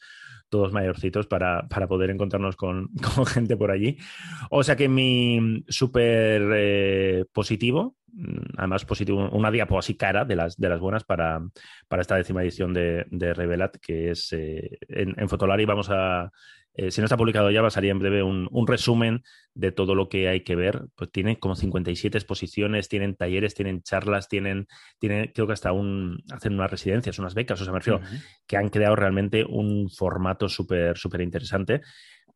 [0.49, 3.97] todos mayorcitos para, para poder encontrarnos con, con, gente por allí.
[4.51, 10.37] O sea que mi súper eh, positivo, mm, además positivo, una diapo así cara de
[10.37, 11.41] las, de las buenas para,
[11.89, 16.31] para esta décima edición de, de Revelat, que es eh, en, en Fotolari vamos a
[16.75, 19.23] eh, si no está publicado ya, va a salir en breve un, resumen
[19.55, 20.87] de todo lo que hay que ver.
[20.95, 24.67] Pues tiene como 57 exposiciones, tienen talleres, tienen charlas, tienen,
[24.99, 28.01] tienen creo que hasta un, hacen unas residencias, unas becas, o sea, me refiero,
[28.47, 31.83] que han creado realmente un formato súper, súper interesante.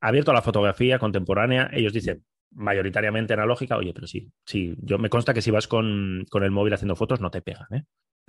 [0.00, 5.10] Abierto a la fotografía contemporánea, ellos dicen, mayoritariamente analógica, oye, pero sí, sí, yo me
[5.10, 7.84] consta que si vas con, con el móvil haciendo fotos no te pegan, ¿eh?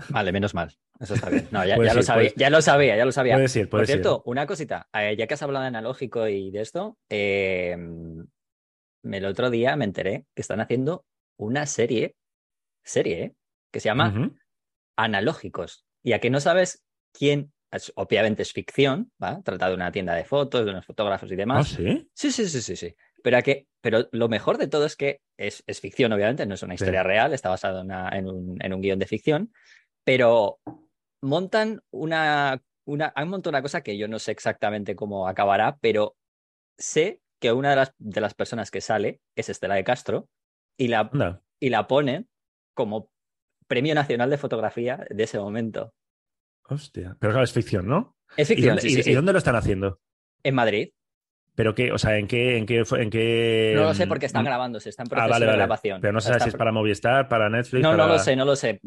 [0.09, 0.75] Vale, menos mal.
[0.99, 1.47] Eso está bien.
[1.51, 3.37] No, ya, lo sabía, ya lo sabía, ya lo sabía.
[3.69, 4.87] Por cierto, una cosita.
[4.93, 8.25] Eh, ya que has hablado de analógico y de esto, em,
[9.03, 11.05] el otro día me enteré que están haciendo
[11.37, 12.15] una serie,
[12.83, 13.35] serie, ¿eh?
[13.71, 14.31] que se llama
[14.95, 15.85] Analógicos.
[16.03, 16.83] Y a que no sabes
[17.13, 17.51] quién,
[17.95, 19.41] obviamente es ficción, ¿va?
[19.43, 21.73] Trata de una tienda de fotos, de unos fotógrafos y demás.
[21.73, 22.09] ¿Ah, sí?
[22.13, 22.95] Sí, sí, sí, sí, sí.
[23.23, 26.75] Pero, que, pero lo mejor de todo es que es, ficción, obviamente, no es una
[26.75, 29.51] historia real, está basado en, un, en un guion de ficción,
[30.07, 30.61] pero
[31.21, 36.15] montan una, una, han montado una cosa que yo no sé exactamente cómo acabará, pero
[36.77, 40.29] sé que una de las, de las personas que sale es Estela de Castro
[40.77, 41.11] y la,
[41.59, 42.29] y la ponen
[42.73, 43.11] como
[43.67, 45.93] Premio Nacional de Fotografía de ese momento.
[46.63, 48.15] Hostia, pero claro, es ficción, ¿no?
[48.37, 48.79] Es ficción.
[48.81, 49.99] ¿Y dónde lo están haciendo?
[50.41, 50.93] En Madrid.
[51.57, 53.73] Pero qué, o sea, ¿en qué, en qué, en qué...
[53.75, 56.01] No lo sé porque están mm, grabándose, está en ah, proceso de grabación.
[56.01, 57.81] Pero no sé si es para Movistar, para Netflix.
[57.81, 58.79] No, no lo sé, no lo sé.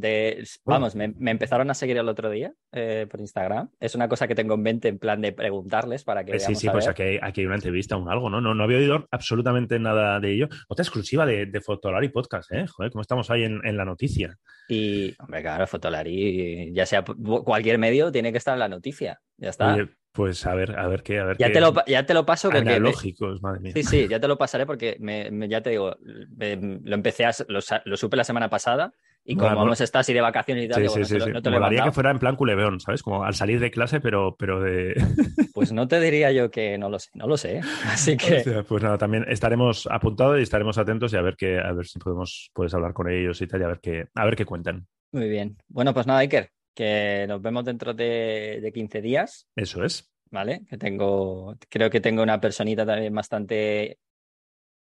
[0.64, 3.70] Vamos, me, empezaron a seguir el otro día eh, por Instagram.
[3.80, 6.36] Es una cosa que tengo en mente en plan de preguntarles para que.
[6.36, 8.40] Eh, sí, sí, pues aquí hay, aquí hay, una entrevista o algo, ¿no?
[8.40, 8.54] ¿no?
[8.54, 10.48] No había oído absolutamente nada de ello.
[10.68, 12.68] Otra exclusiva de, de Fotolari Podcast, ¿eh?
[12.68, 14.38] Joder, cómo estamos ahí en, en la noticia.
[14.68, 17.04] Y, hombre, claro, Fotolari, ya sea
[17.44, 19.20] cualquier medio, tiene que estar en la noticia.
[19.38, 19.76] Ya está.
[20.20, 21.54] Pues a ver, a ver qué, a ver ya qué.
[21.54, 22.74] Te lo, ya te lo paso porque.
[22.74, 23.72] Analógicos, madre mía.
[23.74, 27.96] Sí, sí, ya te lo pasaré porque me, ya te digo, lo empecé a, lo,
[27.96, 28.92] supe la semana pasada
[29.24, 31.48] y como vamos a estar así de vacaciones y tal, sí, sí, sí, no te
[31.48, 33.02] lo que fuera en plan culebeón, ¿sabes?
[33.02, 34.94] Como al salir de clase, pero, pero de.
[35.54, 37.56] Pues no te diría yo que no lo sé, no lo sé.
[37.56, 37.60] ¿eh?
[37.86, 38.62] Así que.
[38.68, 41.98] pues nada, también estaremos apuntados y estaremos atentos y a ver qué, a ver si
[41.98, 44.86] podemos puedes hablar con ellos y tal, y a ver qué, a ver qué cuentan.
[45.12, 45.56] Muy bien.
[45.68, 49.46] Bueno, pues nada, Iker, que nos vemos dentro de, de 15 días.
[49.56, 50.10] Eso es.
[50.30, 50.62] ¿vale?
[50.68, 53.98] Que tengo, creo que tengo una personita también bastante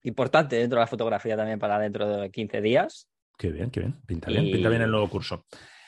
[0.03, 3.09] importante dentro de la fotografía también para dentro de 15 días.
[3.37, 4.01] Qué bien, qué bien.
[4.07, 5.47] Pinta bien, pinta bien el nuevo curso.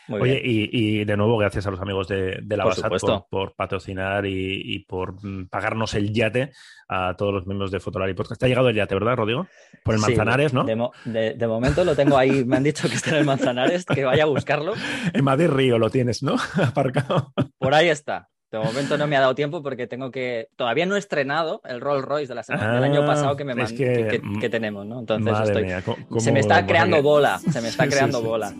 [0.08, 5.14] Oye, y, de nuevo, gracias a los amigos de, la por, por, patrocinar y, por
[5.24, 6.52] mm, pagarnos el yate
[6.88, 8.40] a todos los miembros de Fotolari Podcast.
[8.40, 9.46] Te ha llegado el yate, ¿verdad, Rodrigo?
[9.84, 10.64] Por el Manzanares, ¿no?
[10.64, 14.24] De, momento lo tengo ahí, me han dicho que está en el Manzanares, que vaya
[14.24, 14.74] a buscarlo.
[15.12, 16.36] en Madrid Río lo tienes, ¿no?
[16.62, 17.32] Aparcado.
[17.58, 18.28] Por ahí está.
[18.50, 20.48] De momento no me ha dado tiempo porque tengo que.
[20.56, 23.44] Todavía no he estrenado el Rolls Royce de la semana, del año ah, pasado que,
[23.44, 25.00] me que, tenemos, ¿no?
[25.00, 26.20] Entonces estoy.
[26.20, 28.54] se me está creando bola, se me está creando bola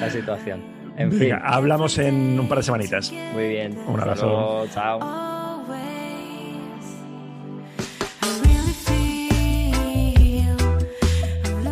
[0.00, 0.81] la situación.
[0.96, 1.32] En fin.
[1.42, 3.12] hablamos en un par de semanitas.
[3.32, 3.78] Muy bien.
[3.86, 4.66] Un abrazo.
[4.72, 5.00] chao.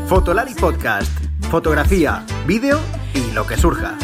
[0.06, 1.12] Fotolari Podcast.
[1.50, 2.78] Fotografía, vídeo
[3.14, 3.96] y lo que surja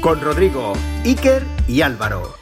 [0.00, 0.72] con Rodrigo,
[1.04, 2.37] Iker y Álvaro.